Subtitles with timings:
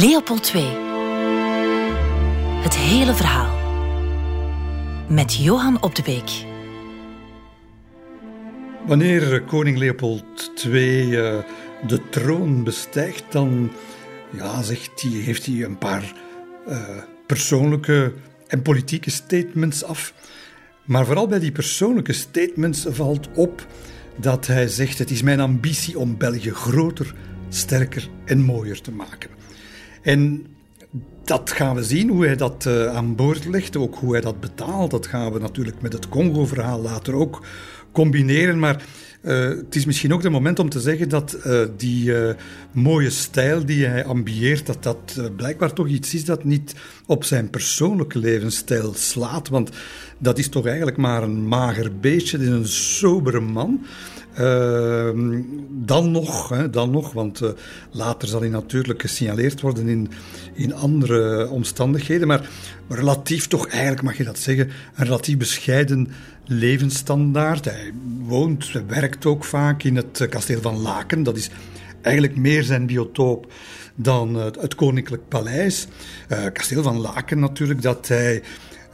[0.00, 0.64] Leopold II.
[2.62, 3.56] Het hele verhaal.
[5.08, 6.44] Met Johan Op de Beek.
[8.86, 11.38] Wanneer koning Leopold II uh,
[11.86, 13.72] de troon bestijgt, dan
[14.30, 16.12] ja, zegt hij, heeft hij een paar
[16.68, 16.78] uh,
[17.26, 18.12] persoonlijke
[18.46, 20.14] en politieke statements af.
[20.84, 23.66] Maar vooral bij die persoonlijke statements valt op
[24.16, 27.14] dat hij zegt: Het is mijn ambitie om België groter,
[27.48, 29.43] sterker en mooier te maken.
[30.04, 30.46] En
[31.24, 34.40] dat gaan we zien, hoe hij dat uh, aan boord legt, ook hoe hij dat
[34.40, 34.90] betaalt.
[34.90, 37.42] Dat gaan we natuurlijk met het Congo-verhaal later ook
[37.92, 38.58] combineren.
[38.58, 38.82] Maar
[39.22, 42.12] uh, het is misschien ook het moment om te zeggen dat uh, die
[42.72, 46.74] mooie stijl die hij ambieert, dat dat blijkbaar toch iets is dat niet
[47.06, 49.48] op zijn persoonlijke levensstijl slaat.
[49.48, 49.70] Want
[50.18, 53.86] dat is toch eigenlijk maar een mager beestje, is een sobere man.
[54.40, 55.10] Uh,
[55.70, 57.48] dan nog, hè, dan nog, want uh,
[57.90, 60.10] later zal hij natuurlijk gesignaleerd worden in,
[60.52, 62.48] in andere omstandigheden, maar
[62.88, 66.08] relatief toch, eigenlijk mag je dat zeggen, een relatief bescheiden
[66.44, 67.64] levensstandaard.
[67.64, 71.50] Hij woont, werkt ook vaak in het kasteel van Laken, dat is
[72.02, 73.52] eigenlijk meer zijn biotoop
[73.94, 75.86] dan het, het Koninklijk Paleis.
[76.28, 78.42] Uh, kasteel van Laken natuurlijk, dat hij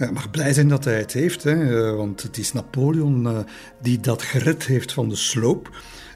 [0.00, 3.38] hij mag blij zijn dat hij het heeft, hè, eh, want het is Napoleon uh,
[3.82, 5.70] die dat gered heeft van de sloop.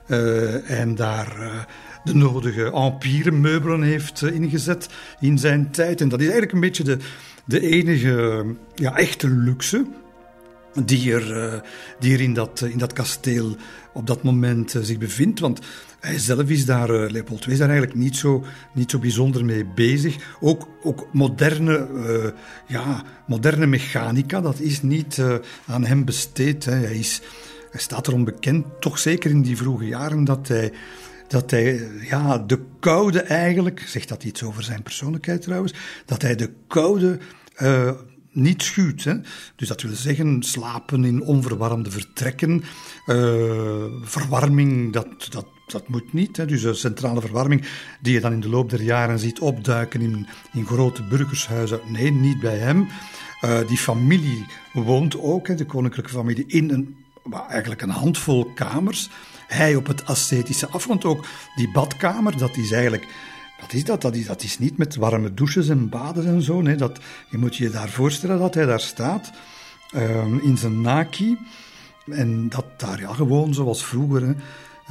[0.08, 1.66] Uh, en daar
[2.04, 4.88] de nodige empire-meubelen heeft ingezet
[5.20, 6.00] in zijn tijd.
[6.00, 6.98] En dat is eigenlijk een beetje de,
[7.44, 9.86] de enige ja, echte luxe
[10.84, 11.62] die er,
[11.98, 13.56] die er in, dat, in dat kasteel
[13.92, 15.40] op dat moment zich bevindt.
[15.40, 15.60] Want
[16.04, 19.44] hij zelf is daar, uh, Leopold II is daar eigenlijk niet zo, niet zo bijzonder
[19.44, 20.36] mee bezig.
[20.40, 22.30] Ook, ook moderne, uh,
[22.66, 25.22] ja, moderne mechanica, dat is niet
[25.66, 26.64] aan hem besteed.
[26.64, 26.72] Hè.
[26.72, 27.20] Hij, is,
[27.70, 30.72] hij staat erom bekend, toch zeker in die vroege jaren, dat hij,
[31.28, 35.74] dat hij ja, de koude eigenlijk, zegt dat iets over zijn persoonlijkheid trouwens,
[36.06, 37.18] dat hij de koude
[38.30, 39.04] niet schuwt.
[39.04, 39.14] Hè.
[39.56, 42.64] Dus dat wil zeggen slapen in onverwarmde vertrekken,
[44.02, 46.36] verwarming, dat, dat dat moet niet.
[46.36, 46.46] Hè.
[46.46, 47.64] Dus de centrale verwarming
[48.00, 51.80] die je dan in de loop der jaren ziet opduiken in, in grote burgershuizen.
[51.86, 52.88] Nee, niet bij hem.
[53.44, 56.96] Uh, die familie woont ook, hè, de koninklijke familie, in een,
[57.48, 59.10] eigenlijk een handvol kamers.
[59.46, 63.06] Hij op het ascetische af, want ook die badkamer, dat is eigenlijk...
[63.60, 64.02] Wat is dat?
[64.02, 66.62] Dat is, niet met warme douches en baden en zo.
[66.62, 69.32] Dat, je moet je daar voorstellen dat hij daar staat,
[69.94, 71.38] uh, in zijn naki.
[72.10, 74.26] En dat daar gewoon zoals vroeger...
[74.26, 74.34] Hè,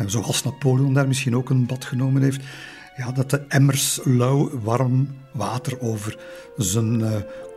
[0.06, 2.42] zoals Napoleon daar misschien ook een bad genomen heeft,
[2.96, 6.18] ja, dat de emmers lauw warm water over
[6.58, 7.12] zijn uh,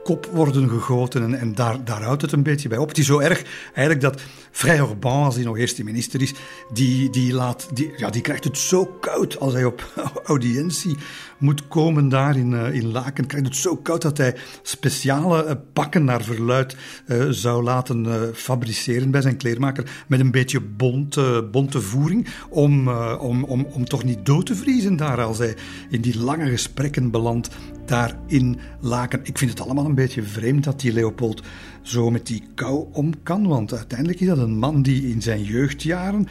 [0.07, 1.23] kop worden gegoten.
[1.23, 2.89] En, en daar, daar houdt het een beetje bij op.
[2.89, 6.35] Het is zo erg eigenlijk dat Vrij Orban, als hij nog eerste minister is,
[6.73, 9.93] die, die, laat, die, ja, die krijgt het zo koud als hij op
[10.25, 10.97] audiëntie
[11.39, 13.27] moet komen daar in, uh, in Laken.
[13.27, 16.77] Krijgt het zo koud dat hij speciale uh, pakken naar verluid
[17.07, 20.05] uh, zou laten fabriceren bij zijn kleermaker.
[20.07, 22.27] Met een beetje bonte, bonte voering.
[22.49, 22.89] Om,
[23.19, 25.57] om, om, om toch niet dood te vriezen daar als hij
[25.91, 27.49] in die lange gesprekken belandt
[27.87, 29.21] daar in Laken.
[29.23, 31.43] Ik vind het allemaal een beetje vreemd dat die Leopold
[31.83, 33.47] zo met die kou om kan.
[33.47, 36.29] Want uiteindelijk is dat een man die in zijn jeugdjaren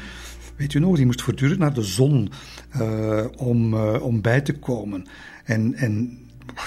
[0.55, 2.29] weet u nog, die moest voortdurend naar de zon
[2.77, 5.05] uh, om, uh, om bij te komen.
[5.43, 6.19] En, en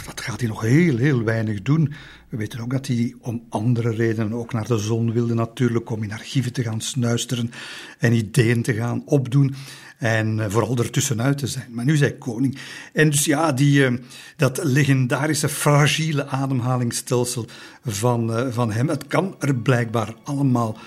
[0.05, 1.93] dat gaat hij nog heel, heel weinig doen.
[2.29, 6.03] We weten ook dat hij om andere redenen ook naar de zon wilde natuurlijk, om
[6.03, 7.51] in archieven te gaan snuisteren
[7.99, 9.55] en ideeën te gaan opdoen.
[9.99, 11.67] En uh, vooral ertussenuit te zijn.
[11.71, 12.59] Maar nu is hij koning.
[12.93, 14.01] En dus ja, die,
[14.37, 17.47] dat legendarische fragiele ademhalingsstelsel
[17.85, 20.79] van, van hem, het kan er blijkbaar allemaal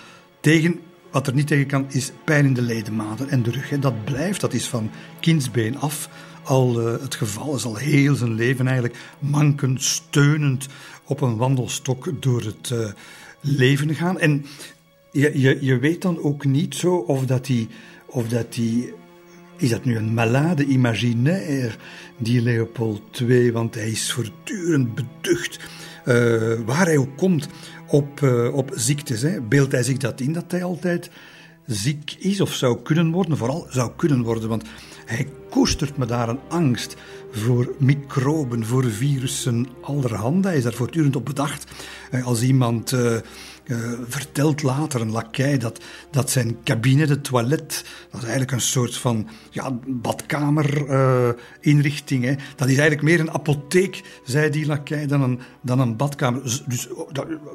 [0.41, 0.79] tegen.
[1.11, 3.79] Wat er niet tegen kan, is pijn in de ledematen en de rug.
[3.79, 4.89] Dat blijft, dat is van
[5.19, 6.09] kindsbeen af
[6.43, 7.55] al uh, het geval.
[7.55, 10.67] Is al heel zijn leven eigenlijk mankend, steunend
[11.05, 12.91] op een wandelstok door het uh,
[13.41, 14.19] leven gaan.
[14.19, 14.45] En
[15.11, 17.67] je, je, je weet dan ook niet zo of dat hij.
[18.05, 18.93] Of dat die,
[19.57, 21.71] is dat nu een malade imaginaire,
[22.17, 23.51] die Leopold II?
[23.51, 25.59] Want hij is voortdurend beducht.
[26.05, 27.47] Uh, waar hij ook komt,
[27.91, 29.21] op, uh, op ziektes.
[29.21, 29.41] Hè.
[29.41, 31.09] Beeldt hij zich dat in dat hij altijd
[31.65, 33.37] ziek is of zou kunnen worden?
[33.37, 34.63] Vooral zou kunnen worden, want
[35.05, 36.95] hij koestert me daar een angst
[37.31, 40.47] voor microben, voor virussen allerhande.
[40.47, 41.71] Hij is daar voortdurend op bedacht.
[42.11, 42.95] Eh, als iemand
[43.71, 43.77] uh,
[44.07, 48.97] vertelt later, een lakij, dat, dat zijn cabine, de toilet, dat is eigenlijk een soort
[48.97, 52.25] van ja, badkamerinrichting.
[52.25, 56.63] Uh, dat is eigenlijk meer een apotheek, zei die lakij, dan een, dan een badkamer.
[56.67, 56.87] Dus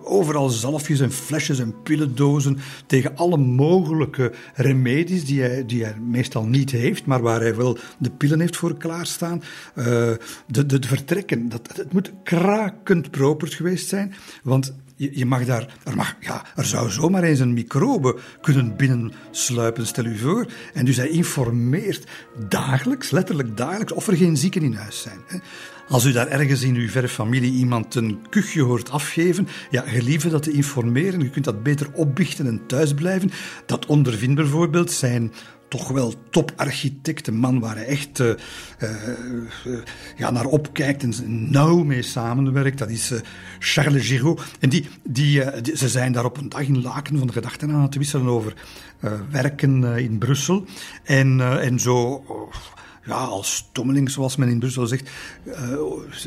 [0.03, 6.45] overal zalfjes en flesjes en pillendozen tegen alle mogelijke remedies die hij, die hij meestal
[6.45, 9.43] niet heeft, maar waar hij wel de pillen heeft voor klaarstaan.
[9.75, 10.19] Uh, de,
[10.67, 14.15] de, de, vertrekken, dat, het moet krakend properd geweest zijn.
[14.43, 19.87] Want je, mag daar, er, mag, ja, er zou zomaar eens een microbe kunnen binnensluipen,
[19.87, 20.47] stel u voor.
[20.75, 22.07] En dus hij informeert
[22.49, 25.43] dagelijks, letterlijk dagelijks, of er geen zieken in huis zijn.
[25.89, 30.29] Als u daar ergens in uw verre familie iemand een kuchje hoort afgeven, ja, gelieve
[30.29, 31.21] dat te informeren.
[31.21, 33.31] Je kunt dat beter opbichten en thuisblijven.
[33.67, 35.33] Dat ondervindt bijvoorbeeld zijn
[35.69, 38.29] toch wel toparchitect, een man waar hij echt uh,
[38.83, 39.83] uh,
[40.17, 42.79] ja, naar opkijkt en nauw mee samenwerkt.
[42.79, 43.19] Dat is uh,
[43.59, 44.43] Charles Giraud.
[44.61, 45.43] En die, die,
[45.75, 48.55] ze zijn daar op een dag in Laken van gedachten aan het wisselen over
[49.31, 50.65] werken in Brussel.
[51.03, 52.25] En, en zo
[53.07, 55.11] ja, als tommeling, zoals men in Brussel zegt,
[55.47, 55.55] uh,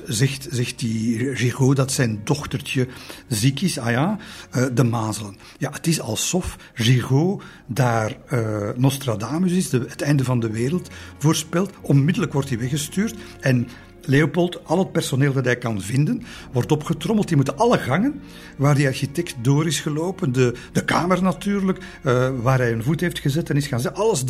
[0.08, 2.88] zegt, zegt die Gigot dat zijn dochtertje
[3.28, 3.78] ziek is.
[3.78, 4.18] Ah ja,
[4.56, 5.38] uh, de mazelen.
[5.58, 11.72] Ja, het is alsof Gigot daar uh, Nostradamus is, het einde van de wereld, voorspelt.
[11.82, 13.68] Onmiddellijk wordt hij weggestuurd en
[14.10, 17.28] Leopold, al het personeel dat hij kan vinden, wordt opgetrommeld.
[17.28, 18.22] Die moeten alle gangen
[18.58, 23.00] waar die architect door is gelopen, de, de kamer natuurlijk, uh, waar hij een voet
[23.00, 24.24] heeft gezet en is gaan zetten, alles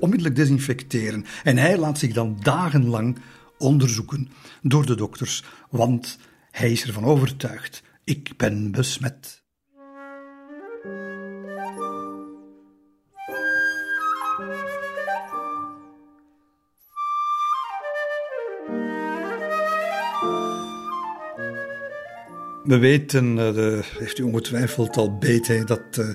[0.00, 1.24] onmiddellijk desinfecteren.
[1.42, 3.18] En hij laat zich dan dagenlang
[3.58, 4.28] onderzoeken
[4.62, 6.18] door de dokters, want
[6.50, 9.44] hij is ervan overtuigd: ik ben besmet.
[22.66, 26.08] We weten, eh, heeft u ongetwijfeld al beet, dat uh,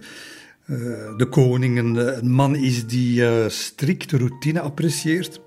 [1.18, 5.42] de koning een, man is die strikte routine apprecieert.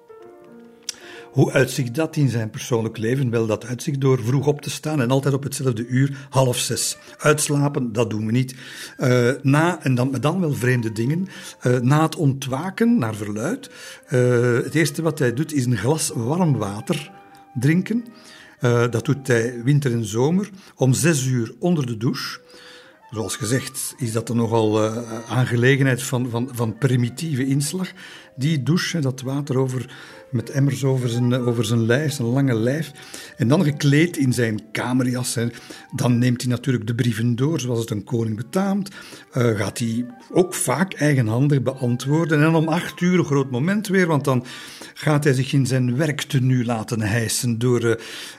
[1.35, 3.31] Hoe uitzicht dat in zijn persoonlijk leven?
[3.31, 6.97] Wel, dat uitzicht door vroeg op te staan en altijd op hetzelfde uur, half zes.
[7.19, 8.55] Uitslapen, dat doen we niet.
[8.99, 11.29] Uh, na, en dan, dan wel vreemde dingen,
[11.67, 13.71] uh, na het ontwaken, naar verluid,
[14.11, 17.11] uh, het eerste wat hij doet is een glas warm water
[17.55, 18.05] drinken.
[18.65, 22.41] Uh, dat doet hij winter en zomer om zes uur onder de douche.
[23.11, 27.93] Zoals gezegd is dat er nogal uh, aangelegenheid van, van, van primitieve inslag.
[28.37, 29.95] Die douche, dat water over
[30.35, 32.91] met emmers over zijn, over zijn lijf, zijn lange lijf.
[33.37, 35.39] En dan gekleed in zijn kamerjas.
[35.95, 38.91] Dan neemt hij natuurlijk de brieven door, zoals het een koning betaamt.
[39.35, 42.43] Uh, gaat hij ook vaak eigenhandig beantwoorden.
[42.43, 44.45] En om acht uur een groot moment weer, want dan
[44.95, 47.95] gaat hij zich in zijn werktenu laten hijsen door, uh,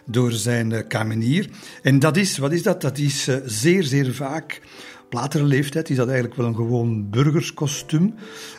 [0.06, 1.50] door zijn uh, kamenier.
[1.81, 2.81] En dat is, wat is dat?
[2.81, 4.62] Dat is zeer, zeer vaak
[5.06, 8.13] op latere leeftijd is dat eigenlijk wel een gewoon burgerskostuum.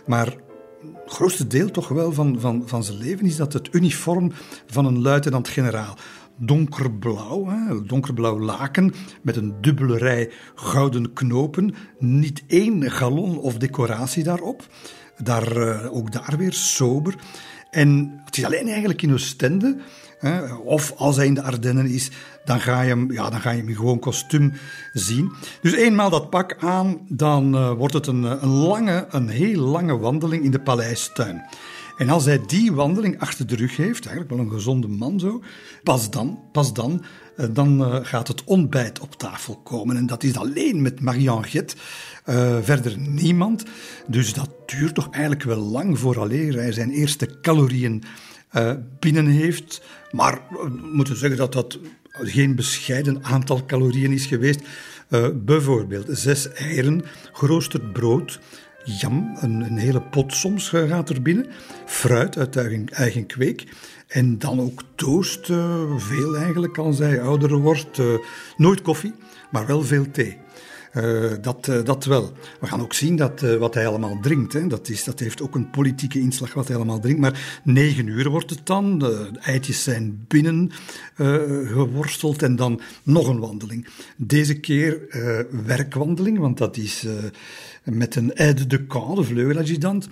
[0.06, 0.36] Maar
[1.06, 4.32] het grootste deel toch wel van, van, van zijn leven is dat het uniform
[4.66, 5.96] van een luitenant-generaal.
[6.36, 14.22] Donkerblauw, hè, donkerblauw laken met een dubbele rij gouden knopen, niet één galon of decoratie
[14.22, 14.66] daarop.
[15.16, 17.14] Daar, uh, ook daar weer sober.
[17.70, 19.78] En het is alleen eigenlijk in Oostende
[20.64, 22.10] of als hij in de Ardennen is,
[22.44, 24.52] dan ga je hem, ja, dan ga je hem in gewoon kostuum
[24.92, 25.32] zien.
[25.62, 29.98] Dus eenmaal dat pak aan, dan uh, wordt het een, een lange, een heel lange
[29.98, 31.44] wandeling in de paleistuin.
[31.96, 35.42] En als hij die wandeling achter de rug heeft, eigenlijk wel een gezonde man zo,
[35.82, 37.04] pas dan, pas dan,
[37.36, 39.96] uh, dan uh, gaat het ontbijt op tafel komen.
[39.96, 41.76] En dat is alleen met Marie-Henriette,
[42.26, 43.64] uh, verder niemand.
[44.06, 48.02] Dus dat duurt toch eigenlijk wel lang vooraleer hij zijn eerste calorieën
[48.98, 49.82] binnen heeft.
[50.10, 51.78] Maar we moeten zeggen dat dat
[52.10, 54.60] geen bescheiden aantal calorieën is geweest.
[55.10, 58.40] Uh, bijvoorbeeld zes eieren, geroosterd brood,
[58.84, 61.46] jam, een, een, hele pot soms gaat er binnen,
[61.86, 62.56] fruit uit
[62.90, 63.64] eigen, kweek.
[64.06, 65.46] En dan ook toast,
[65.96, 68.00] veel eigenlijk als hij ouder wordt.
[68.56, 69.14] Nooit koffie,
[69.50, 70.36] maar wel veel thee.
[70.96, 72.32] Uh, dat, uh, dat wel.
[72.60, 75.42] We gaan ook zien dat uh, wat hij allemaal drinkt, hè, dat, is, dat heeft
[75.42, 77.20] ook een politieke inslag wat hij allemaal drinkt.
[77.20, 80.70] Maar negen uur wordt het dan, de eitjes zijn binnen
[81.66, 83.88] geworsteld en dan nog een wandeling.
[84.16, 85.00] Deze keer
[85.66, 87.06] werkwandeling, want dat is
[87.84, 90.08] met een aide de camp, de vleugeladjudant.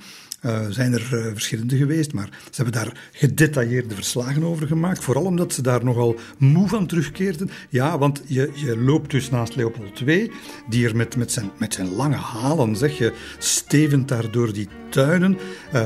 [0.46, 5.04] Uh, zijn er uh, verschillende geweest, maar ze hebben daar gedetailleerde verslagen over gemaakt.
[5.04, 7.50] Vooral omdat ze daar nogal moe van terugkeerden.
[7.68, 10.30] Ja, want je, je loopt dus naast Leopold II,
[10.68, 14.68] die er met, met, zijn, met zijn lange halen, zeg je, stevend daar door die
[14.88, 15.38] tuinen.
[15.74, 15.80] Uh,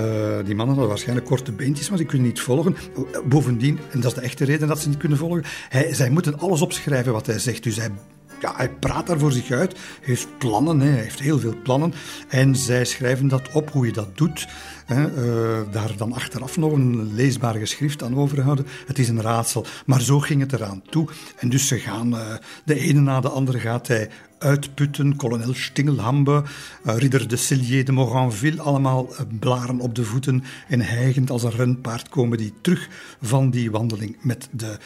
[0.45, 2.77] die mannen hadden waarschijnlijk korte beentjes, maar die kunnen niet volgen.
[3.25, 6.39] Bovendien, en dat is de echte reden dat ze niet kunnen volgen, hij, zij moeten
[6.39, 7.63] alles opschrijven wat hij zegt.
[7.63, 7.91] Dus hij
[8.41, 11.95] ja, hij praat daar voor zich uit, heeft plannen, hij heeft heel veel plannen.
[12.29, 14.47] En zij schrijven dat op hoe je dat doet.
[14.87, 18.67] hè, uh, daar dan achteraf nog een leesbaar geschrift aan overhouden.
[18.87, 19.67] Het is een raadsel.
[19.87, 21.09] Maar zo ging het eraan toe.
[21.37, 22.21] En dus ze gaan, uh,
[22.65, 25.17] de ene na de andere gaat hij uitputten.
[25.17, 26.43] Kolonel Stingelhambe,
[26.87, 31.51] uh, ridder de Cellier de Moranville, allemaal blaren op de voeten en hijgend als een
[31.51, 32.89] renpaard komen die terug
[33.23, 34.79] van die wandeling met de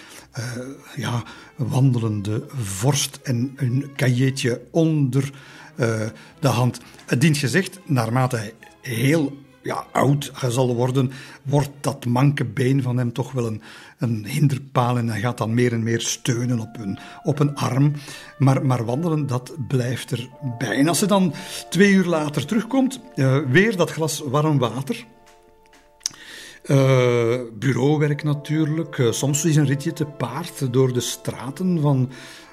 [0.97, 1.23] ja,
[1.57, 5.31] wandelende vorst en een cahiers onder
[6.39, 6.81] de hand.
[7.07, 11.11] Het dient gezegd, naarmate hij heel ja, oud zal worden,
[11.43, 13.63] wordt dat manke been van hem toch wel een,
[14.03, 17.93] een hinderpaal en hij gaat dan meer en meer steunen op een, op een arm.
[18.39, 20.77] Maar, maar wandelen, dat blijft erbij.
[20.77, 21.35] En als ze dan
[21.71, 25.07] twee uur later terugkomt, uh, weer dat glas warm water.
[26.65, 28.99] Uh, bureauwerk natuurlijk.
[28.99, 32.11] Uh, soms is een ritje te paard door de straten van,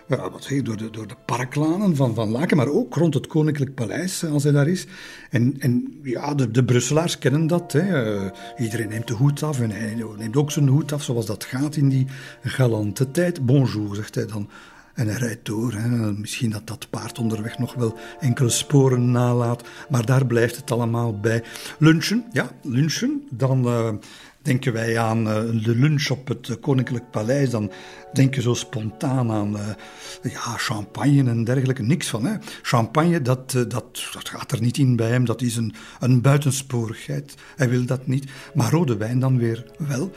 [0.10, 3.28] ja, wat zeg, door, de, door de parklanen van, van Laken, maar ook rond het
[3.28, 4.88] Koninklijk Paleis, als hij daar is.
[5.30, 7.72] En, en ja, de, Brusselaars kennen dat.
[7.72, 8.16] Hè.
[8.16, 11.44] Uh, iedereen neemt de hoed af en hij neemt ook zijn hoed af, zoals dat
[11.44, 12.08] gaat in die
[12.44, 13.46] galante tijd.
[13.46, 14.50] Bonjour, zegt hij dan.
[14.94, 15.74] En hij rijdt door.
[15.74, 16.12] Hè.
[16.12, 19.68] Misschien dat dat paard onderweg nog wel enkele sporen nalaat.
[19.90, 21.44] Maar daar blijft het allemaal bij.
[21.78, 23.28] Lunchen, ja, lunchen.
[23.30, 23.94] Dan uh,
[24.42, 27.50] denken wij aan uh, de lunch op het Koninklijk Paleis.
[27.50, 27.72] Dan
[28.14, 31.84] denken zo spontaan aan uh, ja, champagne en dergelijke.
[31.84, 32.26] Niks van.
[32.26, 32.36] Hè.
[32.62, 35.26] Champagne, dat, uh, dat, dat gaat er niet in bij hem.
[35.26, 37.36] Dat is een, een buitensporigheid.
[37.56, 38.32] Hij wil dat niet.
[38.54, 40.12] Maar rode wijn dan weer wel.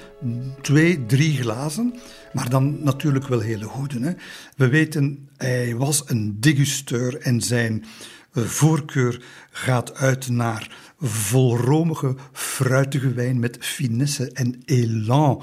[0.60, 1.94] Twee, drie glazen.
[2.32, 4.00] Maar dan natuurlijk wel hele goede.
[4.00, 4.12] Hè.
[4.56, 7.84] We weten, hij was een degusteur en zijn
[8.32, 10.70] voorkeur gaat uit naar
[11.02, 15.42] volromige, fruitige wijn met finesse en elan.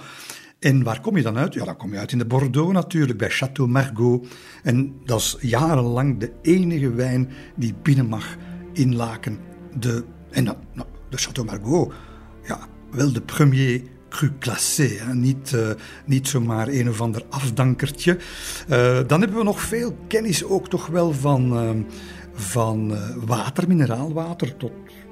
[0.59, 1.53] En waar kom je dan uit?
[1.53, 4.27] Ja, dan kom je uit in de Bordeaux natuurlijk, bij Château Margaux.
[4.63, 8.37] En dat is jarenlang de enige wijn die binnen mag
[8.73, 9.39] in Laken.
[9.79, 11.95] De, en dan, nou, de Château Margaux,
[12.47, 12.59] ja,
[12.91, 14.89] wel de premier cru classé?
[15.13, 15.69] Niet, uh,
[16.05, 18.17] niet zomaar een of ander afdankertje.
[18.69, 21.69] Uh, dan hebben we nog veel kennis ook toch wel van, uh,
[22.33, 22.93] van
[23.25, 24.57] water, mineraalwater.
[24.57, 24.71] Tot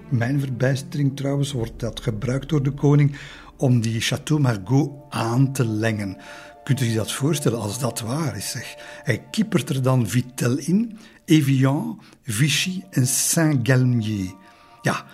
[0.09, 3.17] mijn verbijstering trouwens wordt dat gebruikt door de koning
[3.57, 6.17] om die Château Margaux aan te lengen.
[6.63, 8.51] Kunt u zich dat voorstellen als dat waar is?
[8.51, 8.75] Zeg.
[9.03, 14.33] Hij kiepert er dan Vitel in, Evian, Vichy en Saint-Galmier.
[14.81, 15.05] Ja,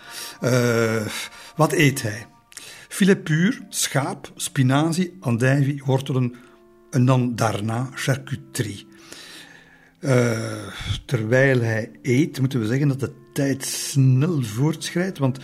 [0.44, 1.06] uh,
[1.56, 2.26] wat eet hij?
[2.88, 6.36] Filet puur, schaap, spinazie, andijvie, wortelen
[6.90, 8.88] en dan daarna charcuterie.
[10.00, 10.68] Uh,
[11.06, 15.40] terwijl hij eet, moeten we zeggen dat de tijd snel voortschrijdt, want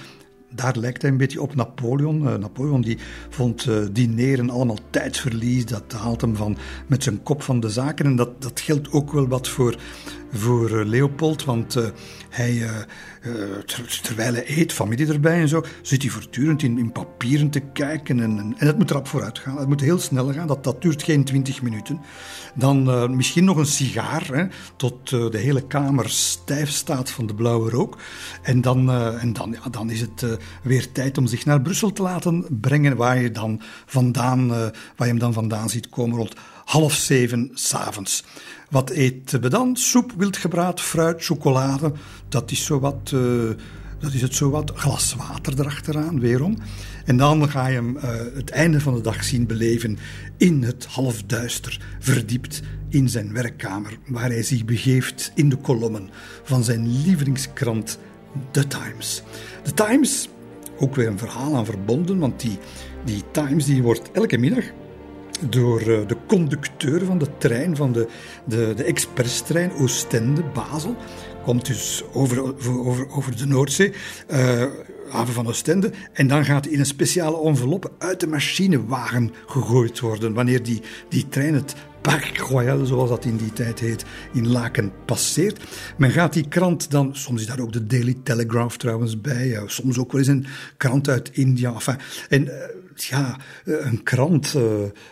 [0.52, 2.22] daar lijkt hij een beetje op Napoleon.
[2.22, 2.98] Uh, Napoleon die
[3.30, 5.66] vond uh, dineren allemaal tijdsverlies.
[5.66, 8.06] Dat haalt hem van met zijn kop van de zaken.
[8.06, 9.76] En dat, dat geldt ook wel wat voor,
[10.32, 11.46] voor uh, Leopold.
[11.46, 11.78] Want
[12.30, 12.64] hij,
[13.66, 17.60] ter, terwijl hij eet, familie erbij en zo, zit hij voortdurend in, in papieren te
[17.60, 18.20] kijken.
[18.20, 19.58] En, en, en het moet erop vooruit gaan.
[19.58, 20.48] Het moet heel snel gaan.
[20.48, 22.00] Dat, dat duurt geen twintig minuten.
[22.56, 24.46] Dan misschien nog een sigaar, hè,
[24.76, 27.98] tot de hele kamer stijf staat van de blauwe rook.
[28.42, 32.02] En dan, en dan, ja, dan is het weer tijd om zich naar Brussel te
[32.02, 36.36] laten brengen, waar je, dan vandaan, waar je hem dan vandaan ziet komen rond
[36.70, 38.24] half zeven s'avonds.
[38.70, 39.70] Wat eten we?
[39.74, 41.92] Soep, wildgebraad, fruit, chocolade.
[42.30, 43.12] Dat is zo wat...
[43.14, 43.50] Uh,
[44.00, 46.58] dat is het zo wat glas water erachteraan, weerom.
[47.06, 48.04] En dan ga je hem uh,
[48.36, 49.98] het einde van de dag zien beleven
[50.38, 56.10] in het halfduister, verdiept in zijn werkkamer, waar hij zich begeeft in de kolommen
[56.44, 58.00] van zijn lievelingskrant
[58.52, 59.24] The Times.
[59.64, 60.30] The Times,
[60.78, 62.58] ook weer een verhaal aan verbonden, want die,
[63.06, 64.64] die Times die wordt elke middag
[65.40, 68.08] door uh, de conducteur van de trein, van de,
[68.46, 70.96] de, de expresstrein Oostende-Basel,
[71.44, 73.94] komt dus over, over, over de Noordzee,
[74.32, 74.66] uh,
[75.10, 80.34] haven van Oostende, en dan gaat in een speciale envelop uit de machinewagen gegooid worden
[80.34, 84.92] wanneer die, die trein het Parc Royal, zoals dat in die tijd heet, in Laken
[85.06, 85.64] passeert.
[85.98, 89.98] Men gaat die krant dan, soms is daar ook de Daily Telegraph trouwens bij, soms
[89.98, 90.46] ook wel eens een
[90.78, 91.74] krant uit India.
[91.74, 91.98] Enfin,
[92.30, 92.52] en
[93.04, 94.64] ja, eh, een krant, uh,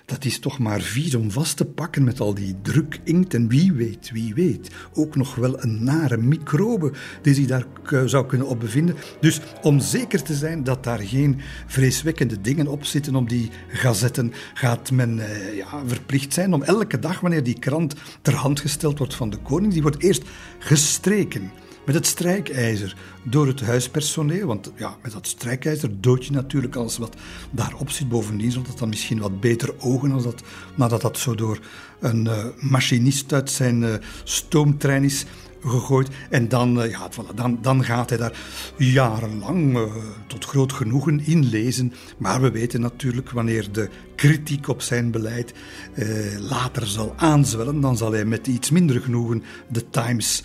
[0.06, 3.34] dat is toch maar vies om vast te pakken met al die druk inkt.
[3.34, 6.92] En wie weet, wie weet, ook nog wel een nare microbe
[7.22, 7.66] die zich daar
[8.06, 8.96] zou kunnen op bevinden.
[9.20, 14.34] Dus om zeker te zijn dat daar geen vreeswekkende dingen op zitten op die gazetten,
[14.54, 18.98] gaat men uh, ja, verplicht zijn om elke dag, wanneer die krant ter hand gesteld
[18.98, 20.24] wordt van de koning, die wordt eerst
[20.60, 21.52] gestreken
[21.88, 24.48] met het strijkijzer door het huispersoneel.
[24.48, 27.16] Want ja, met dat strijkijzer dood je natuurlijk alles wat
[27.52, 28.10] daarop zit.
[28.10, 30.44] Bovendien zal dat dan misschien wat beter ogen als dat,
[30.76, 31.60] nadat dat zo door
[32.00, 35.26] een uh, machinist uit zijn uh, stoomtrein is
[35.66, 36.10] gegooid.
[36.30, 38.40] En dan, uh, ja, voilà, dan, dan gaat hij daar
[38.78, 39.84] jarenlang uh,
[40.28, 41.94] tot groot genoegen in lezen.
[42.18, 45.54] Maar we weten natuurlijk wanneer de kritiek op zijn beleid
[45.96, 50.44] uh, later zal aanzwellen, dan zal hij met iets minder genoegen de Times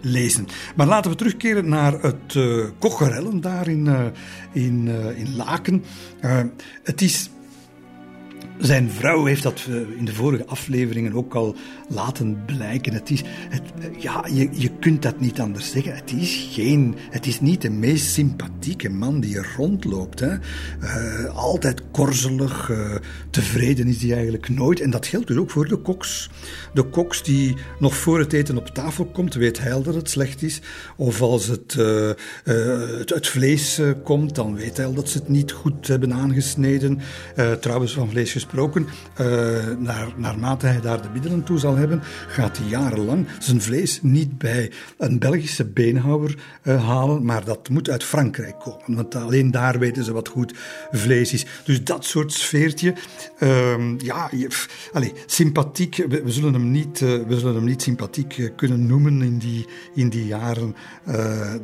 [0.00, 0.46] lezen.
[0.76, 4.12] Maar laten we terugkeren naar het uh, Kocherellen daar in,
[4.52, 5.84] in, in Laken.
[6.82, 7.30] het is
[8.60, 11.56] zijn vrouw heeft dat eh, in de vorige afleveringen ook al
[11.88, 12.92] laten blijken.
[12.92, 15.94] Het is, het, eh, ja, je, je kunt dat niet anders zeggen.
[15.94, 20.20] Het is, geen, het is niet de meest sympathieke man die er rondloopt.
[20.20, 20.34] Hè.
[20.82, 22.70] Uh, altijd korzelig,
[23.30, 24.80] tevreden is hij eigenlijk nooit.
[24.80, 26.30] En dat geldt dus ook voor de koks.
[26.74, 30.42] De koks die nog voor het eten op tafel komt, weet hij dat het slecht
[30.42, 30.60] is.
[30.96, 32.10] Of als het, uh,
[32.44, 37.00] het, het, vlees komt, dan weet hij al dat ze het niet goed hebben aangesneden.
[37.60, 38.86] trouwens, van vlees gesproken gesproken,
[39.20, 43.98] uh, naar, naarmate hij daar de middelen toe zal hebben, gaat hij jarenlang zijn vlees
[44.02, 48.96] niet bij een Belgische beenhouwer uh, halen, maar dat moet uit Frankrijk komen.
[48.96, 50.54] Want alleen daar weten ze wat goed
[50.90, 51.46] vlees is.
[51.64, 52.94] Dus dat soort sfeertje,
[53.38, 54.30] uh, ja,
[54.92, 59.38] allez, sympathiek, we, zullen hem niet, uh, we zullen hem niet sympathiek kunnen noemen in
[59.38, 60.76] die, in die jaren.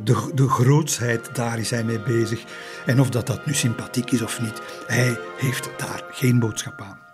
[0.05, 2.45] de, de grootsheid, daar is hij mee bezig.
[2.87, 7.06] En of dat, dat nu sympathiek is of niet, hij heeft daar geen boodschap aan.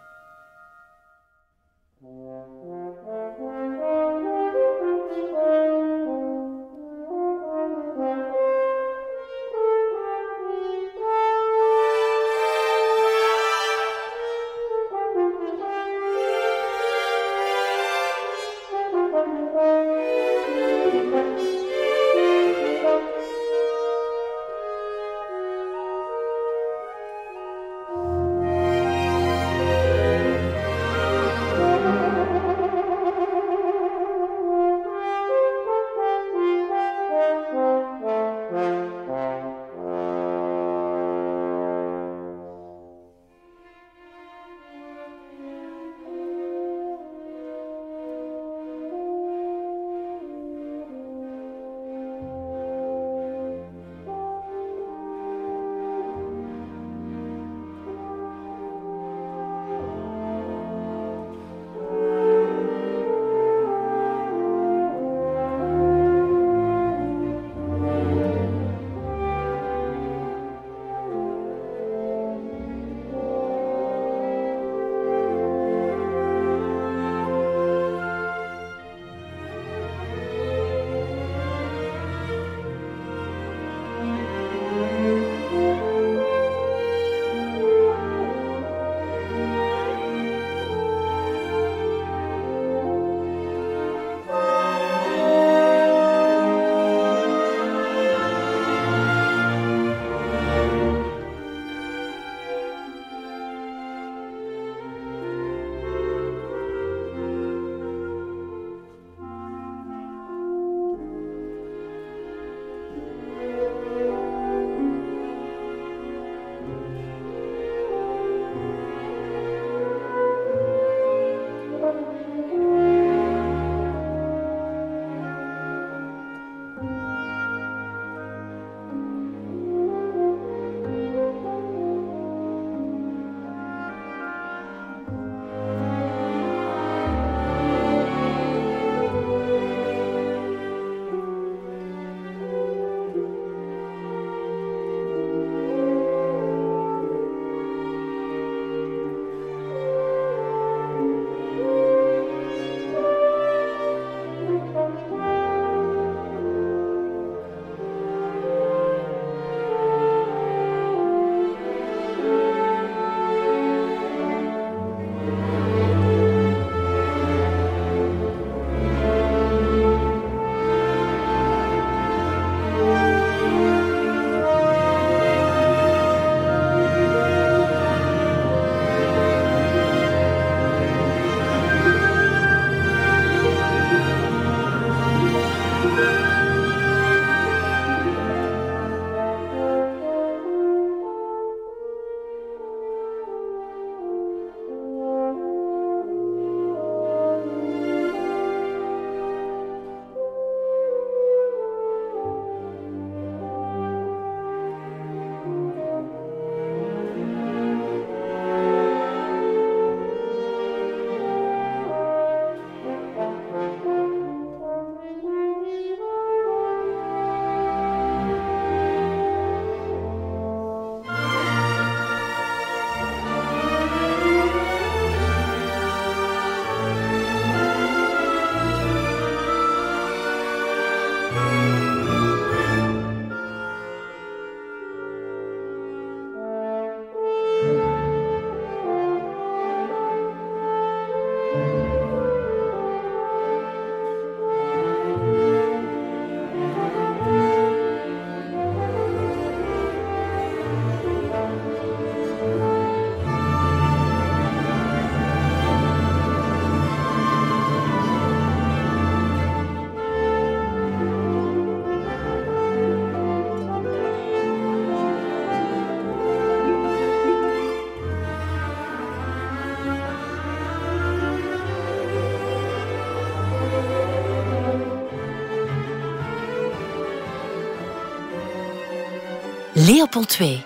[280.03, 280.65] Leopold II.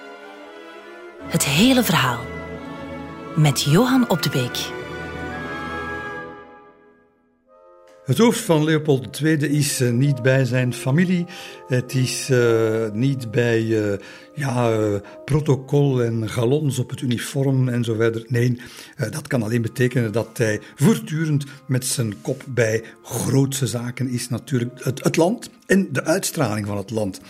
[1.23, 2.21] Het hele verhaal.
[3.35, 4.71] Met Johan Op de Beek.
[8.05, 11.27] Het hoofd van Leopold II is uh, niet bij zijn familie.
[11.67, 13.93] Het is uh, niet bij uh,
[14.35, 14.79] ja,
[15.25, 18.25] protocol en galons op het uniform en zo verder.
[18.29, 18.61] Nee,
[18.97, 24.29] dat kan alleen betekenen dat hij voortdurend met zijn kop bij grootse zaken is.
[24.29, 27.21] Natuurlijk het land en de uitstraling van het land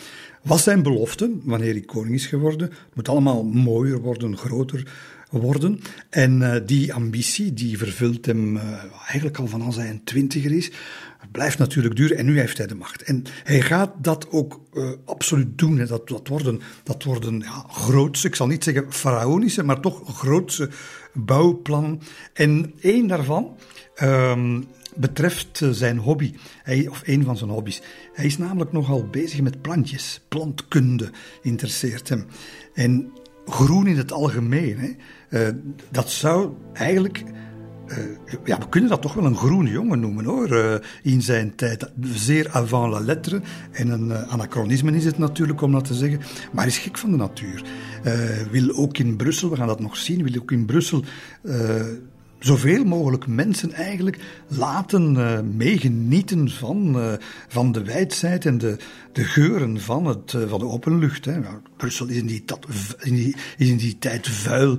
[0.46, 2.68] was zijn belofte, wanneer hij koning is geworden.
[2.68, 4.86] Het moet allemaal mooier worden, groter
[5.30, 5.80] worden.
[6.10, 8.62] En uh, die ambitie, die vervult hem uh,
[9.06, 10.70] eigenlijk al van als hij twintiger is.
[11.18, 13.02] Het blijft natuurlijk duren en nu heeft hij de macht.
[13.02, 15.86] En hij gaat dat ook uh, absoluut doen.
[15.86, 20.68] Dat, dat worden, dat worden ja, grootse, ik zal niet zeggen faraonische, maar toch grootse
[21.12, 22.00] bouwplannen.
[22.32, 23.56] En één daarvan
[24.02, 27.82] um, betreft zijn hobby, hij, of een van zijn hobby's.
[28.12, 30.20] Hij is namelijk nogal bezig met plantjes.
[30.28, 31.10] Plantkunde
[31.42, 32.26] interesseert hem.
[32.74, 33.12] En
[33.46, 34.88] groen in het algemeen, hè,
[35.48, 35.54] uh,
[35.90, 37.24] dat zou eigenlijk.
[37.86, 37.96] Uh,
[38.44, 40.80] ja, we kunnen dat toch wel een groen jongen noemen hoor.
[41.02, 41.90] In zijn tijd.
[42.00, 43.40] Zeer avant la lettre.
[43.72, 46.18] En een anachronisme is het natuurlijk om dat te zeggen.
[46.52, 47.62] Maar hij is gek van de natuur.
[48.50, 51.04] wil ook in Brussel, we gaan dat nog zien, wil ook in Brussel
[52.38, 57.12] zoveel mogelijk mensen eigenlijk laten uh, meegenieten van, uh,
[57.48, 58.76] van de wijdheid en de,
[59.12, 61.24] de geuren van, het, uh, van de open lucht.
[61.24, 61.38] Hè.
[61.38, 62.44] Nou, Brussel is in die,
[63.00, 64.78] in die, is in die tijd vuil,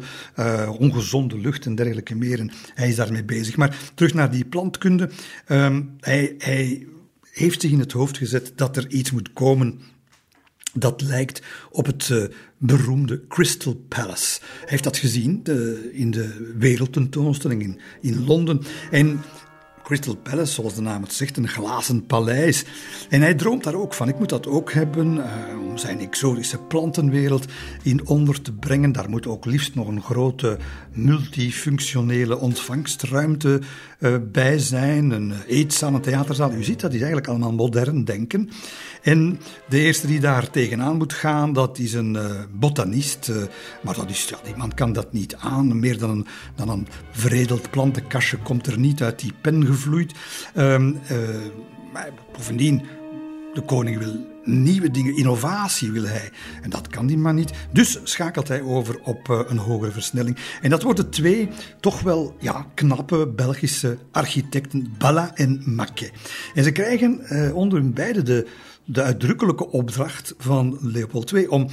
[0.80, 2.40] ongezonde lucht en dergelijke meer.
[2.40, 3.58] En hij is daarmee bezig.
[3.58, 5.10] Maar terug naar die plantkunde.
[5.48, 6.88] Um, hij, hij
[7.32, 9.80] heeft zich in het hoofd gezet dat er iets moet komen
[10.74, 11.42] dat lijkt
[11.72, 14.40] op het beroemde Crystal Palace.
[14.42, 18.62] Hij heeft dat gezien de, in de wereldtentoonstelling in, in Londen.
[18.92, 19.20] En
[19.88, 22.66] Crystal Palace, zoals de naam het zegt, een glazen paleis.
[23.10, 24.08] En hij droomt daar ook van.
[24.08, 25.24] Ik moet dat ook hebben uh,
[25.70, 27.46] om zijn exotische plantenwereld
[27.84, 28.92] in onder te brengen.
[28.92, 30.58] Daar moet ook liefst nog een grote
[30.94, 33.62] multifunctionele ontvangstruimte
[34.00, 35.12] uh, bij zijn.
[35.12, 36.54] Een eetzaal, een theaterzaal.
[36.54, 38.50] U ziet, dat is eigenlijk allemaal modern denken.
[39.08, 39.40] En
[39.70, 43.28] de eerste die daar tegenaan moet gaan, dat is een uh, botanist.
[43.30, 43.36] Uh,
[43.84, 45.80] maar dat is, ja, die man kan dat niet aan.
[45.80, 50.14] Meer dan een, dan een veredeld plantenkastje komt er niet uit die pen gevloeid.
[50.58, 51.20] Um, uh,
[51.94, 52.82] maar bovendien,
[53.54, 56.30] de koning wil nieuwe dingen, innovatie wil hij.
[56.62, 57.52] En dat kan die man niet.
[57.72, 60.38] Dus schakelt hij over op een hogere versnelling.
[60.62, 66.12] En dat worden twee toch wel ja, knappe Belgische architecten, Balla en Maquet.
[66.54, 67.22] En ze krijgen
[67.54, 68.48] onder hun beiden de
[68.90, 71.68] de uitdrukkelijke opdracht van Leopold II om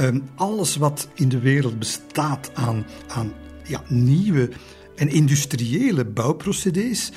[0.00, 3.32] um, alles wat in de wereld bestaat aan, aan
[3.64, 4.48] ja, nieuwe
[4.94, 7.12] en industriële bouwprocedés,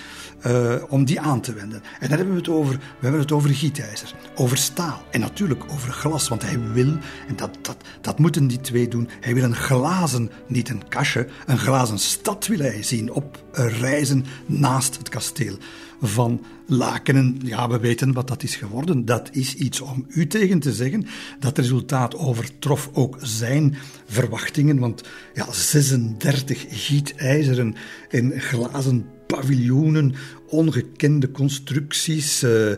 [0.47, 1.81] uh, om die aan te wenden.
[1.99, 5.63] En dan hebben we het over, we hebben het over gietijzer, over staal en natuurlijk
[5.71, 9.43] over glas, want hij wil, en dat, dat, dat moeten die twee doen, hij wil
[9.43, 15.09] een glazen, niet een kastje, een glazen stad wil hij zien op reizen naast het
[15.09, 15.57] kasteel
[16.01, 17.39] van Lakenen.
[17.43, 19.05] Ja, we weten wat dat is geworden.
[19.05, 21.05] Dat is iets om u tegen te zeggen.
[21.39, 24.79] Dat resultaat overtrof ook zijn verwachtingen.
[24.79, 27.75] Want ja, 36 gietijzeren
[28.09, 30.15] en glazen paviljoenen,
[30.51, 32.73] ongekende constructies, uh,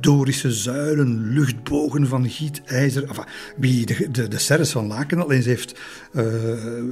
[0.00, 3.08] Dorische zuilen, luchtbogen van gietijzer.
[3.08, 3.24] Enfin,
[3.56, 5.80] wie de, de, de serres van Laken al eens heeft
[6.12, 6.24] uh,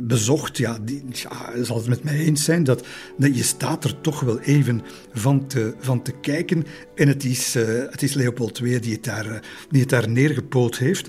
[0.02, 2.86] bezocht, ja, die ja, zal het met mij eens zijn dat,
[3.18, 6.64] dat je staat er toch wel even van te, van te kijken.
[6.94, 7.54] En het is,
[7.90, 11.08] het is Leopold II die het daar, die het daar neergepoot heeft.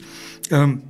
[0.52, 0.82] Um,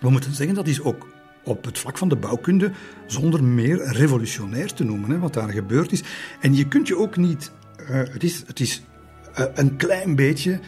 [0.00, 1.13] we moeten zeggen, dat is ook
[1.44, 2.70] op het vlak van de bouwkunde
[3.06, 6.02] zonder meer revolutionair te noemen, hè, wat daar gebeurd is.
[6.40, 7.52] En je kunt je ook niet.
[7.80, 8.82] Uh, het is, het is
[9.38, 10.60] uh, een klein beetje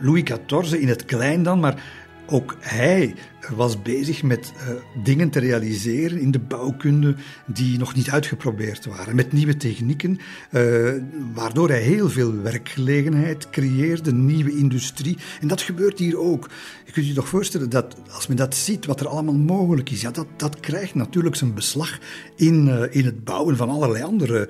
[0.00, 1.82] Louis XIV in het klein dan, maar
[2.26, 3.14] ook hij
[3.50, 7.14] was bezig met uh, dingen te realiseren in de bouwkunde
[7.46, 9.14] die nog niet uitgeprobeerd waren.
[9.14, 10.18] Met nieuwe technieken,
[10.50, 10.92] uh,
[11.34, 15.16] waardoor hij heel veel werkgelegenheid creëerde, nieuwe industrie.
[15.40, 16.50] En dat gebeurt hier ook.
[16.84, 20.00] Je kunt je toch voorstellen dat als men dat ziet, wat er allemaal mogelijk is,
[20.00, 21.98] ja, dat, dat krijgt natuurlijk zijn beslag
[22.36, 24.48] in, uh, in het bouwen van allerlei andere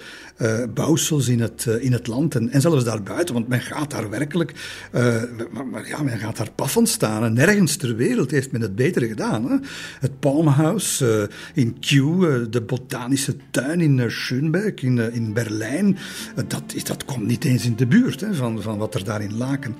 [0.75, 3.35] bouwsels in het, in het land en, en zelfs daarbuiten.
[3.35, 4.53] Want men gaat daar werkelijk,
[5.51, 7.25] maar, maar, ja, men gaat daar paffend staan.
[7.25, 9.51] En nergens ter wereld heeft men het beter gedaan.
[9.51, 9.57] Hè?
[10.01, 15.97] Het Palmhouse uh, in Kew, uh, de botanische tuin in uh, Schönberg in, in Berlijn.
[16.49, 19.37] dat, dat komt niet eens in de buurt hè, van, van wat er daar in
[19.37, 19.77] Laken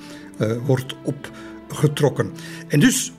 [0.67, 2.33] wordt opgetrokken.
[2.69, 3.13] En dus,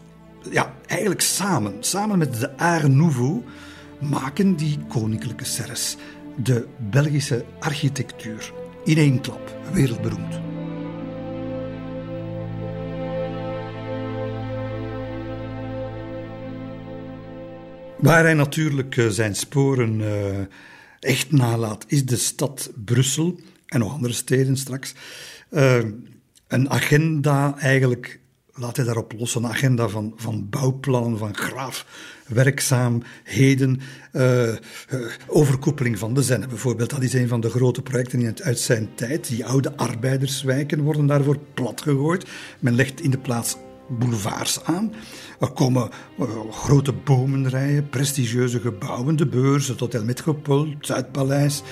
[0.51, 3.43] ja, eigenlijk samen, samen met de Art Nouveau,
[3.99, 5.97] maken die koninklijke serres
[6.35, 10.39] de Belgische architectuur in één klap wereldberoemd.
[17.97, 20.39] Waar hij natuurlijk eh, zijn sporen uh,
[20.99, 24.93] echt nalaat, is de stad Brussel en nog andere steden straks.
[25.51, 25.77] Uh,
[26.47, 28.19] een agenda eigenlijk,
[28.53, 33.81] laat hij daarop los, een agenda van, van bouwplannen, van graafwerkzaamheden,
[34.13, 34.55] uh,
[35.27, 36.89] overkoepeling van de Zenne bijvoorbeeld.
[36.89, 39.27] Dat is een van de grote projecten uit zijn tijd.
[39.27, 42.25] Die oude arbeiderswijken worden daarvoor platgegooid.
[42.59, 44.93] Men legt in de plaats boulevards aan.
[45.39, 51.63] Er komen uh, grote bomenrijen, prestigieuze gebouwen, de beurs, het Hotel Metropole, het Zuidpaleis.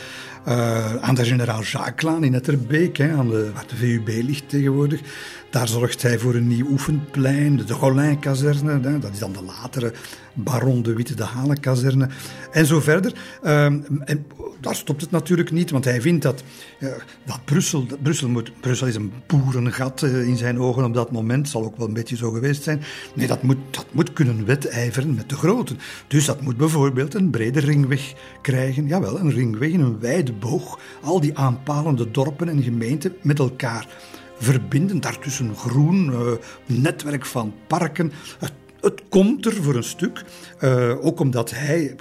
[0.48, 5.02] Uh, aan de generaal Jacquelaan in Etterbeek, hè, aan de, waar de VUB ligt tegenwoordig.
[5.50, 9.00] Daar zorgt hij voor een nieuw oefenplein, de Golin-kazerne.
[9.00, 9.94] Dat is dan de latere
[10.34, 12.10] Baron de Witte de Halen-kazerne.
[12.52, 13.14] En zo verder.
[13.44, 14.26] Uh, en
[14.60, 16.44] daar stopt het natuurlijk niet, want hij vindt dat,
[16.80, 16.90] uh,
[17.26, 21.50] dat Brussel, Brussel, moet, Brussel is een boerengat uh, in zijn ogen op dat moment.
[21.50, 22.82] Zal ook wel een beetje zo geweest zijn.
[23.16, 25.80] Nee, dat moet, dat moet kunnen wedijveren met de groten.
[26.08, 28.88] Dus dat moet bijvoorbeeld een brede ringweg krijgen.
[28.88, 30.80] Jawel, een ringweg in een wijde boog.
[31.02, 33.88] Al die aanpalende dorpen en gemeenten met elkaar
[34.38, 35.00] verbinden.
[35.00, 36.32] Daartussen groen, uh,
[36.66, 38.12] netwerk van parken.
[38.40, 40.24] Het, het, komt er voor een stuk.
[40.62, 41.96] Uh, ook omdat hij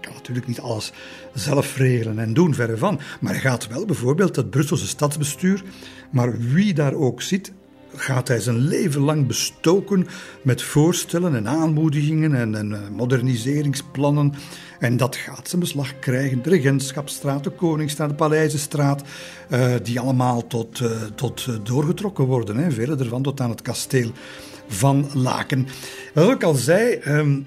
[0.00, 0.92] kan natuurlijk niet alles
[1.34, 3.00] zelf regelen en doen, verre van.
[3.20, 5.62] Maar hij gaat wel bijvoorbeeld het Brusselse stadsbestuur,
[6.10, 7.52] maar wie daar ook zit,
[7.96, 10.06] gaat hij zijn leven lang bestoken
[10.42, 14.34] met voorstellen en aanmoedigingen en, en moderniseringsplannen.
[14.78, 16.42] En dat gaat zijn beslag krijgen.
[16.42, 19.02] De Regentschapstraat, de Koningsstraat, de Paleizenstraat,
[19.50, 22.56] uh, die allemaal tot, uh, tot doorgetrokken worden.
[22.56, 22.70] Hè.
[22.70, 24.10] Vele ervan tot aan het kasteel
[24.68, 25.66] van Laken.
[26.14, 27.46] Wat ik al zei, um,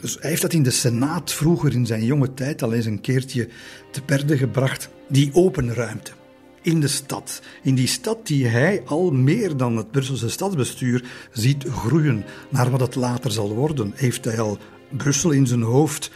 [0.00, 3.00] dus hij heeft dat in de Senaat vroeger in zijn jonge tijd al eens een
[3.00, 3.48] keertje
[3.90, 4.88] te perde gebracht.
[5.08, 6.12] Die open ruimte
[6.62, 7.42] in de stad.
[7.62, 12.80] In die stad die hij al meer dan het Brusselse stadsbestuur ziet groeien naar wat
[12.80, 14.58] het later zal worden, heeft hij al
[14.96, 16.10] Brussel in zijn hoofd.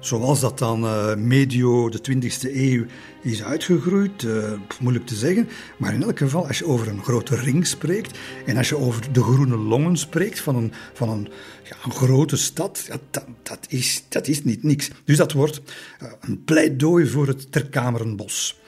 [0.00, 2.84] Zoals dat dan uh, medio de 20e eeuw
[3.22, 5.48] is uitgegroeid, uh, moeilijk te zeggen.
[5.76, 9.12] Maar in elk geval, als je over een grote ring spreekt en als je over
[9.12, 11.28] de groene longen spreekt van een, van een,
[11.62, 12.96] ja, een grote stad, ja,
[13.42, 14.90] dat, is, dat is niet niks.
[15.04, 15.60] Dus dat wordt
[16.02, 18.60] uh, een pleidooi voor het Terkamerenbos.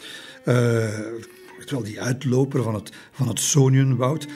[0.45, 4.27] Terwijl die uitloper van het, van het Sonienwoud,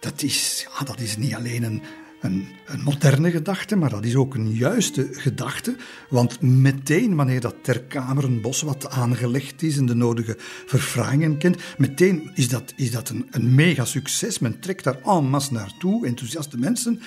[0.00, 1.82] dat, is, ja, dat is niet alleen een,
[2.22, 5.76] een, moderne gedachte, maar dat is ook een juiste gedachte.
[6.08, 11.38] Want meteen wanneer dat ter kamer een bos wat aangelegd is en de nodige verfraaiingen
[11.38, 14.38] kent, meteen is dat, is dat een, een mega succes.
[14.38, 17.00] Men trekt daar en masse naartoe, enthousiaste mensen.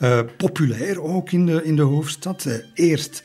[0.00, 2.44] Uh, populair ook in de, in de hoofdstad.
[2.44, 3.22] Uh, eerst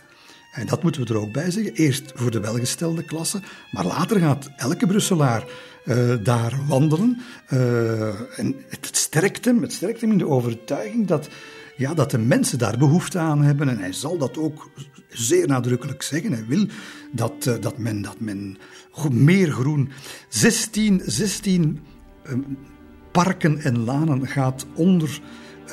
[0.58, 1.74] en dat moeten we er ook bij zeggen.
[1.74, 3.40] Eerst voor de welgestelde klasse,
[3.72, 5.44] maar later gaat elke Brusselaar
[5.86, 7.22] uh, daar wandelen.
[7.54, 11.30] Uh, en het sterkt hem, het sterkt hem in de overtuiging dat,
[11.76, 13.70] ja, dat de mensen daar behoefte aan hebben.
[13.70, 14.70] En hij zal dat ook
[15.10, 16.32] zeer nadrukkelijk zeggen.
[16.32, 16.66] Hij wil
[17.12, 18.58] dat, uh, dat, men, dat men
[19.12, 19.92] meer groen.
[20.30, 21.80] 16, 16
[23.12, 25.22] parken en lanen gaat onder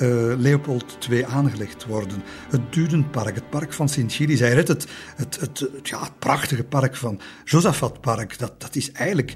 [0.03, 2.23] uh, Leopold II aangelegd worden.
[2.51, 4.41] Het Dudenpark, het park van Sint-Gilles.
[4.41, 8.39] Hij redt het, het, het, ja, het prachtige park van Josafatpark.
[8.39, 9.35] Dat, dat is eigenlijk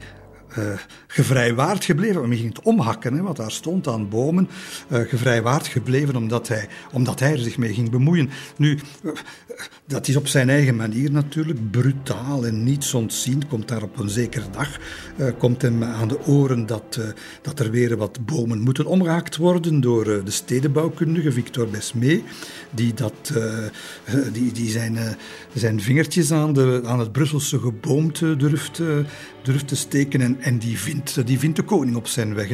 [0.58, 2.28] uh, gevrijwaard gebleven.
[2.28, 4.48] Men ging het omhakken, hè, wat daar stond aan bomen.
[4.92, 8.30] Uh, gevrijwaard gebleven omdat hij, omdat hij er zich mee ging bemoeien.
[8.56, 9.12] Nu, uh,
[9.86, 13.46] dat is op zijn eigen manier natuurlijk brutaal en niets ontziend.
[13.46, 14.78] Komt daar op een zekere dag,
[15.38, 17.00] komt hem aan de oren dat,
[17.42, 22.22] dat er weer wat bomen moeten omgehaakt worden door de stedenbouwkundige Victor Besmé,
[22.70, 23.32] die, dat,
[24.32, 24.98] die, die zijn,
[25.54, 28.80] zijn vingertjes aan, de, aan het Brusselse geboomte durft,
[29.42, 32.50] durft te steken en, en die, vindt, die de koning op zijn weg.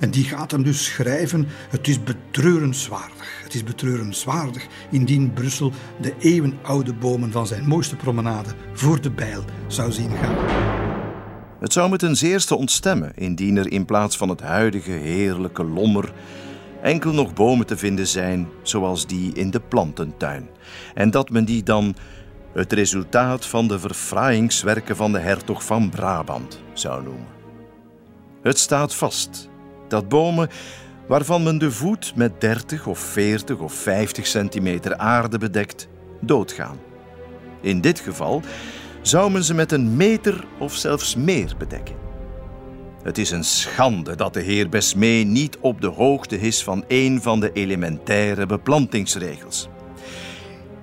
[0.00, 3.42] En die gaat hem dus schrijven, het is betreurenswaardig.
[3.42, 9.44] Het is betreurenswaardig indien Brussel de eeuwenoude bomen van zijn mooiste promenade voor de bijl
[9.66, 10.36] zou zien gaan.
[11.60, 16.12] Het zou me ten zeerste ontstemmen indien er in plaats van het huidige heerlijke lommer
[16.82, 20.48] enkel nog bomen te vinden zijn zoals die in de plantentuin.
[20.94, 21.94] En dat men die dan
[22.58, 27.26] het resultaat van de verfraaiingswerken van de hertog van Brabant zou noemen.
[28.42, 29.48] Het staat vast
[29.88, 30.48] dat bomen
[31.06, 35.88] waarvan men de voet met 30 of 40 of 50 centimeter aarde bedekt,
[36.20, 36.78] doodgaan.
[37.60, 38.42] In dit geval
[39.02, 41.96] zou men ze met een meter of zelfs meer bedekken.
[43.02, 47.22] Het is een schande dat de heer Besmee niet op de hoogte is van een
[47.22, 49.68] van de elementaire beplantingsregels.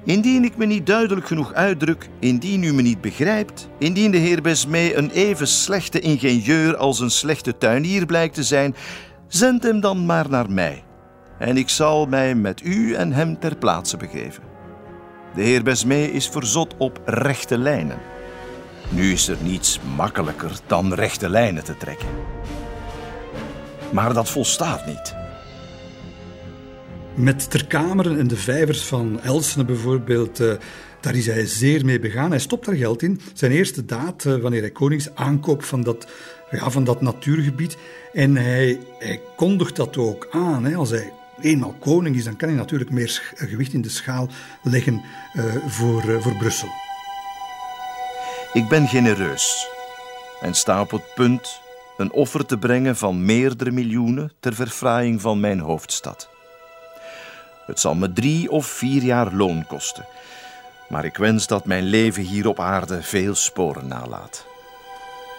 [0.05, 4.41] Indien ik me niet duidelijk genoeg uitdruk, indien u me niet begrijpt, indien de heer
[4.41, 8.75] Besmee een even slechte ingenieur als een slechte tuinier blijkt te zijn,
[9.27, 10.83] zend hem dan maar naar mij.
[11.39, 14.43] En ik zal mij met u en hem ter plaatse begeven.
[15.35, 17.97] De heer Besmee is verzot op rechte lijnen.
[18.89, 22.07] Nu is er niets makkelijker dan rechte lijnen te trekken.
[23.91, 25.24] Maar dat volstaat niet.
[27.15, 30.53] Met Terkameren en de vijvers van Elsene bijvoorbeeld, uh,
[30.99, 32.29] daar is hij zeer mee begaan.
[32.29, 33.21] Hij stopt daar geld in.
[33.33, 36.07] Zijn eerste daad, uh, wanneer hij koning is, aankoop van dat,
[36.51, 37.77] ja, van dat natuurgebied.
[38.13, 38.79] En hij,
[39.35, 40.65] kondigt dat ook aan.
[40.65, 40.75] Hè.
[40.75, 44.29] Als hij eenmaal koning is, dan kan hij natuurlijk meer gewicht in de schaal
[44.63, 45.01] leggen
[45.67, 46.69] voor, voor Brussel.
[48.53, 49.67] Ik ben genereus
[50.41, 51.61] en sta op het punt
[51.97, 56.34] een offer te brengen van meerdere miljoenen ter verfraaiing van mijn hoofdstad.
[57.65, 60.05] Het zal me drie of vier jaar loon kosten,
[60.89, 64.45] maar ik wens dat mijn leven hier op aarde veel sporen nalaat.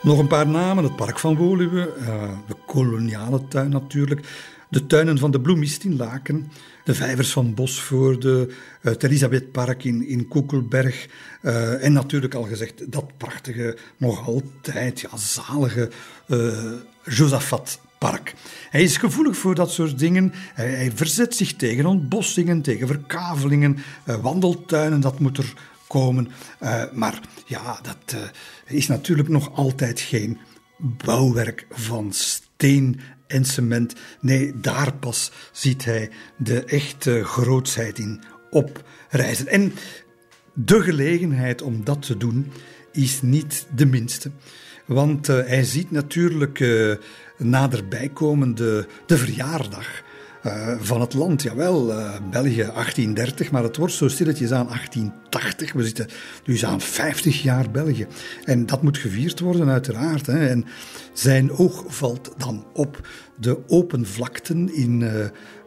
[0.02, 2.06] Nog een paar namen: het Park van Woluwe, uh,
[2.46, 4.26] de koloniale tuin natuurlijk,
[4.68, 6.50] de tuinen van de bloemist in Laken,
[6.84, 8.48] de vijvers van Bosvoorde,
[8.80, 11.08] het Elisabethpark in, in Koekelberg
[11.42, 15.90] uh, en natuurlijk al gezegd dat prachtige, nog altijd ja, zalige
[16.26, 16.72] uh,
[17.04, 18.34] Josaphat Park.
[18.70, 20.32] Hij is gevoelig voor dat soort dingen.
[20.54, 23.78] Hij, verzet zich tegen ontbossingen, tegen verkavelingen,
[24.08, 25.52] uh, wandeltuinen, dat moet er
[25.86, 26.28] komen.
[26.62, 28.20] Uh, maar ja, dat uh,
[28.66, 30.38] is natuurlijk nog altijd geen
[30.78, 33.94] bouwwerk van steen en cement.
[34.20, 39.48] Nee, daar pas ziet hij de echte grootsheid in oprijzen.
[39.48, 39.72] En
[40.52, 42.52] de gelegenheid om dat te doen
[42.92, 44.30] is niet de minste.
[44.86, 46.58] Want hij ziet natuurlijk
[47.36, 50.02] naderbij komen de, verjaardag
[50.46, 51.42] uh, van het land.
[51.42, 51.86] Jawel,
[52.30, 55.72] België 1830, maar het wordt zo stilletjes aan 1880.
[55.72, 56.08] We zitten
[56.42, 58.06] dus aan 50 jaar België.
[58.44, 60.26] En dat moet gevierd worden, uiteraard.
[60.26, 60.46] Hè.
[60.48, 60.64] En
[61.12, 63.08] zijn oog valt dan op
[63.40, 65.02] de open vlakten in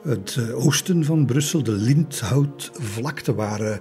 [0.03, 3.77] het eh, oosten van Brussel, de Lindhoutvlakte, waar eh,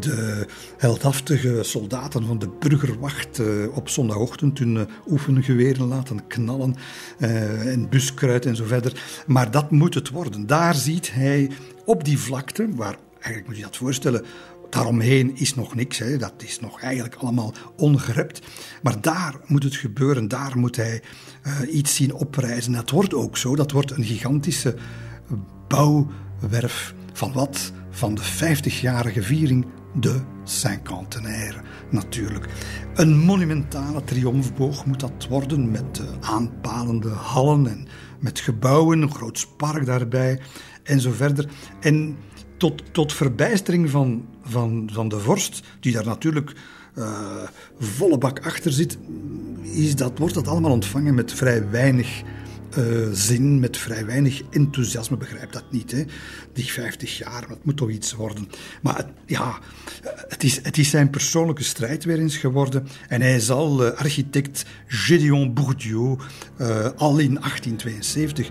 [0.00, 0.46] de
[0.76, 6.74] heldhaftige soldaten van de burgerwacht eh, op zondagochtend hun oefengeweren laten knallen
[7.18, 9.22] en buskruid en zo verder.
[9.26, 10.46] Maar dat moet het worden.
[10.46, 11.50] Daar ziet hij
[11.84, 14.24] op die vlakte, waar eigenlijk moet je dat voorstellen,
[14.70, 16.16] Daaromheen is nog niks, hè.
[16.16, 18.40] dat is nog eigenlijk allemaal ongerept.
[18.82, 21.02] Maar daar moet het gebeuren, daar moet hij
[21.70, 22.72] iets zien oprijzen.
[22.72, 24.74] Dat wordt ook zo, dat wordt een gigantische
[25.68, 27.72] bouwwerf van wat?
[27.90, 32.48] Van de 50-jarige viering, de Cinquantenaire natuurlijk.
[32.94, 37.86] Een monumentale triomfboog moet dat worden met aanpalende hallen en
[38.18, 40.40] met gebouwen, een groot park daarbij
[40.82, 41.48] en zo verder.
[41.80, 42.16] En
[42.56, 46.52] tot, tot verbijstering van, van, van de vorst, die daar natuurlijk
[46.98, 47.42] uh,
[47.78, 48.98] volle bak achter zit,
[49.62, 52.22] is dat, wordt dat allemaal ontvangen met vrij weinig
[52.78, 55.16] uh, zin, met vrij weinig enthousiasme.
[55.16, 56.04] Begrijp dat niet, hè?
[56.52, 58.48] Die 50 jaar, het moet toch iets worden.
[58.82, 59.58] Maar het, ja,
[60.28, 62.86] het is, het is zijn persoonlijke strijd weer eens geworden.
[63.08, 66.16] En hij zal uh, architect Gédéon Bourdieu
[66.60, 68.48] uh, al in 1872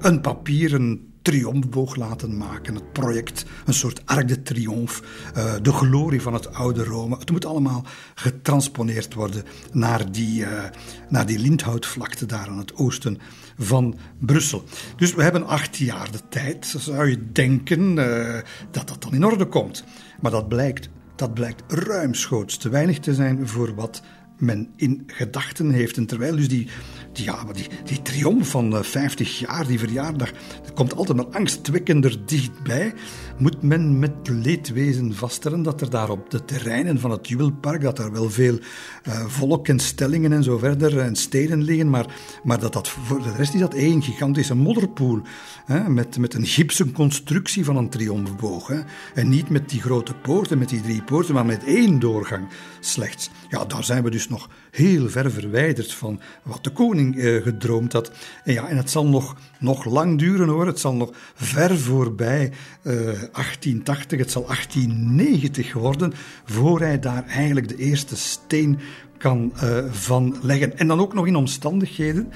[0.00, 2.74] een papieren triomfboog laten maken.
[2.74, 5.02] Het project, een soort Arc de Triomphe,
[5.62, 7.16] de glorie van het oude Rome.
[7.18, 7.84] Het moet allemaal
[8.14, 10.64] getransponeerd worden naar die, uh,
[11.08, 13.18] naar die lindhoutvlakte daar aan het oosten
[13.58, 14.64] van Brussel.
[14.96, 16.74] Dus we hebben acht jaar de tijd.
[16.78, 18.38] Zou je denken uh,
[18.70, 19.84] dat dat dan in orde komt.
[20.20, 24.02] Maar dat blijkt, dat blijkt ruimschoots te weinig te zijn voor wat
[24.38, 25.96] men in gedachten heeft.
[25.96, 26.68] En terwijl dus die,
[27.12, 30.32] die, ja, die, die triomf van 50 jaar, die verjaardag,
[30.62, 32.92] dat komt altijd maar angstwekkender dichtbij,
[33.42, 37.98] moet men met leedwezen vaststellen dat er daar op de terreinen van het Jubelpark, dat
[37.98, 38.58] er wel veel
[39.08, 42.06] uh, volk en stellingen en zo verder en steden liggen, maar,
[42.42, 45.20] maar dat dat voor de rest is dat één gigantische modderpoel,
[45.64, 48.70] hè, met, met een gipsen constructie van een triomfboog.
[49.14, 52.48] En niet met die grote poorten, met die drie poorten, maar met één doorgang
[52.80, 53.30] slechts.
[53.48, 57.92] Ja, daar zijn we dus nog heel ver verwijderd van wat de koning eh, gedroomd
[57.92, 58.12] had.
[58.44, 60.66] En ja, en het zal nog, nog lang duren hoor.
[60.66, 62.52] Het zal nog ver voorbij
[62.82, 66.12] eh, 1880, het zal 1890 worden,
[66.44, 68.78] voor hij daar eigenlijk de eerste steen
[69.18, 70.78] kan uh, van leggen.
[70.78, 72.32] En dan ook nog in omstandigheden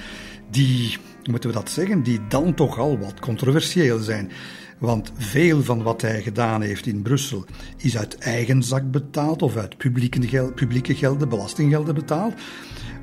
[0.51, 0.97] die,
[1.29, 4.31] moeten we dat zeggen, die dan toch al wat controversieel zijn.
[4.77, 7.45] Want veel van wat hij gedaan heeft in Brussel
[7.77, 12.33] is uit eigen zak betaald of uit publieke, publieke gelden, belastinggelden betaald.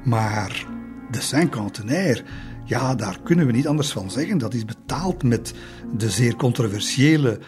[0.05, 0.67] Maar
[1.11, 2.23] de Saint-Cantenaire,
[2.65, 4.39] ja, daar kunnen we niet anders van zeggen.
[4.39, 5.55] Dat is betaald met
[5.97, 7.39] de zeer controversiële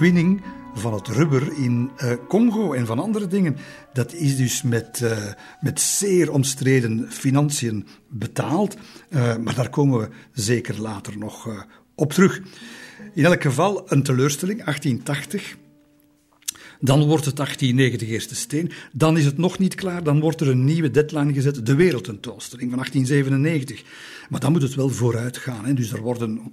[0.00, 0.42] winning
[0.74, 3.56] van het rubber in uh, Congo en van andere dingen.
[3.92, 5.18] Dat is dus met, uh,
[5.60, 8.76] met zeer omstreden financiën betaald.
[9.10, 11.48] Uh, maar daar komen we zeker later nog
[11.94, 12.40] op terug.
[13.14, 15.56] In elk geval een teleurstelling, 1880.
[16.80, 18.70] Dan wordt het 1890 eerste steen.
[18.92, 20.02] Dan is het nog niet klaar.
[20.02, 21.66] Dan wordt er een nieuwe deadline gezet.
[21.66, 23.82] De wereldtentoonstelling van 1897.
[24.28, 25.64] Maar dan moet het wel vooruit gaan.
[25.64, 25.74] Hè.
[25.74, 26.52] Dus er worden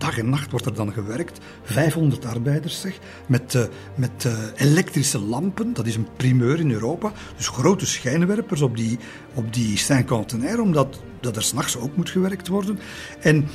[0.00, 1.38] dag en nacht wordt er dan gewerkt.
[1.62, 2.98] 500 arbeiders, zeg.
[3.26, 3.62] Met, uh,
[3.94, 5.74] met uh, elektrische lampen.
[5.74, 7.12] Dat is een primeur in Europa.
[7.36, 8.98] Dus grote schijnwerpers op die,
[9.34, 12.78] op die Saint-Contenaire, omdat dat er s'nachts ook moet gewerkt worden.
[13.20, 13.48] En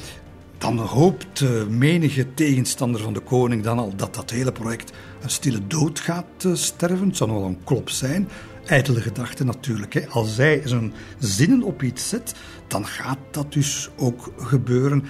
[0.57, 4.91] dan hoopt uh, menige tegenstander van de koning dan al dat dat hele project
[5.25, 7.07] een stille dood gaat sterven.
[7.07, 8.27] Het zou wel een klop zijn.
[8.65, 9.93] Ijdele gedachte natuurlijk.
[9.93, 10.07] Hè.
[10.07, 12.35] Als hij zijn zinnen op iets zet,
[12.67, 15.03] dan gaat dat dus ook gebeuren.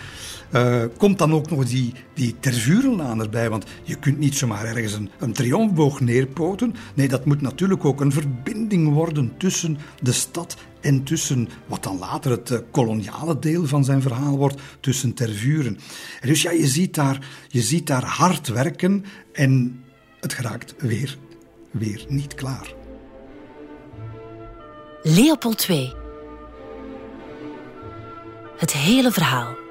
[0.54, 4.94] Uh, komt dan ook nog die, die tervurenlaan erbij, want je kunt niet zomaar ergens
[4.94, 6.76] een, een triomfboog neerpoten.
[6.94, 11.98] Nee, dat moet natuurlijk ook een verbinding worden tussen de stad en tussen wat dan
[11.98, 15.78] later het uh, koloniale deel van zijn verhaal wordt, tussen tervuren.
[16.22, 19.80] En dus ja, je ziet, daar, je ziet daar hard werken en
[20.26, 21.18] het geraakt weer,
[21.72, 22.74] weer niet klaar.
[25.02, 25.94] Leopold II.
[28.58, 29.65] Het hele verhaal.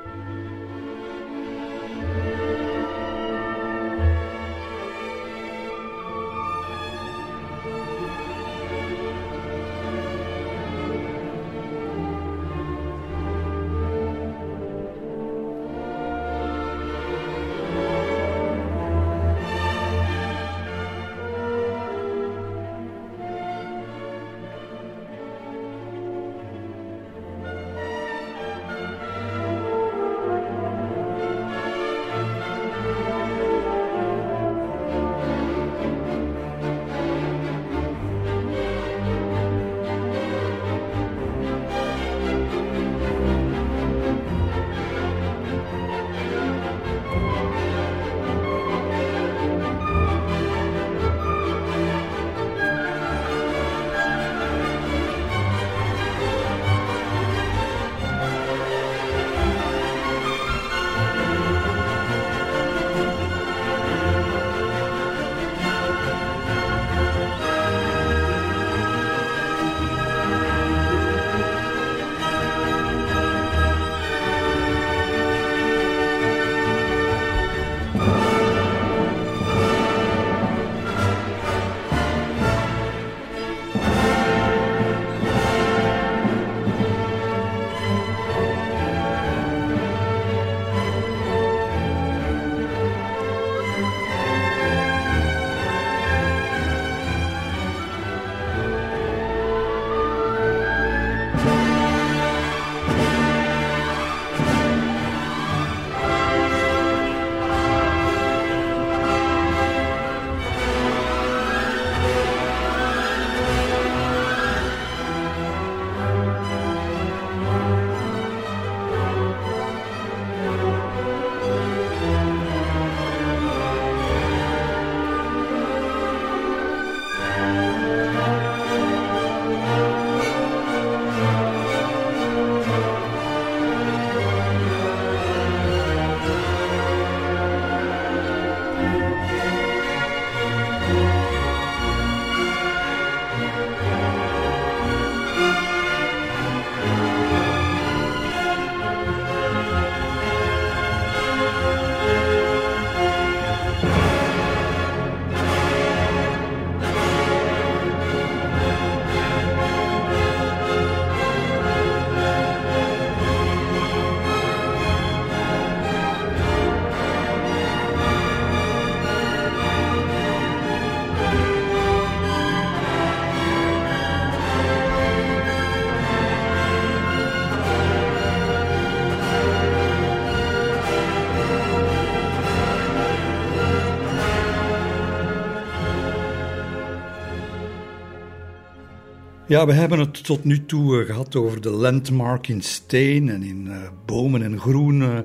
[189.54, 193.42] Ja, we hebben het tot nu toe uh, gehad over de landmark in steen en
[193.42, 193.76] in uh,
[194.06, 195.18] bomen en groen uh,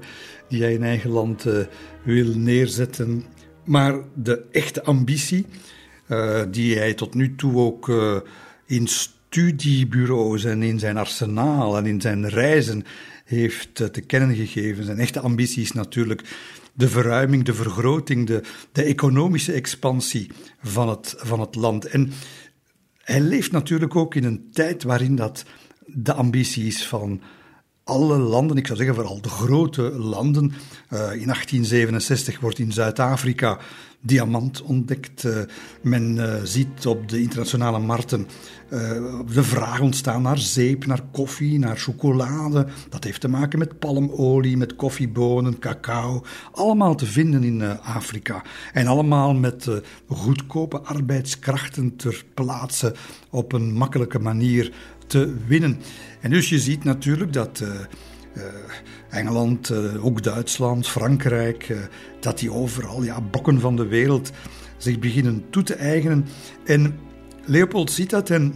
[0.50, 1.46] die hij in eigen land
[2.04, 3.26] wil neerzetten.
[3.66, 5.46] Maar de echte ambitie,
[6.52, 7.92] die hij tot nu toe ook
[8.66, 12.84] in studiebureaus en in zijn arsenaal en in zijn reizen
[13.26, 14.84] heeft te kennen gegeven.
[14.84, 16.22] Zijn echte ambitie is natuurlijk
[16.74, 21.86] de verruiming, de vergroting, de, de economische expansie van het, van het land.
[21.86, 22.12] En
[23.10, 25.46] hij leeft natuurlijk ook in een tijd waarin dat
[25.86, 27.22] de ambities van
[27.84, 30.44] alle landen, ik zou zeggen vooral de grote landen.
[30.44, 33.60] Uh, in 1867 wordt in Zuid-Afrika
[34.02, 35.28] diamant ontdekt.
[35.82, 38.28] men ziet op de internationale markten
[39.34, 42.68] de vraag ontstaan naar zeep, naar koffie, naar chocolade.
[42.90, 46.24] Dat heeft te maken met palmolie, met koffiebonen, cacao.
[46.52, 48.44] Allemaal te vinden in Afrika.
[48.74, 49.68] En allemaal met
[50.08, 52.96] goedkope arbeidskrachten ter plaatse
[53.30, 54.74] op een makkelijke manier
[55.08, 55.80] te winnen.
[56.22, 57.64] En dus je ziet natuurlijk dat
[59.10, 61.90] Engeland, uh, ook Duitsland, Frankrijk,
[62.20, 64.32] dat die overal, ja, bokken van de wereld,
[64.78, 66.26] zich beginnen toe te eigenen.
[66.66, 67.00] En
[67.46, 68.56] Leopold ziet dat en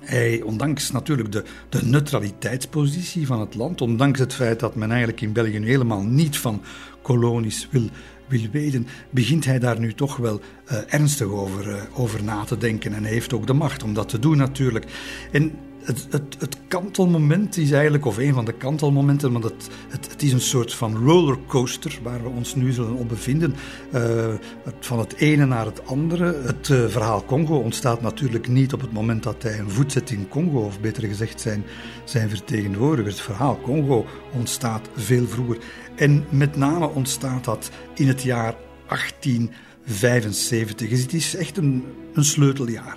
[0.00, 5.20] hij, ondanks natuurlijk de, de neutraliteitspositie van het land, ondanks het feit dat men eigenlijk
[5.20, 6.62] in België helemaal niet van
[7.02, 7.88] kolonies wil
[8.28, 12.94] wil weten, begint hij daar nu toch wel uh, ernstig over, over na te denken.
[12.94, 14.84] En hij heeft ook de macht om dat te doen natuurlijk.
[15.32, 15.52] En
[15.86, 20.22] het, het, het, kantelmoment is eigenlijk, of een van de kantelmomenten, want het, het, het,
[20.22, 23.54] is een soort van rollercoaster waar we ons nu zullen op bevinden.
[23.94, 24.34] Uh,
[24.80, 26.40] van het ene naar het andere.
[26.42, 30.10] Het uh, verhaal Congo ontstaat natuurlijk niet op het moment dat hij een voet zet
[30.10, 31.64] in Congo, of beter gezegd zijn,
[32.04, 33.10] zijn vertegenwoordiger.
[33.10, 35.58] Het verhaal Congo ontstaat veel vroeger.
[35.96, 38.54] En met name ontstaat dat in het jaar
[38.88, 40.88] 1875.
[40.88, 41.84] Dus het is echt een,
[42.14, 42.96] een sleuteljaar.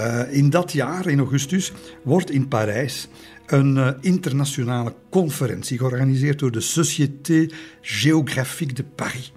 [0.00, 1.72] Uh, in dat jaar, in augustus,
[2.02, 3.08] wordt in Parijs
[3.46, 7.48] een uh, internationale conferentie georganiseerd door de Société
[7.80, 9.32] Géographique de Paris.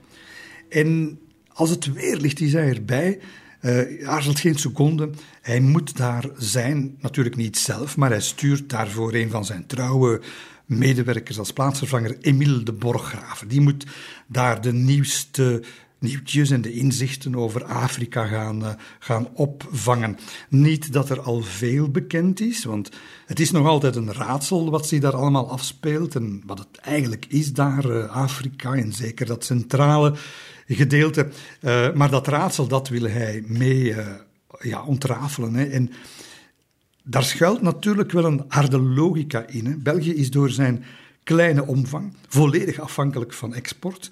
[0.69, 3.19] En als het weer ligt, is hij erbij.
[3.61, 5.09] Uh, aarzelt geen seconde.
[5.41, 10.21] Hij moet daar zijn, natuurlijk niet zelf, maar hij stuurt daarvoor een van zijn trouwe
[10.65, 13.47] medewerkers als plaatsvervanger, Emile de Borgraven.
[13.47, 13.85] Die moet
[14.27, 15.63] daar de nieuwste
[16.03, 20.17] nieuwtjes en de inzichten over Afrika gaan, uh, gaan opvangen.
[20.49, 22.89] Niet dat er al veel bekend is, want
[23.25, 27.25] het is nog altijd een raadsel wat zich daar allemaal afspeelt en wat het eigenlijk
[27.25, 30.13] is daar, uh, Afrika, en zeker dat centrale
[30.67, 31.29] gedeelte.
[31.61, 33.95] Uh, maar dat raadsel, dat wil hij mee
[34.59, 35.53] ja, ontrafelen.
[35.53, 35.63] Hè.
[35.63, 35.91] En
[37.03, 39.65] daar schuilt natuurlijk wel een harde logica in.
[39.65, 39.75] Hè.
[39.75, 40.83] België is door zijn
[41.23, 44.11] kleine omvang volledig afhankelijk van export.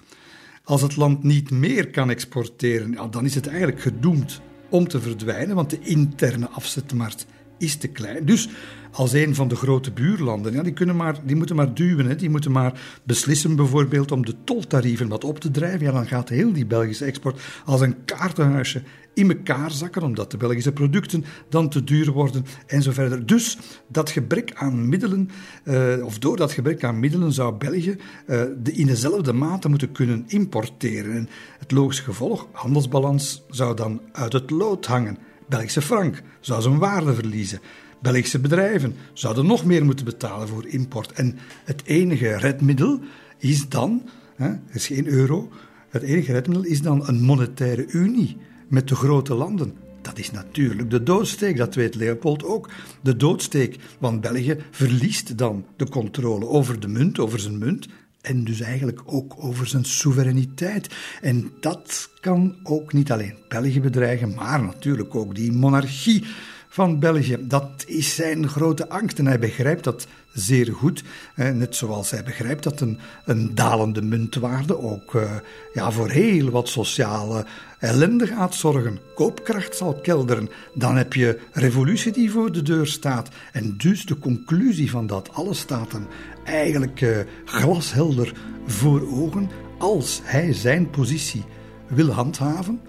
[0.64, 5.56] Als het land niet meer kan exporteren, dan is het eigenlijk gedoemd om te verdwijnen,
[5.56, 7.26] want de interne afzetmarkt
[7.62, 8.24] is te klein.
[8.24, 8.48] Dus
[8.92, 12.16] als een van de grote buurlanden, ja, die, kunnen maar, die moeten maar duwen, hè,
[12.16, 16.28] die moeten maar beslissen bijvoorbeeld om de toltarieven wat op te drijven, ja, dan gaat
[16.28, 18.82] heel die Belgische export als een kaartenhuisje
[19.14, 23.26] in elkaar zakken, omdat de Belgische producten dan te duur worden en zo verder.
[23.26, 23.58] Dus
[23.88, 25.30] dat gebrek aan middelen,
[25.64, 27.96] uh, of door dat gebrek aan middelen, zou België
[28.26, 31.12] uh, de in dezelfde mate moeten kunnen importeren.
[31.12, 35.18] En het logische gevolg, handelsbalans, zou dan uit het lood hangen.
[35.48, 37.60] Belgische frank zou zijn waarde verliezen.
[38.00, 41.12] Belgische bedrijven zouden nog meer moeten betalen voor import.
[41.12, 43.00] En het enige redmiddel
[43.38, 44.02] is dan,
[44.36, 45.50] hè, is geen euro,
[45.88, 48.36] het enige redmiddel is dan een monetaire unie
[48.68, 49.74] met de grote landen.
[50.02, 52.68] Dat is natuurlijk de doodsteek, dat weet Leopold ook.
[53.00, 57.88] De doodsteek, want België verliest dan de controle over de munt, over zijn munt,
[58.22, 60.94] en dus eigenlijk ook over zijn soevereiniteit.
[61.20, 66.24] En dat kan ook niet alleen België bedreigen, maar natuurlijk ook die monarchie
[66.68, 67.36] van België.
[67.40, 71.02] Dat is zijn grote angst en hij begrijpt dat zeer goed.
[71.34, 75.30] Net zoals hij begrijpt dat een, een dalende muntwaarde ook uh,
[75.72, 77.46] ja, voor heel wat sociale
[77.78, 78.98] ellende gaat zorgen.
[79.14, 80.48] Koopkracht zal kelderen.
[80.74, 83.28] Dan heb je revolutie die voor de deur staat.
[83.52, 86.06] En dus de conclusie van dat alles staat hem
[86.44, 88.34] eigenlijk uh, glashelder
[88.66, 89.50] voor ogen.
[89.78, 91.44] Als hij zijn positie
[91.86, 92.80] wil handhaven,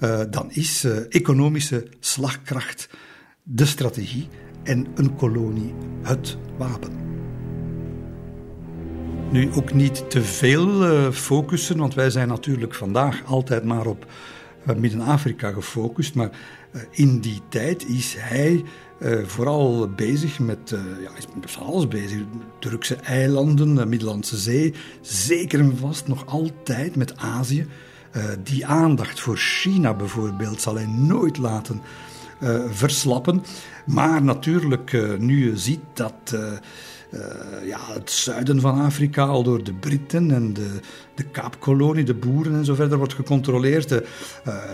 [0.00, 2.88] uh, dan is economische slagkracht
[3.42, 4.28] de strategie
[4.62, 6.92] en een kolonie het wapen.
[9.30, 14.06] Nu ook niet te veel focussen, want wij zijn natuurlijk vandaag altijd maar op
[14.76, 16.14] Midden-Afrika gefocust.
[16.14, 16.30] Maar
[16.90, 18.64] in die tijd is hij
[19.26, 22.22] vooral bezig met, ja, is met alles bezig.
[22.58, 27.66] Turkse eilanden, Middellandse Zee, zeker en vast nog altijd met Azië.
[28.42, 31.82] die aandacht voor China bijvoorbeeld zal hij nooit laten
[32.40, 33.44] uh, verslappen.
[33.86, 36.36] Maar natuurlijk, uh, nu je ziet dat
[37.10, 37.20] uh,
[37.66, 40.80] ja, het zuiden van Afrika al door de Britten en de,
[41.14, 43.88] de Kaapkolonie, de boeren en zo verder wordt gecontroleerd.
[43.88, 44.06] De,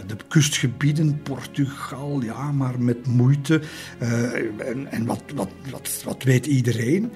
[0.07, 3.61] de kustgebieden, Portugal, ja, maar met moeite.
[3.99, 7.13] en, en wat, wat, wat, wat weet iedereen?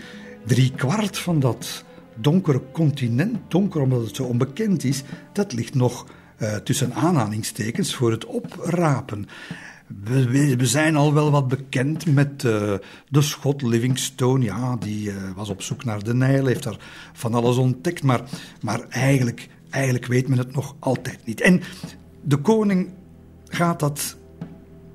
[0.46, 5.02] Drie kwart van dat donkere continent, donker omdat het zo onbekend is,
[5.32, 6.06] dat ligt nog
[6.64, 9.26] tussen aanhalingstekens voor het oprapen.
[10.04, 12.74] We, zijn al wel wat bekend met uh,
[13.08, 14.44] de schot Livingstone.
[14.44, 16.78] Ja, die uh, was op zoek naar de Nijl, heeft daar
[17.12, 18.02] van alles ontdekt.
[18.02, 18.22] Maar,
[18.60, 21.40] maar eigenlijk eigenlijk weet men het nog altijd niet.
[21.40, 21.62] En
[22.22, 22.88] de koning
[23.44, 24.16] gaat dat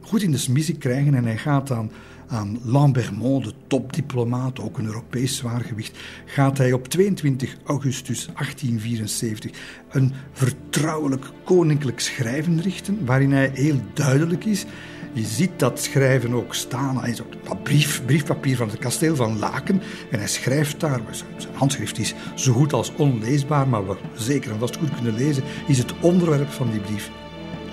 [0.01, 1.91] goed in de smiezen krijgen en hij gaat dan
[2.33, 9.51] aan Lambermont, de topdiplomaat, ook een Europees zwaargewicht, gaat hij op 22 augustus 1874
[9.89, 14.65] een vertrouwelijk koninklijk schrijven richten, waarin hij heel duidelijk is.
[15.13, 16.99] Je ziet dat schrijven ook staan.
[16.99, 19.81] Hij is op brief, briefpapier van het kasteel van Laken.
[20.11, 21.01] En hij schrijft daar.
[21.11, 25.43] Zijn handschrift is zo goed als onleesbaar, maar we zeker en vast goed kunnen lezen,
[25.67, 27.09] is het onderwerp van die brief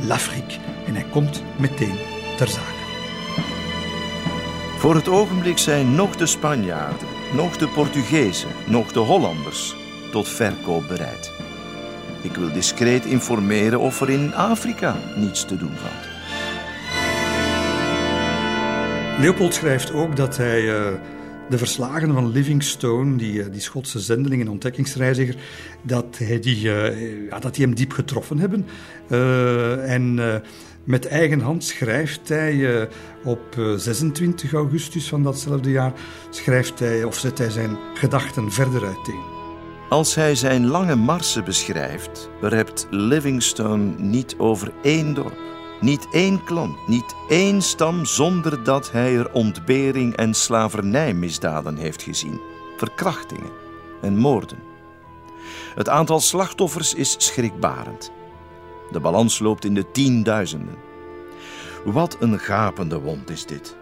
[0.06, 0.58] L'Afrique.
[0.86, 1.98] En hij komt meteen
[2.36, 2.79] ter zake.
[4.80, 9.76] Voor het ogenblik zijn nog de Spanjaarden, nog de Portugezen, nog de Hollanders
[10.10, 11.32] tot verkoop bereid.
[12.22, 16.08] Ik wil discreet informeren of er in Afrika niets te doen valt.
[19.20, 20.92] Leopold schrijft ook dat hij uh,
[21.48, 25.36] de verslagen van Livingstone, die, uh, die Schotse zendeling en ontdekkingsreiziger,
[25.82, 28.66] dat, hij die, uh, ja, dat die hem diep getroffen hebben.
[29.86, 30.18] en
[30.90, 32.88] met eigen hand schrijft hij
[33.24, 35.92] op 26 augustus van datzelfde jaar,
[36.30, 39.22] schrijft hij, of zet hij zijn gedachten verder uiteen.
[39.88, 46.88] Als hij zijn lange marsen beschrijft, rept Livingstone niet over één dorp niet één klant,
[46.88, 52.40] niet één stam zonder dat hij er ontbering en slavernijmisdaden heeft gezien,
[52.76, 53.50] verkrachtingen
[54.00, 54.58] en moorden.
[55.74, 58.12] Het aantal slachtoffers is schrikbarend.
[58.92, 60.74] De balans loopt in de tienduizenden.
[61.84, 63.76] Wat een gapende wond is dit.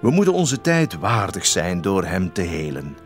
[0.00, 2.96] We moeten onze tijd waardig zijn door hem te helen.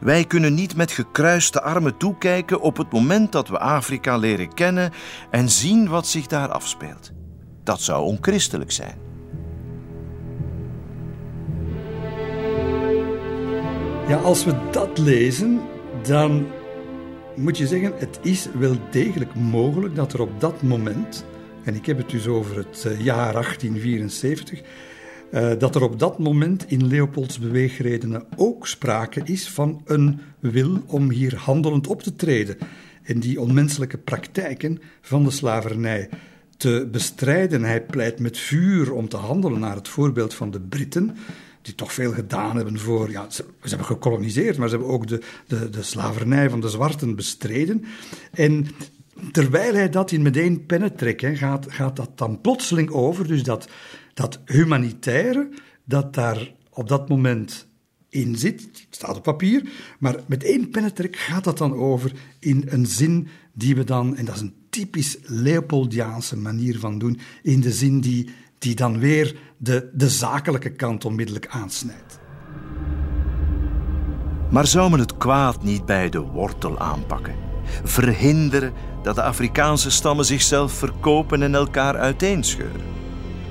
[0.00, 4.92] Wij kunnen niet met gekruiste armen toekijken op het moment dat we Afrika leren kennen
[5.30, 7.12] en zien wat zich daar afspeelt.
[7.62, 8.98] Dat zou onchristelijk zijn.
[14.08, 15.60] Ja, als we dat lezen,
[16.02, 16.46] dan
[17.36, 21.24] moet je zeggen, het is wel degelijk mogelijk dat er op dat moment,
[21.64, 25.98] en ik heb het dus over het eh, jaar 1874, uh, eh, dat er op
[25.98, 32.02] dat moment in Leopolds beweegredenen ook sprake is van een wil om hier handelend op
[32.02, 32.56] te treden
[33.02, 36.08] en die onmenselijke praktijken van de slavernij
[36.56, 37.64] te bestrijden.
[37.64, 41.16] Hij pleit met vuur om te handelen naar het voorbeeld van de Britten,
[41.64, 43.10] die toch veel gedaan hebben voor.
[43.10, 47.16] Ja, ze, hebben gekoloniseerd, maar ze hebben ook de, de, de slavernij van de zwarten
[47.16, 47.84] bestreden.
[48.32, 48.66] En
[49.32, 53.26] terwijl hij dat in meteen pennen trekt, gaat, gaat dat dan plotseling over.
[53.26, 53.68] Dus dat,
[54.14, 55.48] dat humanitaire,
[55.84, 57.66] dat daar op dat moment
[58.08, 62.86] in zit, staat op papier, maar met één pennetrek gaat dat dan over in een
[62.86, 67.72] zin die we dan, en dat is een typisch Leopoldiaanse manier van doen, in de
[67.72, 68.28] zin die,
[68.64, 72.18] die dan weer de, de zakelijke kant onmiddellijk aansnijdt.
[74.50, 77.34] Maar zou men het kwaad niet bij de wortel aanpakken?
[77.84, 82.92] Verhinderen dat de Afrikaanse stammen zichzelf verkopen en elkaar uiteenscheuren?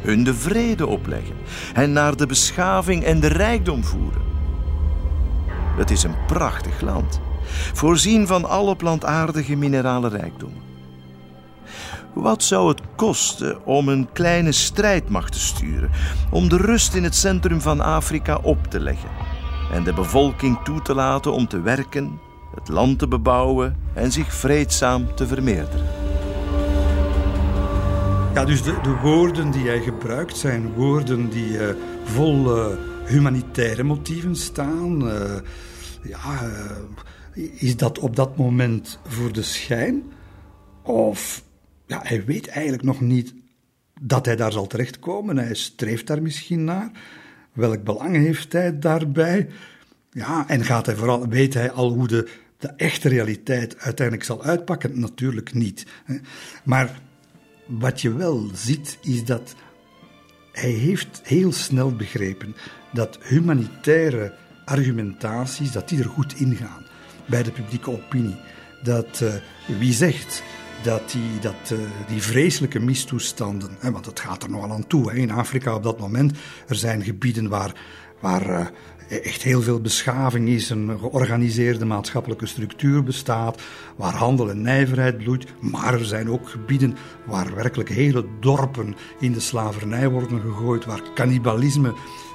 [0.01, 1.35] Hun de vrede opleggen,
[1.73, 4.21] hen naar de beschaving en de rijkdom voeren?
[5.77, 7.19] Het is een prachtig land,
[7.73, 10.53] voorzien van alle plantaardige minerale rijkdom.
[12.13, 15.89] Wat zou het kosten om een kleine strijdmacht te sturen,
[16.31, 19.09] om de rust in het centrum van Afrika op te leggen
[19.71, 22.19] en de bevolking toe te laten om te werken,
[22.55, 25.85] het land te bebouwen en zich vreedzaam te vermeerderen?
[28.33, 31.67] Ja, dus de, de woorden die hij gebruikt zijn woorden die uh,
[32.03, 32.65] vol uh,
[33.05, 35.07] humanitaire motieven staan.
[35.07, 35.35] Uh,
[36.03, 36.51] ja,
[37.53, 40.03] is dat op dat moment voor de schijn?
[40.81, 41.42] Of
[41.85, 43.33] ja, hij weet eigenlijk nog niet
[44.01, 45.37] dat hij daar zal terechtkomen.
[45.37, 46.91] Hij streeft daar misschien naar.
[47.53, 49.49] Welk belang heeft hij daarbij?
[50.11, 54.43] Ja, en gaat hij vooral, weet hij al hoe de, de echte realiteit uiteindelijk zal
[54.43, 54.99] uitpakken?
[54.99, 55.85] Natuurlijk niet.
[56.63, 57.01] Maar
[57.65, 59.55] wat je wel ziet, is dat
[60.51, 62.55] hij heeft heel snel begrepen
[62.91, 64.33] dat humanitaire
[64.65, 66.85] argumentaties, dat die er goed ingaan
[67.25, 68.35] bij de publieke opinie.
[68.83, 69.33] Dat uh,
[69.79, 70.43] wie zegt
[70.83, 75.13] dat die, dat, uh, die vreselijke mistoestanden, hè, want het gaat er nogal aan toe
[75.13, 76.37] in Afrika op dat moment.
[76.67, 77.73] Er zijn gebieden waar,
[78.19, 78.65] waar uh,
[79.25, 83.61] echt heel veel beschaving is, een georganiseerde maatschappelijke structuur bestaat,
[83.95, 85.45] waar handel en nijverheid bloeit.
[85.59, 91.01] Maar er zijn ook gebieden waar werkelijk hele dorpen in de slavernij worden gegooid, waar
[91.15, 91.93] cannibalisme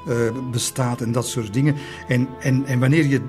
[0.08, 0.16] uh,
[0.50, 1.76] bestaat en dat soort dingen.
[2.08, 3.20] En, en, en wanneer je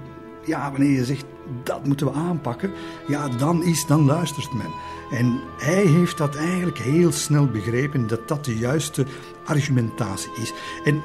[0.46, 1.26] ja, wanneer je zegt
[1.64, 2.72] dat moeten we aanpakken,
[3.08, 4.72] ja, dan, is, dan luistert men.
[5.12, 9.06] En hij heeft dat eigenlijk heel snel begrepen dat dat de juiste
[9.46, 10.54] argumentatie is.
[10.84, 11.02] En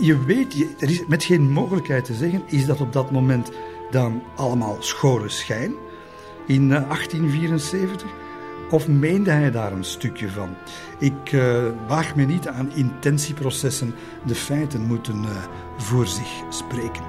[0.00, 3.50] je, weet, er is met geen mogelijkheid te zeggen, is dat op dat moment
[3.90, 5.74] dan allemaal schone schijn.
[6.46, 8.08] in 1874?
[8.70, 10.56] Of meende hij daar een stukje van?
[10.98, 13.94] Ik uh, waag me niet aan intentieprocessen.
[14.26, 15.30] De feiten moeten uh,
[15.76, 17.02] voor zich spreken.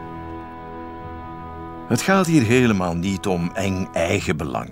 [1.88, 4.70] Het gaat hier helemaal niet om eng eigenbelang,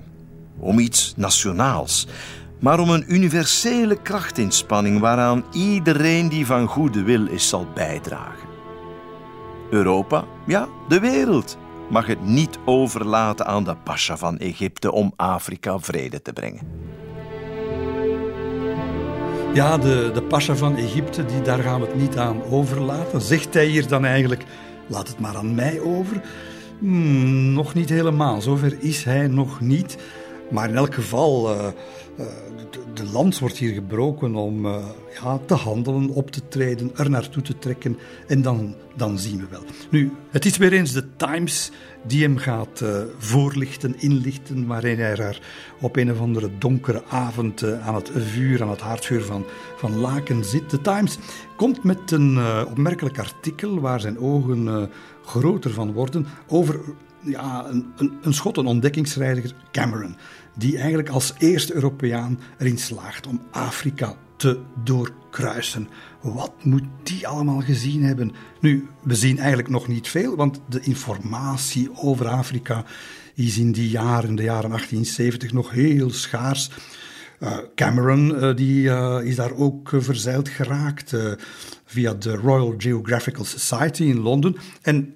[0.63, 2.07] om iets nationaals,
[2.59, 8.47] maar om een universele krachtinspanning waaraan iedereen die van goede wil is zal bijdragen.
[9.69, 11.57] Europa, ja, de wereld,
[11.89, 16.61] mag het niet overlaten aan de pasha van Egypte om Afrika vrede te brengen.
[19.53, 23.21] Ja, de, de pasha van Egypte, die, daar gaan we het niet aan overlaten.
[23.21, 24.43] Zegt hij hier dan eigenlijk,
[24.87, 26.21] laat het maar aan mij over?
[26.79, 29.97] Hmm, nog niet helemaal, zover is hij nog niet.
[30.53, 31.67] Maar in elk geval, uh,
[32.71, 34.85] de, de lans wordt hier gebroken om uh,
[35.23, 37.97] ja, te handelen, op te treden, er naartoe te trekken.
[38.27, 39.63] En dan, dan zien we wel.
[39.89, 41.71] Nu, het is weer eens de Times
[42.07, 42.83] die hem gaat
[43.17, 45.41] voorlichten, inlichten, waarin hij er
[45.81, 49.45] op een of andere donkere avond aan het vuur, aan het haardvuur van,
[49.77, 50.69] van Laken zit.
[50.69, 51.17] De Times
[51.55, 54.89] komt met een opmerkelijk artikel waar zijn ogen
[55.25, 56.79] groter van worden over
[57.23, 60.15] ja, een, een, een schot, een ontdekkingsreiziger, Cameron,
[60.55, 65.87] die eigenlijk als eerste Europeaan erin slaagt om Afrika te doorkruisen.
[66.21, 68.31] Wat moet die allemaal gezien hebben?
[68.59, 72.85] Nu, we zien eigenlijk nog niet veel, want de informatie over Afrika
[73.33, 76.69] is in die jaren, de jaren 1870, nog heel schaars.
[77.39, 81.15] Uh, Cameron uh, die, uh, is daar ook verzeild geraakt
[81.85, 84.55] via de Royal Geographical Society in Londen.
[84.81, 85.13] En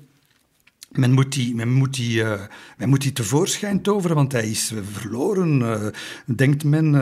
[0.92, 2.42] men moet, die, men, moet die, uh,
[2.78, 5.88] men moet die tevoorschijn toveren, want hij is verloren, uh,
[6.26, 6.94] denkt men,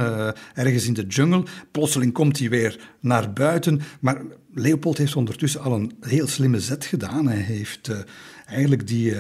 [0.54, 1.44] ergens in de jungle.
[1.72, 3.82] Plotseling komt hij weer naar buiten.
[4.00, 4.22] Maar
[4.54, 7.28] Leopold heeft ondertussen al een heel slimme zet gedaan.
[7.28, 8.06] Hij heeft
[8.46, 9.14] eigenlijk die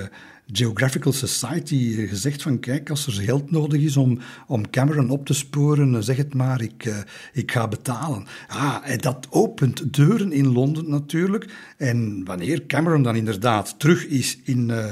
[0.51, 5.33] Geographical Society gezegd van kijk, als er geld nodig is om, om Cameron op te
[5.33, 6.97] sporen, zeg het maar, ik, uh,
[7.33, 8.25] ik ga betalen.
[8.47, 11.53] Ah, en dat opent deuren in Londen natuurlijk.
[11.77, 14.85] En wanneer Cameron dan inderdaad terug is in, uh,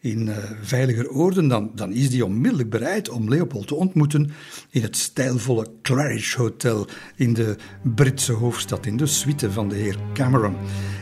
[0.00, 0.30] in
[0.62, 4.30] veiliger oorden, dan, dan is hij onmiddellijk bereid om Leopold te ontmoeten
[4.70, 6.86] in het stijlvolle Claridge Hotel
[7.16, 7.56] in de
[7.94, 10.56] Britse hoofdstad, in de suite van de heer Cameron.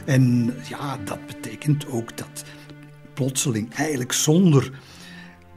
[0.04, 2.44] En ja, dat betekent ook dat
[3.18, 4.70] plotseling, eigenlijk zonder,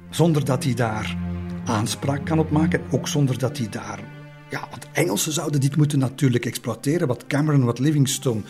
[0.10, 1.18] zonder dat hij daar
[1.66, 4.00] aanspraak kan op maken, ook zonder dat hij daar
[4.50, 8.42] ja, want Engelsen zouden dit moeten natuurlijk exploiteren, wat Cameron, wat Livingstone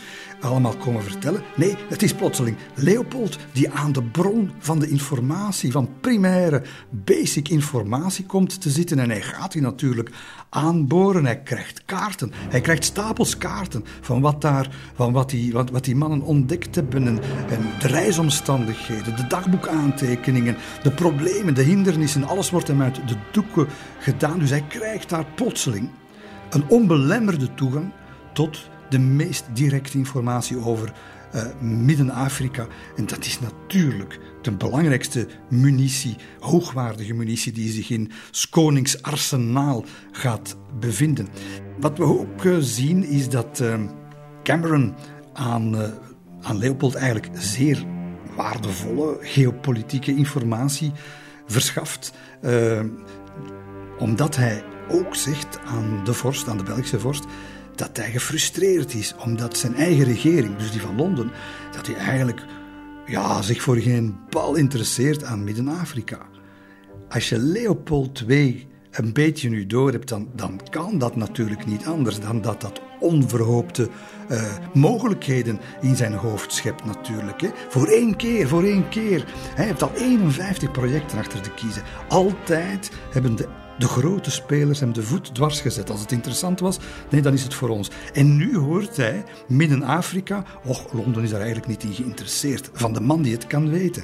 [0.41, 1.41] allemaal komen vertellen.
[1.55, 7.49] Nee, het is plotseling Leopold die aan de bron van de informatie, van primaire, basic
[7.49, 8.99] informatie komt te zitten.
[8.99, 10.11] En hij gaat die natuurlijk
[10.49, 11.25] aanboren.
[11.25, 15.83] Hij krijgt kaarten, hij krijgt stapels kaarten van wat, daar, van wat, die, wat, wat
[15.83, 17.07] die mannen ontdekt hebben.
[17.07, 17.19] En,
[17.79, 22.23] de reisomstandigheden, de dagboekaantekeningen, de problemen, de hindernissen.
[22.23, 23.67] Alles wordt hem uit de doeken
[23.99, 24.39] gedaan.
[24.39, 25.89] Dus hij krijgt daar plotseling
[26.49, 27.91] een onbelemmerde toegang
[28.33, 30.93] tot de meest directe informatie over
[31.35, 32.67] uh, Midden-Afrika.
[32.95, 38.11] En dat is natuurlijk de belangrijkste munitie, hoogwaardige munitie, die zich in
[38.49, 41.27] Konings arsenaal gaat bevinden.
[41.79, 43.79] Wat we ook uh, zien is dat uh,
[44.43, 44.93] Cameron
[45.33, 45.75] aan,
[46.41, 47.85] aan Leopold eigenlijk zeer
[48.35, 50.91] waardevolle geopolitieke informatie
[51.45, 52.13] verschaft.
[53.99, 57.25] omdat hij ook zegt aan de vorst, aan de Belgische vorst,
[57.81, 61.31] dat hij gefrustreerd is omdat zijn eigen regering, dus die van Londen,
[61.71, 62.45] dat hij eigenlijk
[63.05, 66.19] ja, zich voor geen bal interesseert aan Midden-Afrika.
[67.09, 71.85] Als je Leopold II een beetje nu door hebt, dan, dan kan dat natuurlijk niet
[71.85, 73.89] anders dan dat dat onverhoopte
[74.31, 77.41] uh, mogelijkheden in zijn hoofd schept natuurlijk.
[77.41, 77.49] Hè.
[77.69, 79.25] Voor één keer, voor één keer.
[79.55, 81.83] Hij heeft al 51 projecten achter de kiezen.
[82.07, 83.47] Altijd hebben de
[83.81, 85.89] de grote spelers hem de voet dwars gezet.
[85.89, 86.79] Als het interessant was,
[87.09, 87.89] nee, dan is het voor ons.
[88.13, 93.01] En nu hoort hij, Midden-Afrika, och, Londen is daar eigenlijk niet in geïnteresseerd, van de
[93.01, 94.03] man die het kan weten.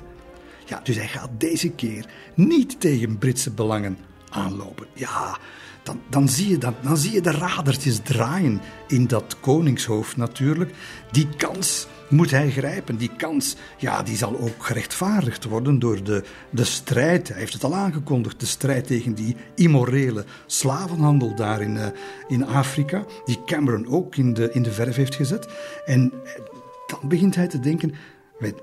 [0.65, 2.05] Ja, dus hij gaat deze keer
[2.35, 3.97] niet tegen Britse belangen
[4.29, 4.87] aanlopen.
[4.93, 5.37] Ja,
[5.83, 10.73] dan, dan, zie je dan zie je de radertjes draaien in dat koningshoofd natuurlijk.
[11.11, 12.97] Die kans moet hij grijpen.
[12.97, 17.27] Die kans, ja, die zal ook gerechtvaardigd worden door de, de strijd.
[17.27, 21.85] Hij heeft het al aangekondigd, de strijd tegen die immorele slavenhandel daar in, uh,
[22.27, 25.47] in Afrika, die Cameron ook in de, in de verf heeft gezet.
[25.85, 26.31] En eh,
[26.87, 27.93] dan begint hij te denken,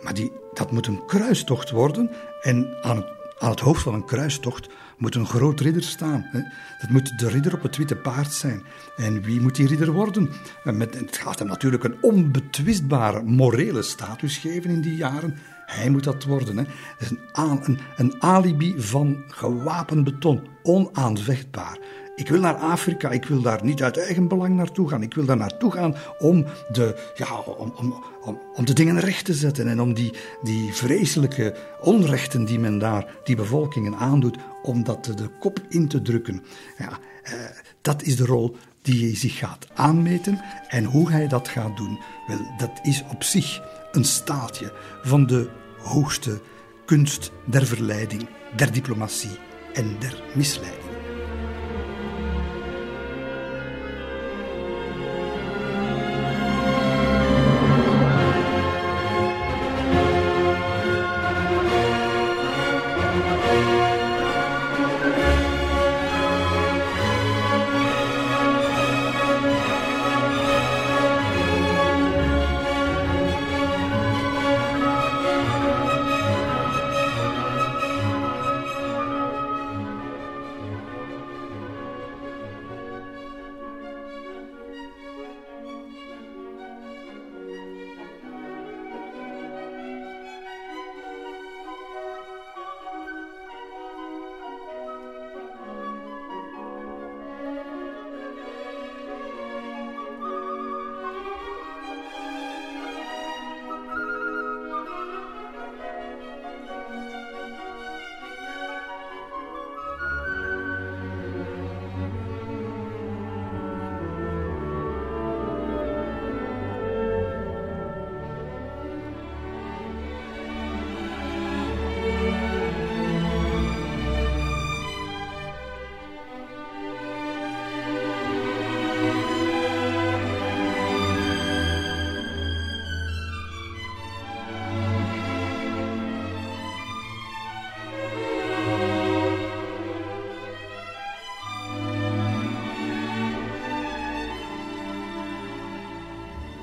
[0.03, 2.11] maar die, dat moet een kruistocht worden.
[2.43, 3.05] En aan
[3.39, 4.69] aan het hoofd van een kruistocht
[4.99, 6.27] moet een groot ridder staan.
[6.81, 8.63] Dat moet de ridder op het witte paard zijn.
[8.97, 10.31] En wie moet die ridder worden?
[10.65, 15.39] Met, het gaat hem natuurlijk een onbetwistbare morele status geven in die jaren.
[15.67, 16.57] Hij moet dat worden.
[16.57, 16.65] Hè.
[16.99, 21.79] Is een, een, een alibi van gewapend beton, onaanvechtbaar.
[22.17, 25.03] Ik wil naar Afrika, ik wil daar niet uit eigen belang naartoe gaan.
[25.03, 29.35] Ik wil daar naartoe gaan om de, ja, om, om, om, de dingen recht te
[29.35, 30.13] zetten en om die,
[30.43, 36.03] die vreselijke onrechten die men daar die bevolkingen aandoet, om dat de kop in te
[36.03, 36.43] drukken.
[36.79, 37.33] Ja, eh,
[37.81, 41.99] dat is de rol die hij zich gaat aanmeten en hoe hij dat gaat doen.
[42.27, 43.61] Wel, dat is op zich
[43.93, 44.73] een staatje
[45.03, 46.41] van de hoogste
[46.85, 49.39] kunst der verleiding, der diplomatie
[49.73, 50.94] en der misleiding.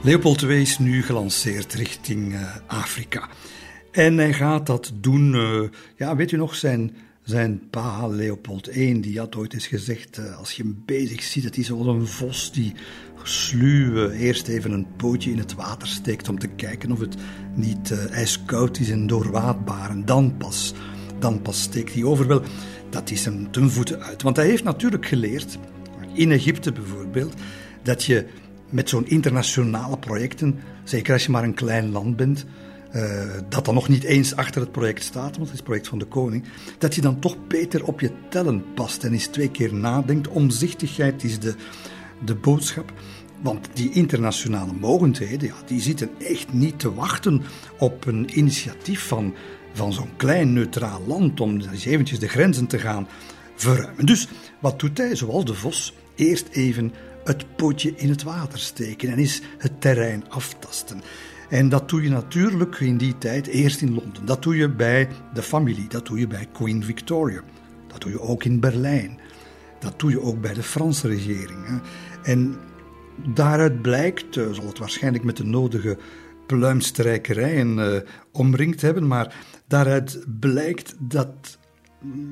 [0.03, 3.29] Leopold II is nu gelanceerd richting uh, Afrika.
[3.91, 9.01] En hij gaat dat doen, uh, ja, weet u nog, zijn, zijn pa Leopold I,
[9.01, 12.07] die had ooit eens gezegd, uh, als je hem bezig ziet, het is wel een
[12.07, 12.73] vos die
[13.23, 17.15] sluw eerst even een pootje in het water steekt om te kijken of het
[17.55, 19.89] niet ijskoud is en doorwaadbaar.
[19.89, 20.73] En dan pas,
[21.19, 22.41] dan pas steekt hij over.
[22.89, 24.21] Dat is hem ten voeten uit.
[24.21, 25.57] Want hij heeft natuurlijk geleerd,
[26.13, 27.33] in Egypte bijvoorbeeld,
[27.83, 28.27] dat je
[28.72, 32.45] met zo'n internationale projecten, zeker als je maar een klein land bent,
[32.95, 33.03] uh,
[33.49, 35.99] dat dan nog niet eens achter het project staat, want het is het project van
[35.99, 36.43] de koning,
[36.78, 40.28] dat je dan toch beter op je tellen past en eens twee keer nadenkt.
[40.28, 41.55] Omzichtigheid is de,
[42.26, 42.93] de boodschap.
[43.41, 47.41] Want die internationale mogendheden, ja, die zitten echt niet te wachten
[47.78, 49.34] op een initiatief van,
[49.74, 53.07] van zo'n klein neutraal land om eens eventjes de grenzen te gaan
[53.55, 54.05] verruimen.
[54.05, 54.28] Dus
[54.59, 55.15] wat doet hij?
[55.15, 56.93] Zoals de vos, eerst even
[57.24, 61.01] het pootje in het water steken en is het terrein aftasten.
[61.49, 64.26] En dat doe je natuurlijk in die tijd eerst in Londen.
[64.26, 67.41] Dat doe je bij de familie, dat doe je bij Queen Victoria.
[67.88, 69.19] Dat doe je ook in Berlijn.
[69.80, 71.82] Dat doe je ook bij de Franse regering.
[72.24, 72.55] En
[73.34, 75.97] daaruit blijkt, uh, zal het waarschijnlijk met de nodige
[76.47, 77.95] pluimstrijkerijen uh,
[78.32, 79.36] omringd hebben, maar
[79.67, 81.57] daaruit blijkt dat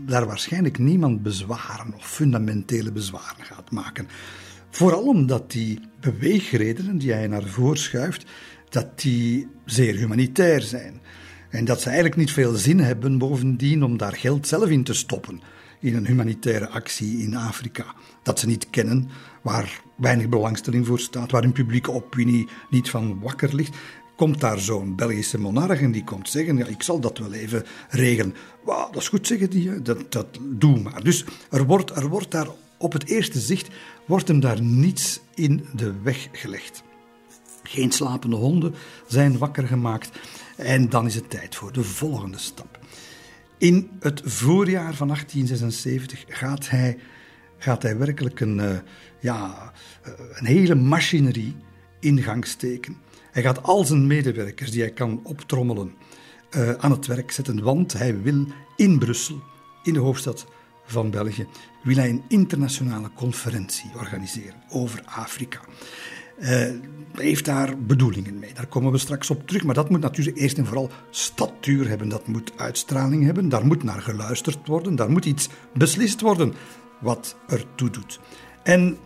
[0.06, 4.08] daar waarschijnlijk niemand bezwaren of fundamentele bezwaren gaat maken.
[4.70, 8.26] Vooral omdat die beweegredenen die hij naar voren schuift,
[8.70, 11.02] dat die zeer humanitair zijn.
[11.50, 14.94] En dat ze eigenlijk niet veel zin hebben bovendien om daar geld zelf in te
[14.94, 15.42] stoppen
[15.80, 17.86] in een humanitaire actie in Afrika.
[18.24, 19.10] Dat ze niet kennen,
[19.42, 23.78] waar weinig belangstelling voor staat, waar een publieke opinie niet van wakker ligt.
[24.16, 27.66] Komt daar zo'n Belgische monarch en die komt zeggen: ja, Ik zal dat wel even
[27.90, 28.36] regelen.
[28.64, 31.04] Wow, dat is goed, zeggen die, dat, dat doe maar.
[31.04, 32.48] Dus er wordt, er wordt daar
[32.80, 33.68] op het eerste zicht
[34.06, 36.84] wordt hem daar niets in de weg gelegd.
[37.64, 38.76] Geen slapende honden
[39.08, 40.10] zijn wakker gemaakt
[40.56, 42.80] en dan is het tijd voor de volgende stap.
[43.58, 46.98] In het voorjaar van 1876 gaat hij,
[47.58, 48.78] gaat hij werkelijk een, uh,
[49.20, 49.72] ja,
[50.08, 51.56] uh, een hele machinerie
[52.00, 52.98] in gang steken.
[53.32, 55.94] Hij gaat al zijn medewerkers die hij kan optrommelen
[56.56, 59.42] uh, aan het werk zetten, want hij wil in Brussel,
[59.84, 60.46] in de hoofdstad
[60.92, 61.48] van België,
[61.84, 65.60] wil hij een internationale conferentie organiseren over Afrika.
[66.40, 66.70] Uh,
[67.14, 69.64] heeft daar bedoelingen mee, daar komen we straks op terug.
[69.64, 73.84] Maar dat moet natuurlijk eerst en vooral statuur hebben, dat moet uitstraling hebben, daar moet
[73.84, 76.54] naar geluisterd worden, daar moet iets beslist worden
[77.00, 78.20] wat ertoe doet.
[78.64, 78.98] En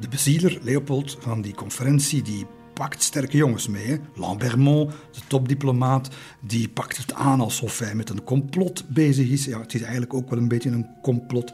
[0.00, 2.46] de bezieler, Leopold, van die conferentie, die
[2.78, 4.00] pakt sterke jongens mee.
[4.14, 6.08] Lambermont, de topdiplomaat,
[6.40, 9.44] die pakt het aan alsof hij met een complot bezig is.
[9.44, 11.52] Ja, het is eigenlijk ook wel een beetje een complot.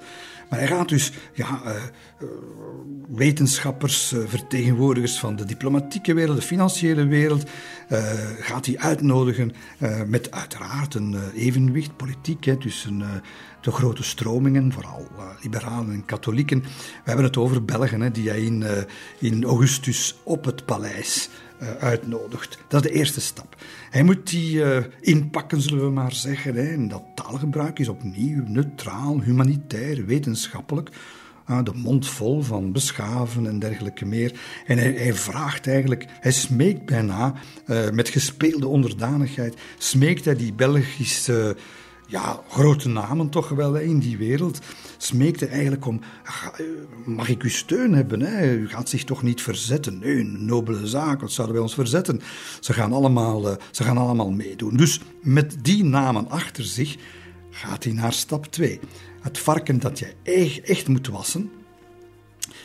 [0.50, 1.70] Maar hij gaat dus ja, uh,
[3.08, 7.50] wetenschappers, uh, vertegenwoordigers van de diplomatieke wereld, de financiële wereld,
[8.40, 9.52] gaat hij uitnodigen
[10.06, 13.02] met uiteraard een evenwicht politiek hè, tussen
[13.62, 15.08] de grote stromingen, vooral
[15.42, 16.60] liberalen en katholieken.
[16.60, 16.68] We
[17.04, 18.64] hebben het over Belgen, hè, die hij in,
[19.18, 21.28] in augustus op het paleis
[21.80, 22.58] uitnodigt.
[22.68, 23.56] Dat is de eerste stap.
[23.90, 24.62] Hij moet die
[25.00, 26.54] inpakken, zullen we maar zeggen.
[26.54, 26.72] Hè.
[26.72, 30.90] En dat taalgebruik is opnieuw neutraal, humanitair, wetenschappelijk.
[31.46, 34.40] de mond vol van beschaven en dergelijke meer.
[34.66, 37.34] En hij, hij vraagt eigenlijk, hij smeekt bijna,
[37.92, 41.56] met gespeelde onderdanigheid, smeekt hij die Belgische
[42.12, 44.58] ja, grote namen toch wel in die wereld,
[44.96, 46.00] smeekte eigenlijk om,
[47.04, 48.20] mag ik uw steun hebben?
[48.20, 48.52] Hè?
[48.52, 49.98] U gaat zich toch niet verzetten?
[49.98, 52.20] Nee, een nobele zaak, wat zouden wij ons verzetten?
[52.60, 54.76] Ze gaan allemaal, uh, ze gaan allemaal meedoen.
[54.76, 56.96] Dus met die namen achter zich
[57.50, 58.80] gaat hij naar stap 2.
[59.20, 60.14] Het varken dat je
[60.64, 61.50] echt moet wassen,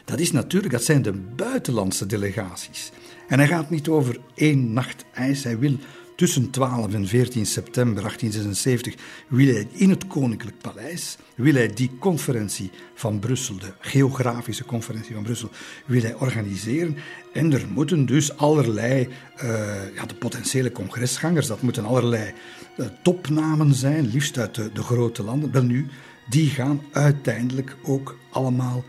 [0.06, 2.92] dat is natuurlijk, dat zijn de buitenlandse delegaties.
[3.28, 5.78] En hij gaat niet over één nacht ijs, hij wil
[6.18, 8.96] tussen 12 en 14 september 1876
[9.28, 15.14] wil hij in het Koninklijk Paleis, wil hij die conferentie van Brussel, de geografische conferentie
[15.14, 15.50] van Brussel,
[15.86, 16.98] wil hij organiseren.
[17.34, 19.08] En er moeten dus allerlei,
[19.44, 19.50] uh,
[19.96, 22.34] ja, de potentiële congresgangers, dat moeten allerlei
[22.78, 25.52] uh, topnamen zijn, liefst uit de, grote landen.
[25.52, 25.88] Wel nu,
[26.30, 28.84] die gaan uiteindelijk ook allemaal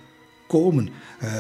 [0.46, 0.88] komen.
[1.22, 1.30] Uh,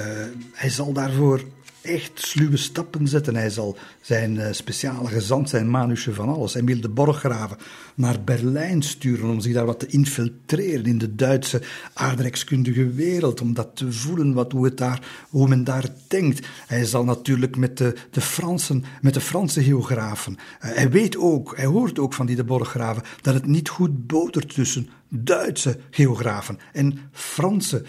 [0.52, 1.44] hij zal daarvoor
[1.82, 3.36] echt sluwe stappen zetten.
[3.36, 7.56] Hij zal zijn uh, speciale gezant, zijn manusje van alles, en wil de borggraven
[7.94, 11.62] naar Berlijn sturen om zich daar wat te infiltreren in de Duitse
[11.94, 16.46] aardrijkskundige wereld, om dat te voelen, wat, hoe, het daar, hoe men daar denkt.
[16.66, 20.38] Hij zal natuurlijk met de, de, Fransen, met de Franse geografen, uh,
[20.74, 24.54] hij weet ook, hij hoort ook van die de borggraven, dat het niet goed botert
[24.54, 27.88] tussen Duitse geografen en Franse eh,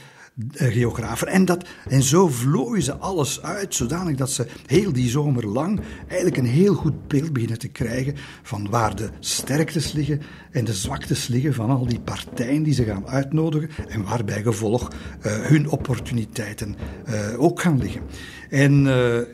[0.54, 1.28] geografen.
[1.28, 5.82] En, dat, en zo vlooien ze alles uit, zodanig dat ze heel die zomer lang
[6.08, 10.22] eigenlijk een heel goed beeld beginnen te krijgen van waar de sterktes liggen
[10.52, 14.88] en de zwaktes liggen van al die partijen die ze gaan uitnodigen en waarbij gevolg
[14.92, 16.76] uh, hun opportuniteiten
[17.10, 18.02] uh, ook gaan liggen.
[18.50, 18.84] En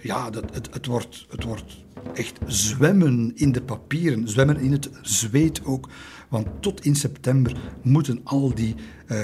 [0.02, 4.90] ja, dat, het, het, wordt, het wordt echt zwemmen in de papieren, zwemmen in het
[5.02, 5.90] zweet ook
[6.36, 8.76] want tot in september moeten al die
[9.08, 9.18] uh,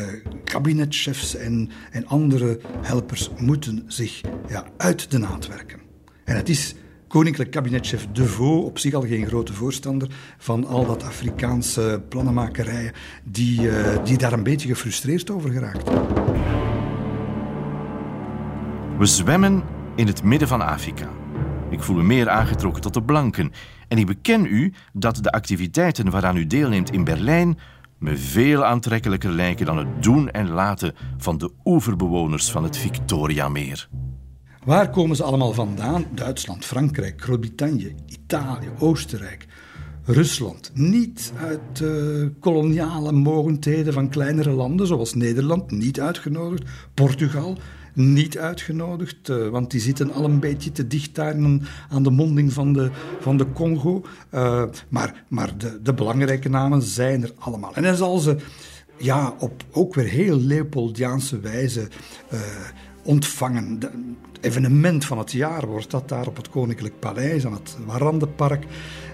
[0.44, 5.80] kabinetchefs en, en andere helpers moeten zich ja, uit de naad werken.
[6.24, 6.76] En het is
[7.08, 10.08] koninklijk kabinetchef De Vaux, op zich al geen grote voorstander
[10.38, 12.94] van al dat Afrikaanse plannenmakerijen,
[13.24, 15.90] die, uh, die daar een beetje gefrustreerd over geraakt.
[18.98, 19.64] We zwemmen
[19.96, 21.10] in het midden van Afrika.
[21.70, 23.52] Ik voel me meer aangetrokken tot de blanken.
[23.92, 27.58] En ik beken u dat de activiteiten waaraan u deelneemt in Berlijn
[27.98, 33.90] me veel aantrekkelijker lijken dan het doen en laten van de oeverbewoners van het Victoriameer.
[34.64, 36.06] Waar komen ze allemaal vandaan?
[36.12, 39.48] Duitsland, Frankrijk, Groot-Brittannië, Italië, Oostenrijk,
[40.04, 40.72] Rusland.
[40.74, 46.64] Niet uit uh, koloniale mogendheden van kleinere landen zoals Nederland, niet uitgenodigd.
[46.94, 47.58] Portugal,
[47.94, 51.36] niet uitgenodigd, uh, want die zitten al een beetje te dicht daar
[51.90, 52.90] aan de monding van de,
[53.20, 54.04] van de Congo.
[54.34, 57.76] Uh, maar maar de, de belangrijke namen zijn er allemaal.
[57.76, 58.38] En hij zal ze
[58.98, 61.88] ja, op ook weer heel Leopoldiaanse wijze
[62.34, 62.40] uh,
[63.04, 63.80] ontvangen.
[63.80, 63.90] De,
[64.42, 68.66] evenement van het jaar wordt dat daar op het Koninklijk Paleis, aan het Warandenpark.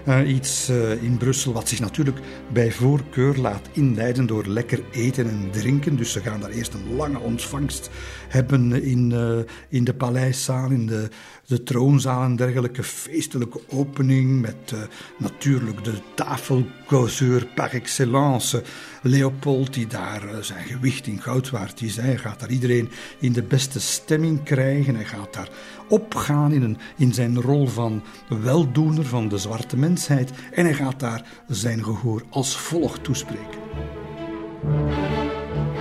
[0.08, 2.18] Uh, iets uh, in Brussel wat zich natuurlijk
[2.52, 5.96] bij voorkeur laat inleiden door lekker eten en drinken.
[5.96, 7.90] Dus ze gaan daar eerst een lange ontvangst
[8.28, 9.38] hebben in, uh,
[9.68, 11.08] in de paleiszaal, in de,
[11.46, 14.74] de troonzaal en dergelijke feestelijke opening met
[15.18, 18.62] natuurlijk de tafelcauseur par excellence.
[19.02, 21.96] Leopold, die daar zijn gewicht in goud waard is.
[21.96, 24.94] Hij gaat daar iedereen in de beste stemming krijgen.
[24.94, 25.48] Hij gaat daar
[25.88, 28.02] opgaan in, een, in zijn rol van
[28.42, 30.32] weldoener van de zwarte mensheid.
[30.52, 33.60] En hij gaat daar zijn gehoor als volgt toespreken.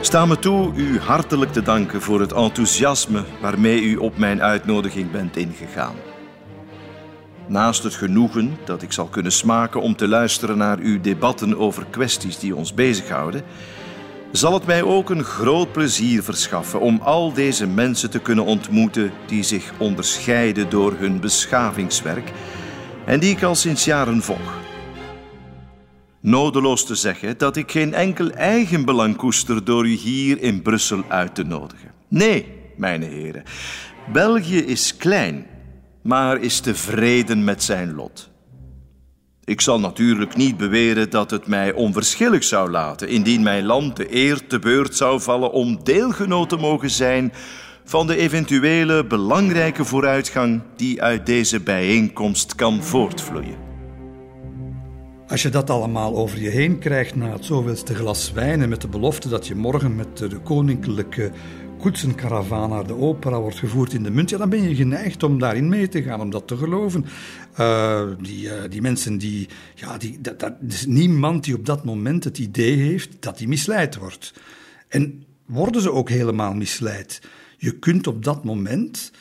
[0.01, 5.11] Sta me toe u hartelijk te danken voor het enthousiasme waarmee u op mijn uitnodiging
[5.11, 5.95] bent ingegaan.
[7.47, 11.85] Naast het genoegen dat ik zal kunnen smaken om te luisteren naar uw debatten over
[11.89, 13.43] kwesties die ons bezighouden,
[14.31, 19.11] zal het mij ook een groot plezier verschaffen om al deze mensen te kunnen ontmoeten
[19.27, 22.31] die zich onderscheiden door hun beschavingswerk
[23.05, 24.59] en die ik al sinds jaren volg.
[26.21, 31.03] Nodeloos te zeggen dat ik geen enkel eigen belang koester door u hier in Brussel
[31.07, 31.91] uit te nodigen.
[32.07, 33.43] Nee, mijn heren,
[34.11, 35.45] België is klein
[36.07, 38.29] maar is tevreden met zijn lot.
[39.47, 44.15] Ik zal natuurlijk niet beweren dat het mij onverschillig zou laten indien mijn land de
[44.15, 47.33] eer te beurt zou vallen om deelgenoot te mogen zijn
[47.83, 53.57] van de eventuele belangrijke vooruitgang die uit deze bijeenkomst kan voortvloeien.
[55.27, 58.81] Als je dat allemaal over je heen krijgt na het zoveelste glas wijn en met
[58.81, 61.31] de belofte dat je morgen met de koninklijke
[61.77, 65.39] koetsenkaravaan naar de opera wordt gevoerd in de munt, ja, dan ben je geneigd om
[65.39, 67.05] daarin mee te gaan, om dat te geloven.
[67.59, 71.85] Uh, die, uh, die mensen die, ja, die, dat, dat, is niemand die op dat
[71.85, 74.33] moment het idee heeft dat hij misleid wordt.
[74.87, 77.21] En worden ze ook helemaal misleid?
[77.57, 79.11] Je kunt op dat moment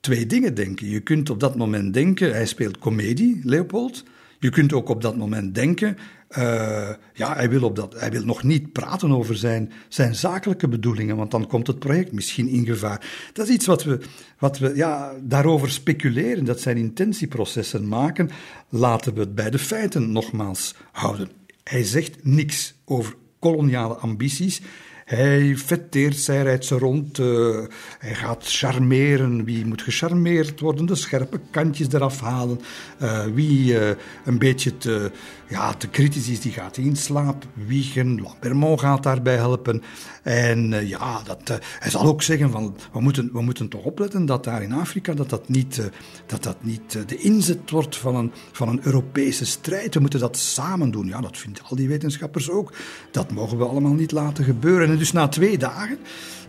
[0.00, 0.88] twee dingen denken.
[0.88, 4.04] Je kunt op dat moment denken, hij speelt komedie, Leopold.
[4.38, 5.96] Je kunt ook op dat moment denken,
[6.30, 10.68] uh, ja, hij wil, op dat, hij wil nog niet praten over zijn, zijn zakelijke
[10.68, 13.30] bedoelingen, want dan komt het project misschien in gevaar.
[13.32, 13.98] Dat is iets wat we,
[14.38, 18.30] wat we ja, daarover speculeren, dat zijn intentieprocessen maken.
[18.68, 21.28] Laten we het bij de feiten nogmaals houden.
[21.62, 24.60] Hij zegt niks over koloniale ambities.
[25.06, 27.18] Hij fetteert, zij rijdt ze rond.
[27.18, 27.58] Uh,
[27.98, 29.44] hij gaat charmeren.
[29.44, 30.86] Wie moet gecharmeerd worden?
[30.86, 32.60] De scherpe kantjes eraf halen.
[33.02, 33.88] Uh, wie uh,
[34.24, 35.10] een beetje te,
[35.48, 38.20] ja, te kritisch is, die gaat in slaap wiegen.
[38.20, 39.82] Lambermont gaat daarbij helpen.
[40.22, 44.44] En ja, dat, hij zal ook zeggen van, we moeten, we moeten toch opletten dat
[44.44, 45.90] daar in Afrika dat dat niet,
[46.26, 49.94] dat dat niet de inzet wordt van een, van een Europese strijd.
[49.94, 51.06] We moeten dat samen doen.
[51.06, 52.72] Ja, dat vinden al die wetenschappers ook.
[53.10, 54.94] Dat mogen we allemaal niet laten gebeuren.
[54.98, 55.98] Dus na twee dagen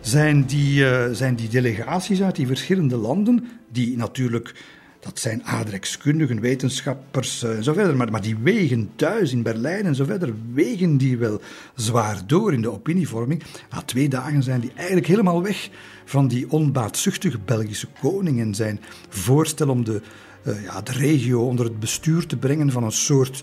[0.00, 4.54] zijn die, uh, zijn die delegaties uit die verschillende landen, die natuurlijk,
[5.00, 9.84] dat zijn aardrijkskundigen, wetenschappers uh, en zo verder, maar, maar die wegen thuis in Berlijn
[9.84, 11.40] en zo verder, wegen die wel
[11.74, 13.42] zwaar door in de opinievorming.
[13.70, 15.70] Na twee dagen zijn die eigenlijk helemaal weg
[16.04, 20.02] van die onbaatzuchtige Belgische koning en zijn voorstel om de,
[20.46, 23.42] uh, ja, de regio onder het bestuur te brengen van een soort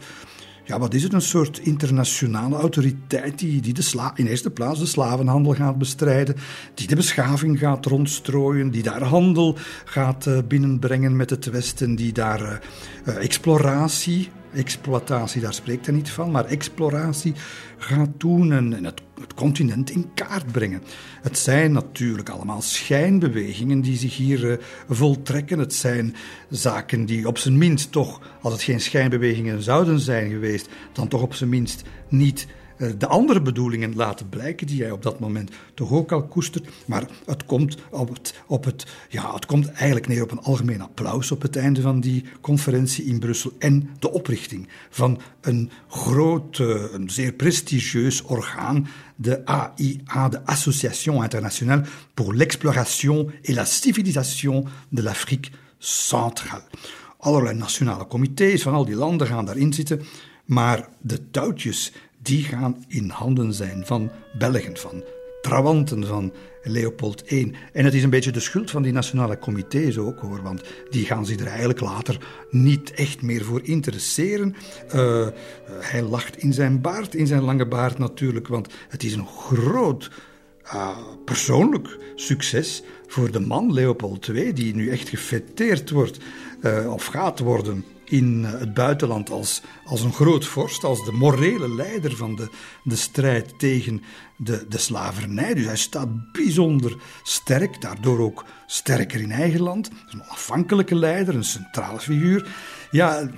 [0.66, 1.13] ja, wat is het?
[1.13, 6.36] Een soort internationale autoriteit die, die de in eerste plaats de slavenhandel gaat bestrijden,
[6.74, 12.13] die de beschaving gaat rondstrooien, die daar handel gaat uh, binnenbrengen met het Westen, die
[12.13, 12.49] daar uh,
[13.07, 17.34] uh, exploratie, exploitatie, daar spreekt hij niet van, maar exploratie
[17.78, 20.82] gaat doen en, het, het, continent in kaart brengen.
[21.22, 24.58] Het zijn natuurlijk allemaal schijnbewegingen die zich hier uh,
[24.89, 25.60] voltrekken.
[25.60, 26.16] Het zijn
[26.49, 31.22] zaken die op zijn minst toch, als het geen schijnbewegingen zouden zijn geweest, dan toch
[31.22, 35.51] op zijn minst niet eh, de andere bedoelingen laten blijken die hij op dat moment
[35.73, 36.67] toch ook al koestert.
[36.86, 40.82] Maar het komt, op het, op het, ja, het komt eigenlijk neer op een algemeen
[40.82, 46.59] applaus op het einde van die conferentie in Brussel en de oprichting van een groot,
[46.59, 51.83] eh, een zeer prestigieus orgaan, de AIA, de Association Internationale
[52.13, 56.63] pour l'Exploration et la Civilisation de l'Afrique Centrale.
[57.17, 60.01] Allerlei nationale comité's van al die landen gaan daarin zitten,
[60.45, 61.91] maar de touwtjes
[62.26, 65.04] die gaan in handen zijn van Belgen, van
[65.42, 66.34] trawanten van
[66.64, 67.52] Leopold I.
[67.74, 71.06] En het is een beetje de schuld van die nationale comité's ook hoor, want die
[71.06, 72.18] gaan zich er eigenlijk later
[72.50, 74.56] niet echt meer voor interesseren.
[74.96, 75.28] Uh,
[75.80, 80.12] hij lacht in zijn baard, in zijn lange baard natuurlijk, want het is een groot
[80.66, 86.20] uh, persoonlijk succes voor de man Leopold II, die nu echt gefeteerd wordt
[86.88, 91.75] of gaat worden in eh, het buitenland als, als een groot vorst, als de morele
[91.75, 92.49] leider van de,
[92.83, 94.01] de strijd tegen
[94.37, 95.53] de, de slavernij.
[95.53, 99.89] Dus hij staat bijzonder sterk, daardoor ook sterker in eigen land.
[100.09, 102.47] Een onafhankelijke leider, een centrale figuur.
[102.91, 103.29] Ja,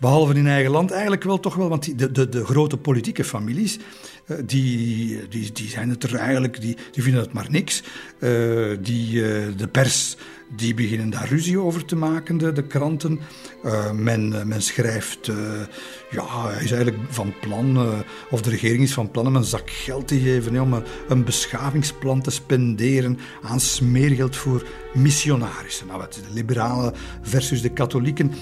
[0.00, 3.24] behalve in eigen land eigenlijk wel toch wel, want die, de, de, de grote politieke
[3.24, 3.78] families,
[4.26, 7.82] uh, die, die, die zijn het er eigenlijk, die, die vinden het maar niks.
[8.18, 9.12] Uh, die,
[9.56, 10.16] de pers
[10.56, 13.20] die beginnen daar ruzie over te maken, de, kranten.
[13.64, 15.36] Uh, men, men schrijft, uh,
[16.10, 19.70] ja, hij is eigenlijk van plan, of de regering is van plan om een zak
[19.70, 25.86] geld te geven, om een, beschavingsplan te spenderen aan smeergeld voor missionarissen.
[25.86, 28.32] Nou, de liberalen versus de katholieken.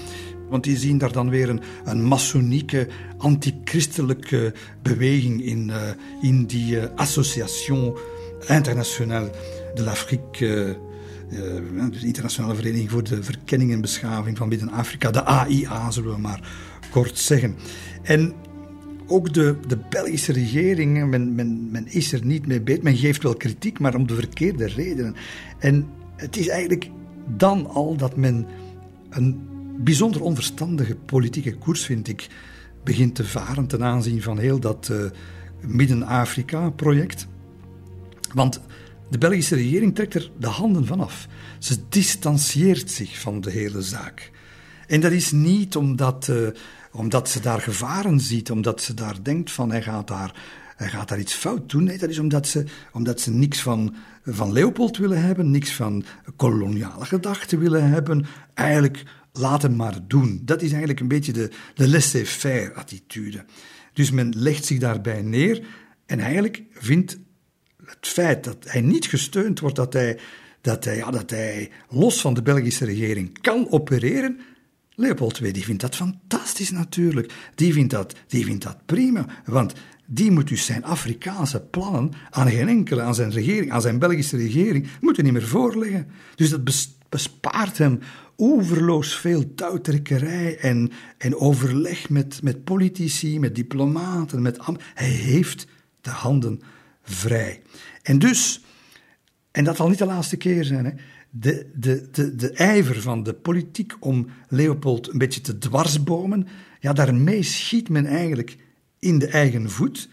[0.49, 2.87] Want die zien daar dan weer een, een maçonieke,
[3.17, 5.71] antichristelijke beweging in,
[6.21, 7.97] in die Association
[8.47, 9.31] Internationale
[9.73, 10.77] de l'Afrique
[11.33, 16.49] de Internationale Vereniging voor de Verkenning en Beschaving van Midden-Afrika, de AIA zullen we maar
[16.91, 17.55] kort zeggen.
[18.01, 18.33] En
[19.07, 23.23] ook de, de Belgische regering, men, men, men is er niet mee bezig, men geeft
[23.23, 25.15] wel kritiek, maar om de verkeerde redenen.
[25.59, 26.89] En het is eigenlijk
[27.37, 28.45] dan al dat men
[29.09, 29.47] een
[29.77, 32.27] bijzonder onverstandige politieke koers, vind ik,
[32.83, 34.97] begint te varen ten aanzien van heel dat uh,
[35.61, 37.27] Midden-Afrika-project.
[38.33, 38.61] Want
[39.09, 41.27] De Belgische regering trekt er de handen vanaf.
[41.59, 44.31] Ze distancieert zich van de hele zaak.
[44.87, 46.47] En dat is niet omdat, uh,
[46.91, 50.41] omdat ze daar gevaren ziet, omdat ze daar denkt van hij gaat daar,
[50.75, 51.83] hij gaat daar iets fout doen.
[51.83, 56.03] Nee, dat is omdat ze, omdat ze niks van, van Leopold willen hebben, niks van
[56.35, 58.25] koloniale gedachten willen hebben.
[58.53, 59.03] Eigenlijk
[59.33, 60.41] laat hem maar doen.
[60.45, 63.45] Dat is eigenlijk een beetje de, de laissez-faire attitude.
[63.93, 65.65] Dus men legt zich daarbij neer
[66.05, 67.17] en eigenlijk vindt
[67.85, 70.19] het feit dat hij niet gesteund wordt, dat hij,
[70.61, 74.39] dat hij, ja, dat hij los van de Belgische regering kan opereren.
[74.95, 77.33] Leopold II die vindt dat fantastisch natuurlijk.
[77.55, 79.25] Die vindt dat, die vindt dat prima.
[79.45, 79.73] Want
[80.05, 84.37] die moet dus zijn Afrikaanse plannen aan geen enkele, aan zijn regering, aan zijn Belgische
[84.37, 86.07] regering, moeten niet meer voorleggen.
[86.35, 86.63] Dus dat
[87.09, 87.99] bespaart hem
[88.35, 94.59] overloos veel touwtrekkerij en, en overleg met, met politici, met diplomaten, met
[94.93, 95.67] Hij heeft
[96.01, 96.61] de handen
[97.03, 97.61] vrij.
[98.01, 98.63] En dus,
[99.51, 100.91] en dat zal niet de laatste keer zijn, hè,
[101.29, 106.47] de, de, de, de ijver van de politiek om Leopold een beetje te dwarsbomen,
[106.79, 108.57] ja, daarmee schiet men eigenlijk
[108.99, 110.09] in de eigen voet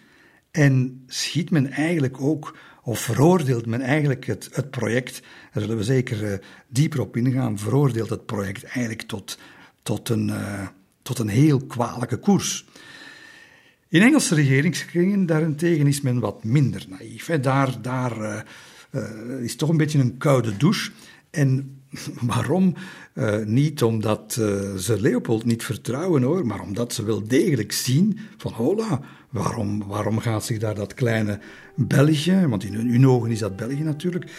[0.51, 5.23] en schiet men eigenlijk ook, of veroordeelt men eigenlijk het, het project,
[5.53, 6.39] daar zullen we zeker uh,
[6.69, 9.39] dieper op ingaan, veroordeelt het project eigenlijk tot,
[9.83, 10.69] tot, een, uh,
[11.03, 12.67] tot een heel kwalijke koers.
[13.91, 17.27] In Engelse regeringskringen daarentegen is men wat minder naïef.
[17.27, 18.41] Daar, daar uh,
[18.91, 20.91] uh, is toch een beetje een koude douche.
[21.31, 21.81] En
[22.33, 22.75] waarom?
[23.15, 24.33] Uh, niet omdat
[24.79, 29.01] ze Leopold niet vertrouwen hoor, maar omdat ze wel degelijk zien van hola,
[29.31, 31.41] waarom, waarom gaat zich daar dat kleine
[31.77, 34.31] België, want in hun ogen is dat België natuurlijk,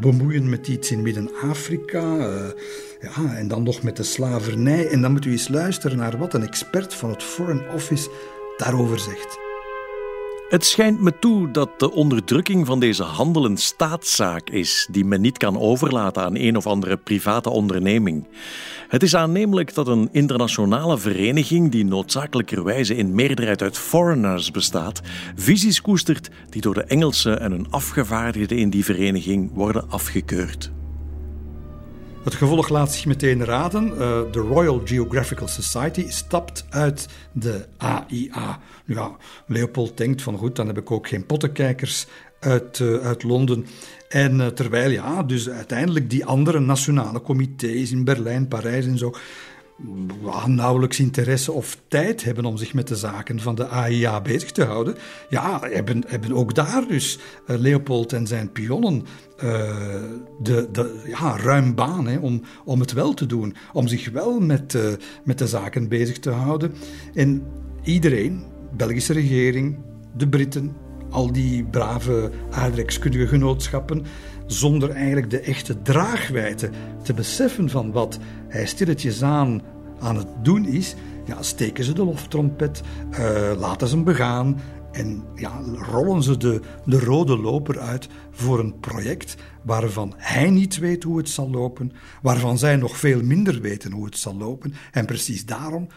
[0.00, 2.16] bemoeien met iets in Midden-Afrika,
[3.00, 4.88] ja, en dan nog met de slavernij.
[4.88, 8.10] En dan moet u eens luisteren naar wat een expert van het Foreign Office
[8.60, 9.38] daarover zegt.
[10.48, 15.20] Het schijnt me toe dat de onderdrukking van deze handel een staatszaak is die men
[15.20, 18.28] niet kan overlaten aan een of andere private onderneming.
[18.88, 25.00] Het is aannemelijk dat een internationale vereniging, die noodzakelijkerwijze in meerderheid uit foreigners bestaat,
[25.34, 30.70] visies koestert die door de Engelsen en hun afgevaardigden in die vereniging worden afgekeurd.
[32.24, 33.88] Het gevolg laat zich meteen raden.
[33.88, 33.96] Uh,
[34.30, 38.58] de Royal Geographical Society stapt uit de AIA.
[38.84, 39.16] Ja,
[39.46, 42.06] Leopold denkt van goed, dan heb ik ook geen pottenkijkers
[42.40, 43.66] uit, uh, uit Londen.
[44.08, 49.14] En uh, terwijl ja, dus uiteindelijk die andere nationale comité's in Berlijn, Parijs en zo
[50.46, 54.64] nauwelijks interesse of tijd hebben om zich met de zaken van de AIA bezig te
[54.64, 54.94] houden.
[55.28, 59.06] Ja, hebben, hebben ook daar dus uh, Leopold en zijn pionnen
[59.44, 59.50] uh,
[60.42, 63.54] de, de, ja, ruim baan om, om het wel te doen.
[63.72, 64.82] Om zich wel met, uh,
[65.24, 66.74] met de zaken bezig te houden.
[67.14, 67.42] En
[67.82, 68.44] iedereen,
[68.76, 69.78] Belgische regering,
[70.16, 70.76] de Britten,
[71.10, 74.04] al die brave aardrijkskundige genootschappen,
[74.52, 76.70] zonder eigenlijk de echte draagwijte
[77.02, 78.18] te beseffen van wat
[78.48, 79.62] hij stilletjes aan
[80.00, 80.94] aan het doen is,
[81.26, 84.60] ja, steken ze de loftrompet, uh, laten ze hem begaan
[84.92, 85.60] en ja,
[85.90, 91.18] rollen ze de, de rode loper uit voor een project waarvan hij niet weet hoe
[91.18, 94.74] het zal lopen, waarvan zij nog veel minder weten hoe het zal lopen.
[94.92, 95.88] En precies daarom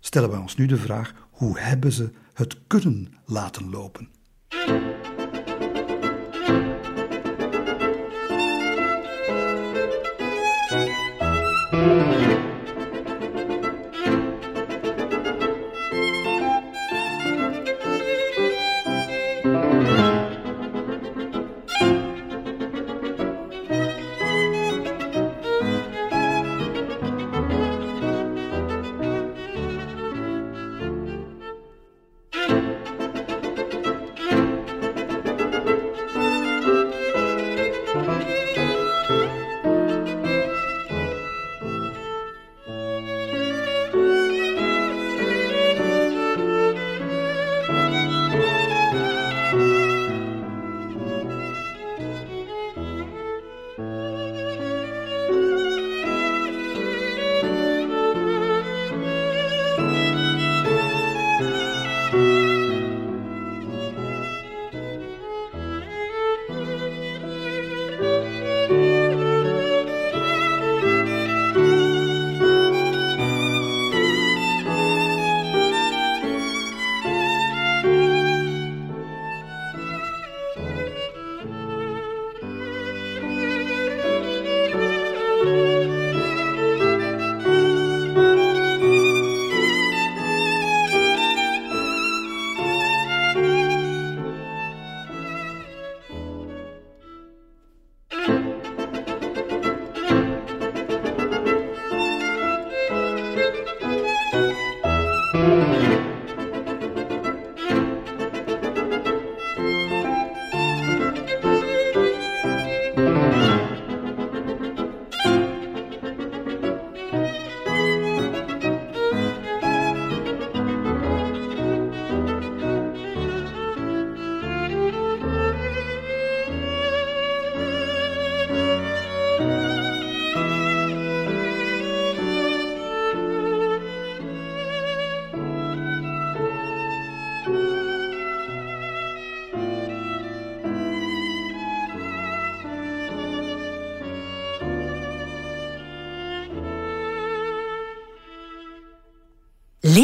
[0.00, 4.08] stellen we ons nu de vraag: hoe hebben ze het kunnen laten lopen?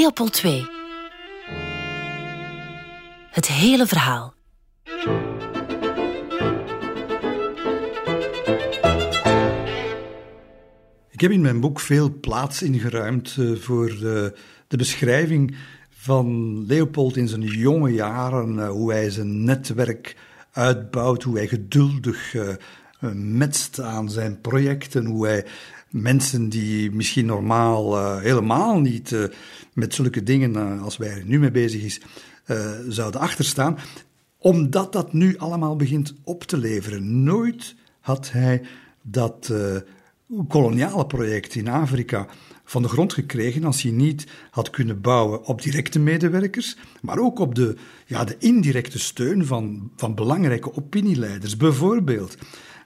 [0.09, 0.67] Leopold II.
[3.31, 4.35] Het hele verhaal.
[11.11, 14.37] Ik heb in mijn boek veel plaats ingeruimd uh, voor de,
[14.69, 15.57] de, beschrijving
[15.91, 20.17] van Leopold in zijn jonge jaren, uh, hoe hij zijn netwerk
[20.53, 22.35] uitbouwt, hoe hij geduldig
[23.15, 25.45] metst aan zijn projecten, hoe hij
[25.91, 29.17] mensen die misschien normaal helemaal niet
[29.73, 32.01] met zulke dingen als wij er nu mee bezig is,
[32.89, 33.79] zouden achterstaan,
[34.39, 37.23] omdat dat nu allemaal begint op te leveren.
[37.23, 38.63] Nooit had hij
[39.03, 39.53] dat
[40.49, 42.27] koloniale project in Afrika
[42.65, 47.39] van de grond gekregen als hij niet had kunnen bouwen op directe medewerkers, maar ook
[47.39, 47.77] op de,
[48.07, 51.57] ja, de indirecte steun van, van belangrijke opinieleiders.
[51.57, 52.37] Bijvoorbeeld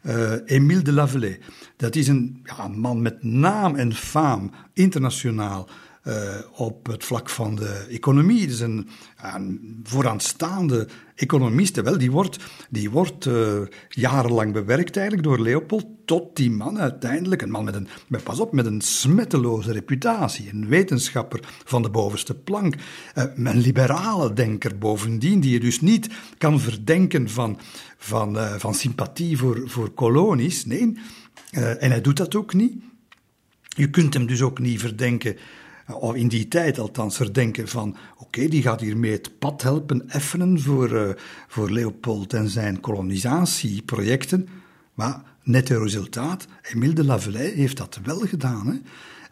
[0.02, 1.40] uh, Émile de Lavelet.
[1.76, 5.68] Dat is een, ja, man met naam en faam internationaal.
[6.06, 8.46] Uh, op het vlak van de economie.
[8.46, 8.88] Dus een,
[9.34, 11.80] een vooraanstaande economist.
[11.80, 12.36] Wel, die wordt,
[12.70, 17.74] die wordt uh, jarenlang bewerkt eigenlijk door Leopold, tot die man uiteindelijk, een man met
[17.74, 22.74] een, met, pas op, met een smetteloze reputatie, een wetenschapper van de bovenste plank,
[23.14, 26.08] een liberale denker bovendien, die je dus niet
[26.38, 27.58] kan verdenken van,
[27.96, 30.66] van, van sympathie voor, voor kolonies.
[30.66, 30.98] Nee,
[31.52, 32.74] en hij doet dat ook niet.
[33.68, 35.36] Je kunt hem dus ook niet verdenken
[35.94, 40.60] of in die tijd althans, verdenken van oké, die gaat hiermee het pad helpen effenen
[40.60, 41.10] voor, uh,
[41.48, 44.48] voor Leopold en zijn kolonisatieprojecten.
[44.94, 48.66] Maar net het resultaat, Emile de Lavelet heeft dat wel gedaan.
[48.66, 48.74] Hè.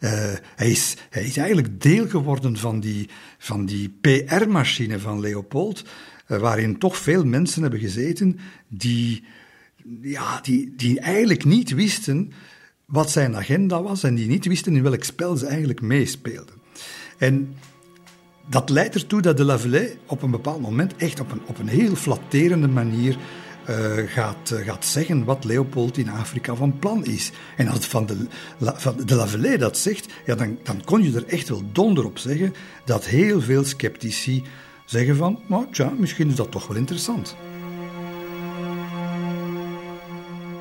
[0.03, 5.83] Uh, hij, is, hij is eigenlijk deel geworden van die, van die PR-machine van Leopold,
[6.27, 9.23] uh, waarin toch veel mensen hebben gezeten die,
[10.01, 12.31] ja, die, die eigenlijk niet wisten
[12.91, 16.55] wat zijn agenda was en die niet wisten in welk spel ze eigenlijk meespeelden.
[17.17, 17.55] En
[18.49, 21.67] dat leidt ertoe dat de Lavelet op een bepaald moment echt op een, op een
[21.67, 23.17] heel flatterende manier
[23.69, 27.31] uh, gaat, uh, gaat zeggen wat Leopold in Afrika van plan is.
[27.57, 28.25] En als van de,
[28.59, 32.17] van de Lavelet dat zegt, ja, dan, dan kon je er echt wel donder op
[32.17, 32.53] zeggen
[32.85, 34.43] dat heel veel sceptici
[34.85, 37.35] zeggen van, nou tja, misschien is dat toch wel interessant.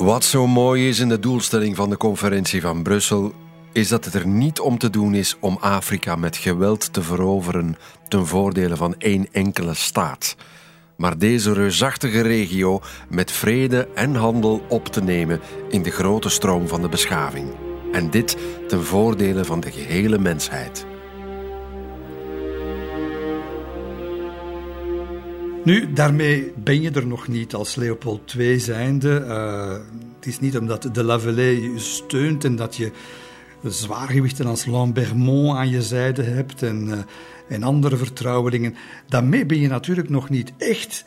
[0.01, 3.32] Wat zo mooi is in de doelstelling van de conferentie van Brussel,
[3.72, 7.77] is dat het er niet om te doen is om Afrika met geweld te veroveren
[8.09, 10.36] ten voordele van één enkele staat,
[10.97, 16.68] maar deze reusachtige regio met vrede en handel op te nemen in de grote stroom
[16.68, 17.48] van de beschaving.
[17.93, 18.36] En dit
[18.68, 20.86] ten voordele van de gehele mensheid.
[25.65, 29.24] Nu, daarmee ben je er nog niet als Leopold II zijnde.
[29.27, 29.73] Uh,
[30.16, 32.93] het is niet omdat de Lavelet je steunt en dat je
[33.65, 36.99] zwaargewichten als Lambermont aan je zijde hebt en, uh,
[37.49, 38.74] en andere vertrouwelingen.
[39.09, 41.05] Daarmee ben je natuurlijk nog niet echt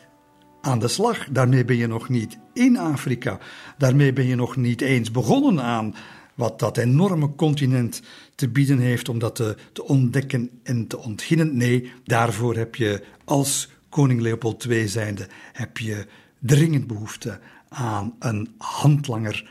[0.61, 1.27] aan de slag.
[1.29, 3.39] Daarmee ben je nog niet in Afrika.
[3.77, 5.95] Daarmee ben je nog niet eens begonnen aan
[6.35, 8.01] wat dat enorme continent
[8.35, 11.57] te bieden heeft om dat te, te ontdekken en te ontginnen.
[11.57, 16.07] Nee, daarvoor heb je als koning Leopold II zijnde, heb je
[16.39, 17.39] dringend behoefte
[17.69, 19.49] aan een handlanger.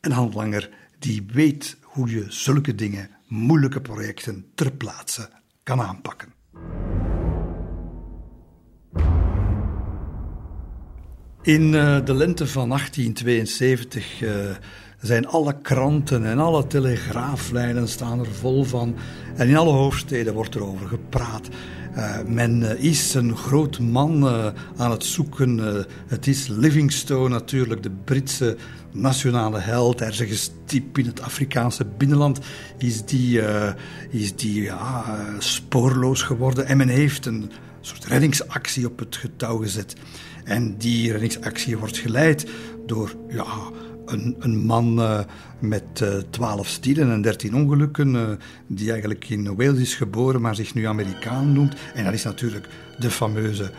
[0.00, 5.28] Een handlanger die weet hoe je zulke dingen, moeilijke projecten ter plaatse
[5.62, 6.32] kan aanpakken.
[11.42, 14.30] In uh, de lente van 1872 uh,
[15.02, 18.94] zijn alle kranten en alle telegraaflijnen staan er vol van.
[19.36, 21.48] En in alle hoofdsteden wordt er over gepraat.
[21.96, 24.46] Uh, men uh, is een groot man uh,
[24.76, 25.86] aan het zoeken.
[26.06, 28.56] het is Livingstone natuurlijk, de Britse
[28.92, 30.00] nationale held.
[30.00, 32.38] Ergens diep in het Afrikaanse binnenland
[32.78, 33.40] is die,
[34.10, 35.04] is die ja,
[35.38, 36.66] spoorloos geworden.
[36.66, 37.50] En men heeft een
[37.80, 39.94] soort reddingsactie op het getouw gezet.
[40.44, 42.46] En die reddingsactie wordt geleid
[42.86, 43.70] door ja,
[44.12, 45.20] een, een man uh,
[45.58, 48.28] met uh, twaalf stielen en dertien ongelukken, uh,
[48.66, 51.74] die eigenlijk in Wales is geboren, maar zich nu Amerikaan noemt.
[51.94, 52.68] En dat is natuurlijk
[52.98, 53.70] de fameuze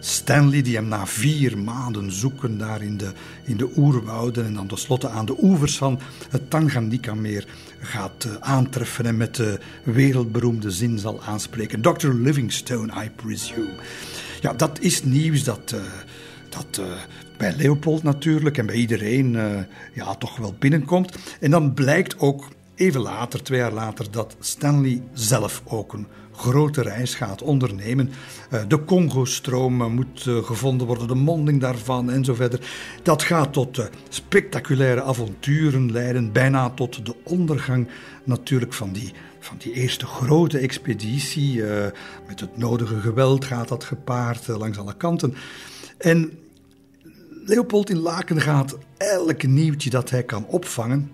[0.00, 3.12] Stanley, die hem na vier maanden zoeken daar in de,
[3.44, 6.00] in de oerwouden en dan tenslotte aan de oevers van
[6.30, 7.46] het Tanganyika-meer
[7.80, 11.80] gaat aantreffen en met de wereldberoemde zin zal aanspreken.
[11.80, 12.08] Dr.
[12.08, 13.72] Livingstone, I presume.
[14.40, 15.74] Ja, dat is nieuws dat,
[16.48, 16.80] dat
[17.38, 19.58] bij Leopold natuurlijk en bij iedereen uh,
[19.94, 21.16] ja, toch wel binnenkomt.
[21.40, 26.82] En dan blijkt ook even later, twee jaar later, dat Stanley zelf ook een grote
[26.82, 28.10] reis gaat ondernemen.
[28.52, 32.60] Uh, de Congo-stroom uh, moet gevonden worden, de monding daarvan en zo verder.
[33.02, 37.88] Dat gaat tot spectaculaire avonturen leiden, bijna tot de ondergang
[38.24, 39.12] natuurlijk van die
[39.48, 41.66] van die eerste grote expeditie.
[41.66, 41.86] Eh,
[42.26, 45.34] met het nodige geweld gaat dat gepaard eh, langs alle kanten.
[45.98, 46.38] En
[47.48, 51.10] Leopold in Laken gaat elk nieuwtje dat hij kan opvangen.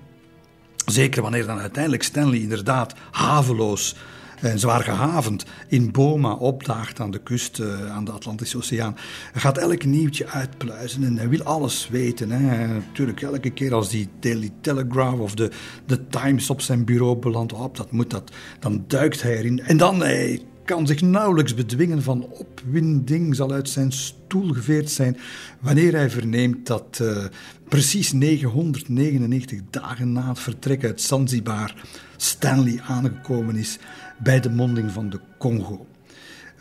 [0.87, 3.97] Zeker wanneer dan uiteindelijk Stanley inderdaad haveloos
[4.41, 8.97] en zwaar gehavend in Boma opdaagt aan de kust, uh, aan de Atlantische Oceaan.
[9.33, 12.31] Hij gaat elk nieuwtje uitpluizen en hij wil alles weten.
[12.31, 12.67] Hè.
[12.67, 15.51] Natuurlijk, elke keer als die Daily Telegraph of de,
[15.87, 19.61] de Times op zijn bureau belandt, dat moet dat, dan duikt hij erin.
[19.61, 25.17] En dan hij kan zich nauwelijks bedwingen van opwinding, zal uit zijn stoel geveerd zijn
[25.61, 27.25] wanneer hij verneemt dat uh,
[27.69, 31.75] precies 999 dagen na het vertrek uit Zanzibar
[32.17, 33.79] Stanley aangekomen is
[34.19, 35.87] bij de monding van de Congo.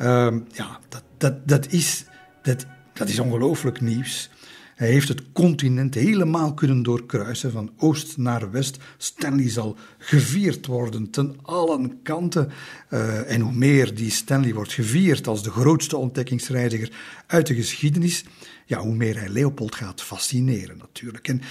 [0.01, 2.05] Uh, ja, dat, dat, dat, is,
[2.41, 4.29] dat, dat is ongelooflijk nieuws.
[4.75, 8.77] Hij heeft het continent helemaal kunnen doorkruisen, van oost naar west.
[8.97, 12.51] Stanley zal gevierd worden ten allen kanten.
[12.89, 16.91] Uh, en hoe meer die Stanley wordt gevierd als de grootste ontdekkingsreiziger
[17.27, 18.25] uit de geschiedenis,
[18.65, 21.27] ja, hoe meer hij Leopold gaat fascineren natuurlijk.
[21.27, 21.41] En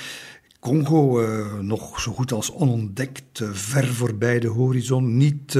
[0.61, 5.59] Congo uh, nog zo goed als onontdekt, uh, ver voorbij de horizon, niet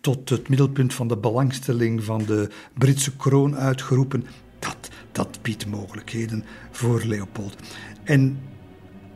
[0.00, 2.48] tot het middelpunt van de belangstelling van de
[2.78, 4.26] Britse kroon uitgeroepen.
[4.58, 7.56] Dat, dat biedt mogelijkheden voor Leopold.
[8.02, 8.38] En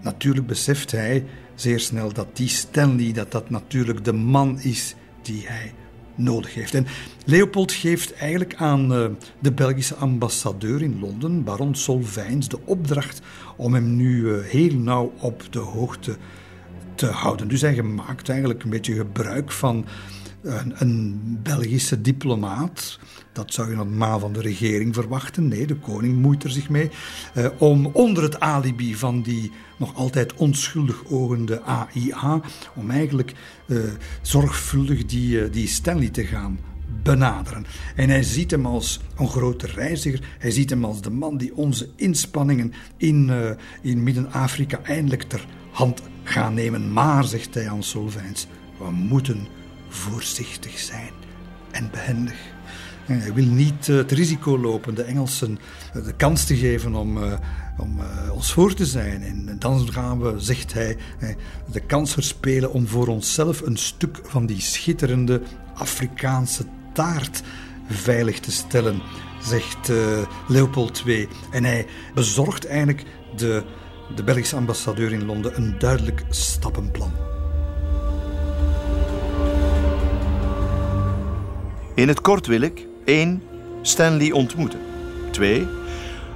[0.01, 5.45] natuurlijk beseft hij zeer snel dat die Stanley, dat dat natuurlijk de man is die
[5.47, 5.73] hij
[6.15, 6.75] nodig heeft.
[6.75, 6.87] En
[7.25, 9.07] Leopold geeft eigenlijk aan uh,
[9.39, 13.21] de Belgische ambassadeur in Londen, baron Solvijns, de opdracht
[13.57, 16.17] om hem nu uh, heel nauw op de hoogte
[16.95, 17.49] te houden.
[17.49, 19.85] Dus hij maakt eigenlijk een beetje gebruik van
[20.43, 22.99] een, Belgische diplomaat.
[23.33, 25.49] Dat zou je normaal van de regering verwachten.
[25.49, 26.91] Nee, de koning moeit er zich mee.
[27.37, 32.41] Uh, om onder het alibi van die nog altijd onschuldig ogende AIA.
[32.75, 33.35] om eigenlijk
[33.67, 33.81] uh,
[34.23, 36.59] zorgvuldig die, uh, die Stanley te gaan
[37.03, 37.67] benaderen.
[37.95, 40.37] En hij ziet hem als een grote reiziger.
[40.39, 43.31] Hij ziet hem als de man die onze inspanningen in,
[43.83, 46.93] in Midden-Afrika eindelijk ter hand gaan nemen.
[46.93, 48.47] Maar, zegt hij aan Solvijns,
[48.79, 49.47] we moeten
[49.89, 51.13] voorzichtig zijn
[51.71, 52.37] en behendig.
[53.05, 55.59] Hij wil niet eh, het risico lopen de Engelsen
[55.95, 57.19] eh, de kans te geven om,
[57.79, 58.01] om
[58.33, 59.23] ons voor te zijn.
[59.23, 60.97] En dan gaan we, zegt hij,
[61.73, 65.43] de kans verspelen om voor onszelf een stuk van die schitterende
[65.75, 67.43] Afrikaanse taart
[67.89, 69.01] veilig te stellen,
[69.43, 69.93] zegt
[70.49, 71.29] Leopold II.
[71.51, 73.05] En hij bezorgt eigenlijk
[73.37, 73.65] de,
[74.15, 77.38] de Belgische ambassadeur in Londen een duidelijk stappenplan.
[81.99, 83.43] In het kort wil ik 1.
[83.83, 84.81] Stanley ontmoeten.
[85.31, 85.67] 2.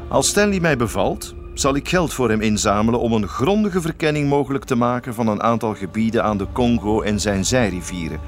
[0.08, 4.64] Als Stanley mij bevalt, zal ik geld voor hem inzamelen om een grondige verkenning mogelijk
[4.64, 8.20] te maken van een aantal gebieden aan de Congo en zijn zijrivieren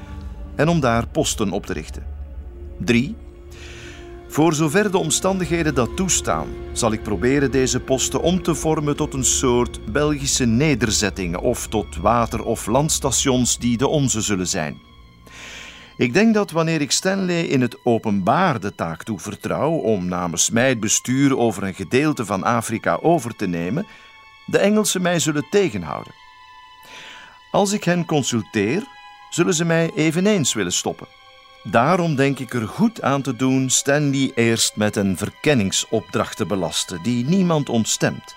[0.55, 2.05] en om daar posten op te richten.
[2.77, 3.15] 3.
[4.27, 9.13] Voor zover de omstandigheden dat toestaan, zal ik proberen deze posten om te vormen tot
[9.13, 14.84] een soort Belgische nederzettingen of tot water- of landstations die de onze zullen zijn.
[15.97, 20.69] Ik denk dat wanneer ik Stanley in het openbaar de taak toevertrouw om namens mij
[20.69, 23.85] het bestuur over een gedeelte van Afrika over te nemen,
[24.45, 26.13] de Engelsen mij zullen tegenhouden.
[27.51, 28.83] Als ik hen consulteer,
[29.29, 31.07] zullen ze mij eveneens willen stoppen.
[31.63, 37.03] Daarom denk ik er goed aan te doen Stanley eerst met een verkenningsopdracht te belasten
[37.03, 38.35] die niemand ontstemt.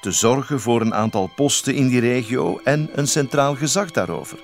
[0.00, 4.38] Te zorgen voor een aantal posten in die regio en een centraal gezag daarover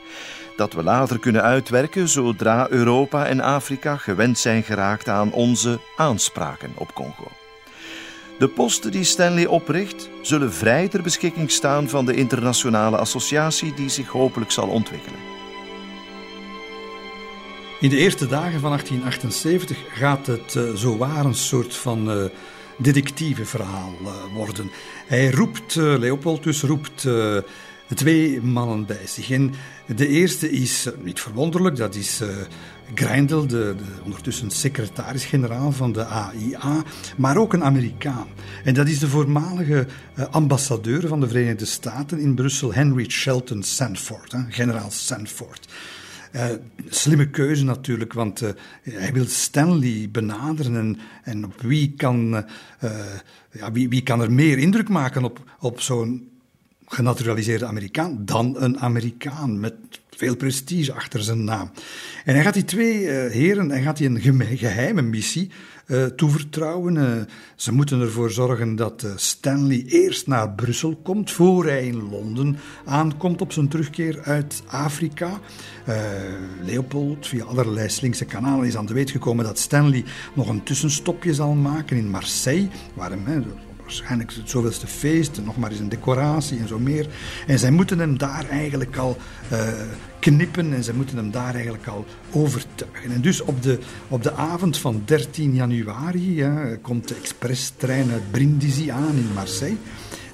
[0.56, 6.72] dat we later kunnen uitwerken zodra Europa en Afrika gewend zijn geraakt aan onze aanspraken
[6.74, 7.28] op Congo.
[8.38, 13.88] De posten die Stanley opricht zullen vrij ter beschikking staan van de internationale associatie die
[13.88, 15.18] zich hopelijk zal ontwikkelen.
[17.80, 22.24] In de eerste dagen van 1878 gaat het uh, zowaar een soort van uh,
[22.76, 24.70] detectiveverhaal uh, worden.
[25.06, 27.08] Hij roept, Leopold dus roept
[27.94, 29.30] twee mannen bij zich.
[29.30, 29.52] En
[29.96, 32.28] de eerste is, eh, niet verwonderlijk, dat is uh,
[32.94, 36.82] Greindel, de, de, ondertussen secretaris-generaal van de AIA,
[37.16, 38.26] maar ook een Amerikaan.
[38.64, 39.86] En dat is de voormalige
[40.18, 45.68] uh, ambassadeur van de Verenigde Staten in Brussel, Henry Shelton Sanford, generaal Sanford.
[46.88, 48.40] Slimme keuze natuurlijk, want
[48.82, 52.44] hij wil Stanley benaderen en, en op wie kan,
[53.50, 56.35] ja, wie, wie kan er meer indruk maken op, op zo'n
[56.86, 59.74] genaturaliseerde Amerikaan dan een Amerikaan met
[60.16, 61.70] veel prestige achter zijn naam.
[62.24, 65.50] En hij gaat die twee uh, heren, hij gaat die een geheime missie
[65.86, 66.94] uh, toevertrouwen.
[66.94, 67.12] Uh,
[67.56, 73.40] ze moeten ervoor zorgen dat Stanley eerst naar Brussel komt, voor hij in Londen aankomt
[73.40, 75.40] op zijn terugkeer uit Afrika.
[76.62, 80.04] Leopold, via allerlei slinkse kanalen, is aan de weet gekomen dat Stanley
[80.34, 83.24] nog een tussenstopje zal maken in Marseille, waar hem
[83.86, 87.06] waarschijnlijk het zoveelste feest, nog maar eens een decoratie en zo meer.
[87.46, 89.16] En zij moeten hem daar eigenlijk al
[89.52, 89.68] uh,
[90.18, 93.10] knippen en zij moeten hem daar eigenlijk al overtuigen.
[93.10, 98.30] En dus op de, op de avond van 13 januari ja, komt de expresstrein uit
[98.30, 99.76] Brindisi aan in Marseille.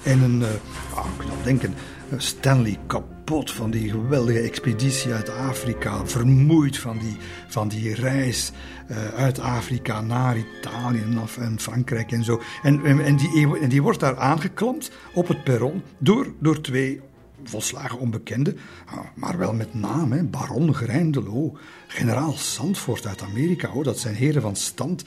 [0.03, 0.47] En een, uh,
[0.95, 1.73] oh, ik kan denken,
[2.17, 2.79] Stanley
[3.23, 7.17] kapot van die geweldige expeditie uit Afrika, vermoeid van die,
[7.47, 8.51] van die reis
[8.91, 11.03] uh, uit Afrika naar Italië
[11.39, 12.41] en Frankrijk en zo.
[12.63, 17.01] En, en, die, en die wordt daar aangeklampt op het perron door, door twee
[17.43, 23.99] volslagen onbekenden, ah, maar wel met naam, baron Grijndelo, generaal Sandford uit Amerika, oh, dat
[23.99, 25.03] zijn heren van stand.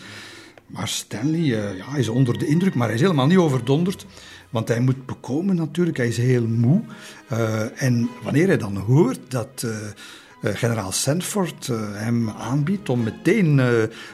[0.67, 4.07] Maar Stanley uh, ja, is onder de indruk, maar hij is helemaal niet overdonderd.
[4.57, 6.83] Want hij moet bekomen natuurlijk, hij is heel moe.
[7.33, 9.73] Uh, en wanneer hij dan hoort dat uh,
[10.55, 13.61] generaal Sanford hem aanbiedt om meteen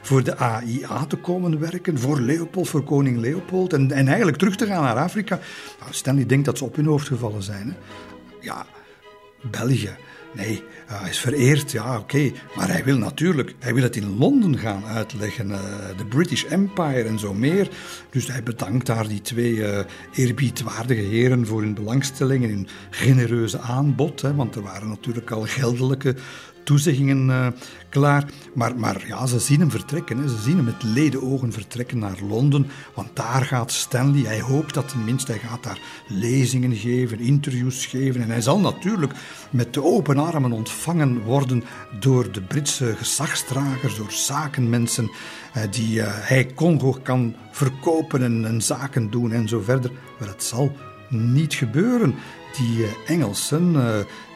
[0.02, 4.56] voor de AIA te komen werken, voor Leopold, voor koning Leopold, en, en eigenlijk terug
[4.56, 5.38] te gaan naar Afrika.
[5.80, 7.66] Nou, Stanley denkt dat ze op hun hoofd gevallen zijn.
[7.66, 7.74] Hè.
[8.40, 8.66] Ja,
[9.50, 9.96] België.
[10.34, 12.30] Nee, hij is vereerd, ja oké.
[12.56, 15.48] Maar hij wil natuurlijk, hij wil het in Londen gaan uitleggen.
[15.50, 15.58] Uh,
[15.96, 17.68] de British Empire en zo meer.
[18.10, 19.78] Dus hij bedankt daar die twee uh,
[20.14, 24.20] eerbiedwaardige heren voor hun belangstelling en hun genereuze aanbod.
[24.20, 26.14] Hè, want er waren natuurlijk al geldelijke
[26.64, 27.54] toezeggingen
[27.92, 28.24] klaar.
[28.54, 30.18] Maar, maar ja, ze zien hem vertrekken.
[30.18, 30.28] Hè.
[30.28, 32.66] Ze zien hem met ledenogen vertrekken naar Londen.
[32.94, 34.22] Want daar gaat Stanley.
[34.22, 35.78] Hij hoopt dat tenminste, hij gaat daar
[36.08, 38.22] lezingen geven, interviews geven.
[38.22, 39.12] En hij zal natuurlijk
[39.50, 41.64] met de open armen ontvangen worden
[42.00, 45.10] door de Britse gezagsdragers, door zakenmensen.
[45.56, 49.90] Uh, die uh, hij Congo kan verkopen en, en, zaken doen en zo verder.
[50.18, 50.72] Maar het zal
[51.08, 52.14] niet gebeuren.
[52.56, 53.76] Die Engelsen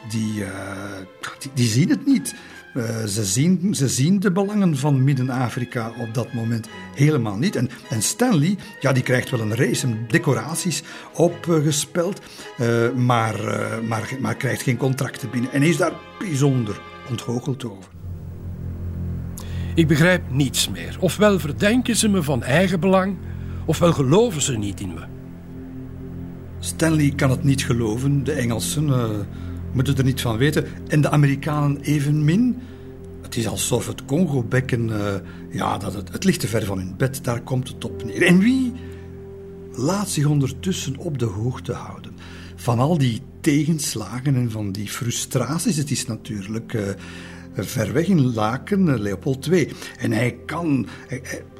[0.09, 0.49] die, uh,
[1.39, 2.35] die, die, zien het niet.
[2.77, 7.57] Uh, ze, zien, ze zien de belangen van Midden-Afrika op dat moment helemaal niet.
[7.57, 10.82] En, en Stanley, ja, die krijgt wel een race en decoraties
[11.15, 12.20] opgespeld,
[12.61, 13.36] uh, maar,
[13.89, 15.53] maar, maar krijgt geen contracten binnen.
[15.53, 16.81] En is daar bijzonder
[17.11, 17.90] ontgoocheld over.
[19.74, 20.97] Ik begrijp niets meer.
[21.01, 23.16] Ofwel verdenken ze me van eigen belang,
[23.65, 25.05] ofwel geloven ze niet in me.
[26.59, 28.90] Stanley kan het niet geloven, de Engelsen
[29.77, 30.66] moeten er niet van weten.
[30.89, 32.57] En de Amerikanen evenmin.
[33.23, 35.15] Het is alsof het Congo-bekken, uh,
[35.51, 38.23] ja, dat het, het ligt te ver van hun bed, daar komt het op neer.
[38.23, 38.73] En wie
[39.73, 42.12] laat zich ondertussen op de hoogte houden
[42.55, 45.77] van al die tegenslagen en van die frustraties?
[45.77, 46.82] Het is natuurlijk uh,
[47.55, 49.73] ver weg in Laken, uh, Leopold II.
[49.98, 50.86] En hij kan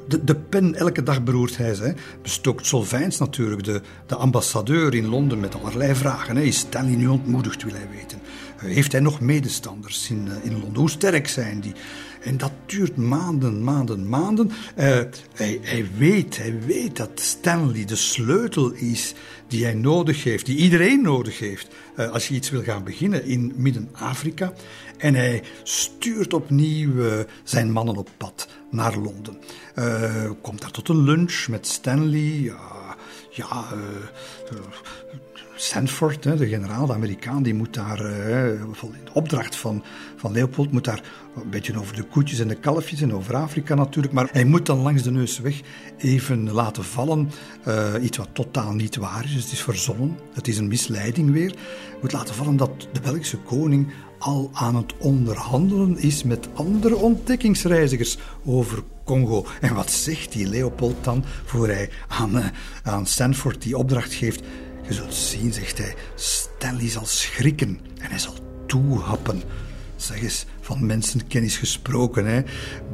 [0.07, 1.93] de, de pen, elke dag beroert hij ze.
[2.21, 6.35] Bestookt Solvijns natuurlijk, de, de ambassadeur in Londen, met allerlei vragen.
[6.35, 6.41] Hè.
[6.41, 8.19] Is Stanley nu ontmoedigd, wil hij weten.
[8.57, 10.79] Eh, heeft hij nog medestanders in, eh, in Londen?
[10.79, 11.73] Hoe sterk zijn die?
[12.21, 14.47] En dat duurt maanden, maanden, maanden.
[14.47, 14.85] Uh,
[15.33, 19.13] hij, hij, weet, hij weet dat Stanley de sleutel is
[19.47, 21.67] die hij nodig heeft, die iedereen nodig heeft,
[22.11, 24.53] als je iets wil gaan beginnen in Midden-Afrika.
[24.97, 27.13] En hij stuurt opnieuw uh,
[27.43, 29.37] zijn mannen op pad naar Londen.
[29.75, 32.53] Uh, komt daar tot een lunch met Stanley.
[33.31, 34.59] ja, uh,
[35.55, 38.11] Sanford, de generaal, de Amerikaan, die moet daar,
[38.81, 39.83] in opdracht van,
[40.15, 41.01] van Leopold, moet daar
[41.35, 44.65] een beetje over de koetjes en de kalfjes en over Afrika natuurlijk, maar hij moet
[44.65, 45.61] dan langs de neus weg
[45.97, 47.31] even laten vallen
[48.01, 49.33] iets wat totaal niet waar is.
[49.33, 51.55] Het is verzonnen, het is een misleiding weer.
[52.01, 53.87] Moet laten vallen dat de Belgische koning
[54.17, 59.45] al aan het onderhandelen is met andere ontdekkingsreizigers over Congo.
[59.61, 62.45] En wat zegt die Leopold dan voor hij aan, uh,
[62.83, 64.43] aan Stanford die opdracht geeft?
[64.87, 68.33] Je zult zien, zegt hij, Stanley zal schrikken en hij zal
[68.65, 69.41] toehappen.
[69.95, 72.41] Zeg eens, van mensenkennis gesproken, hè?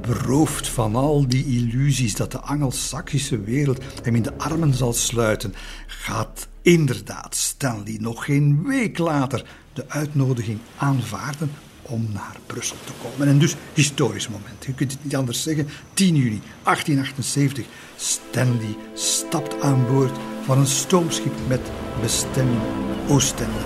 [0.02, 5.54] beroofd van al die illusies dat de Angelsaksische wereld hem in de armen zal sluiten,
[5.88, 11.52] gaat inderdaad Stanley nog geen week later de uitnodiging aanvaarden
[11.82, 13.28] om naar Brussel te komen.
[13.28, 14.66] En dus historisch moment.
[14.66, 15.68] Je kunt het niet anders zeggen.
[15.94, 17.66] 10 juni 1878.
[17.95, 21.62] Stanley stapt aan boord van een stoomschip met
[22.02, 22.62] bestemming
[23.08, 23.60] Oostende.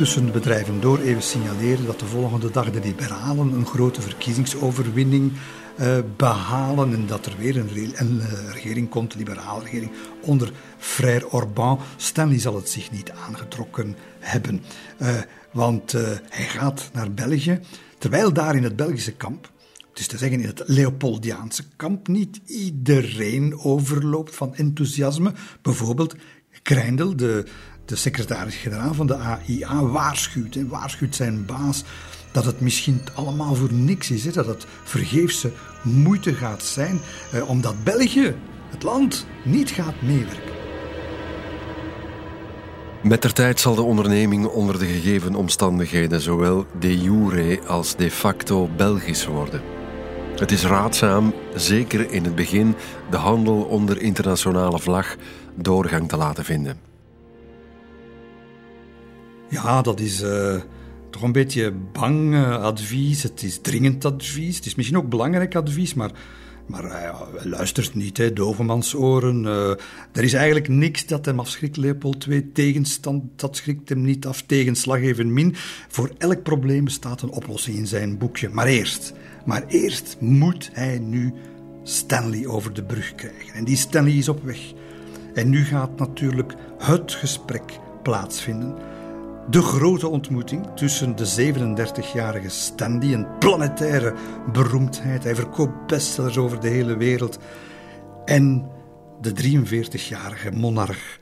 [0.00, 5.32] Tussen de bedrijven door even signaleren dat de volgende dag de liberalen een grote verkiezingsoverwinning
[5.80, 9.90] uh, behalen en dat er weer een, een uh, regering komt, een liberale regering,
[10.20, 11.78] onder Frère Orban.
[11.96, 14.62] Stanley zal het zich niet aangetrokken hebben,
[15.02, 15.08] uh,
[15.52, 15.92] want
[16.28, 17.60] hij gaat naar België,
[17.98, 19.50] terwijl daar in het Belgische kamp,
[19.94, 25.32] is te zeggen in het Leopoldiaanse kamp, niet iedereen overloopt van enthousiasme.
[25.62, 26.14] Bijvoorbeeld
[26.62, 27.44] Kreindel, de,
[27.90, 31.84] de secretaris-generaal van de AIA, waarschuwt, en waarschuwt zijn baas
[32.32, 35.52] dat het misschien allemaal voor niks is, dat het vergeefse
[35.82, 37.00] moeite gaat zijn,
[37.32, 38.34] eh, omdat België,
[38.70, 40.58] het land, niet gaat meewerken.
[43.02, 48.10] Met der tijd zal de onderneming onder de gegeven omstandigheden zowel de jure als de
[48.10, 49.62] facto Belgisch worden.
[50.36, 52.74] Het is raadzaam, zeker in het begin,
[53.10, 55.16] de handel onder internationale vlag
[55.54, 56.89] doorgang te laten vinden.
[59.50, 60.60] Ja, dat is uh,
[61.10, 63.22] toch een beetje bang uh, advies.
[63.22, 64.56] Het is dringend advies.
[64.56, 66.10] Het is misschien ook belangrijk advies, maar,
[66.66, 69.44] maar uh, hij luistert niet, hè, dovemansoren.
[70.12, 72.52] er is eigenlijk niks dat hem afschrikt, Leopold II.
[72.52, 74.42] Tegenstand, dat schrikt hem niet af.
[74.42, 75.54] Tegenslag evenmin.
[75.88, 78.48] Voor elk probleem bestaat een oplossing in zijn boekje.
[78.48, 79.12] Maar eerst,
[79.44, 81.32] maar eerst moet hij nu
[81.82, 83.54] Stanley over de brug krijgen.
[83.54, 84.72] En die Stanley is op weg.
[85.34, 88.74] En nu gaat natuurlijk het gesprek plaatsvinden
[89.50, 94.14] de grote ontmoeting tussen de 37-jarige Stanley, een planetaire
[94.52, 95.24] beroemdheid.
[95.24, 97.38] Hij verkoopt bestsellers over de hele wereld.
[98.24, 98.70] En
[99.20, 101.18] de 43-jarige monarch,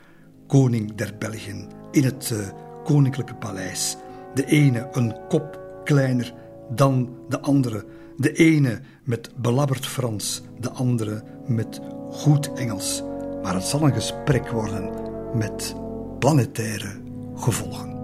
[0.47, 2.39] koning der Belgen, in het uh,
[2.85, 3.97] koninklijke paleis.
[4.35, 6.35] De ene een kop kleiner
[6.71, 7.85] dan de andere.
[8.17, 11.81] De ene met belabberd Frans, de andere met
[12.11, 13.03] goed Engels.
[13.43, 14.91] Maar het zal een gesprek worden
[15.35, 15.75] met
[16.19, 17.01] planetaire
[17.35, 17.98] gevolgen.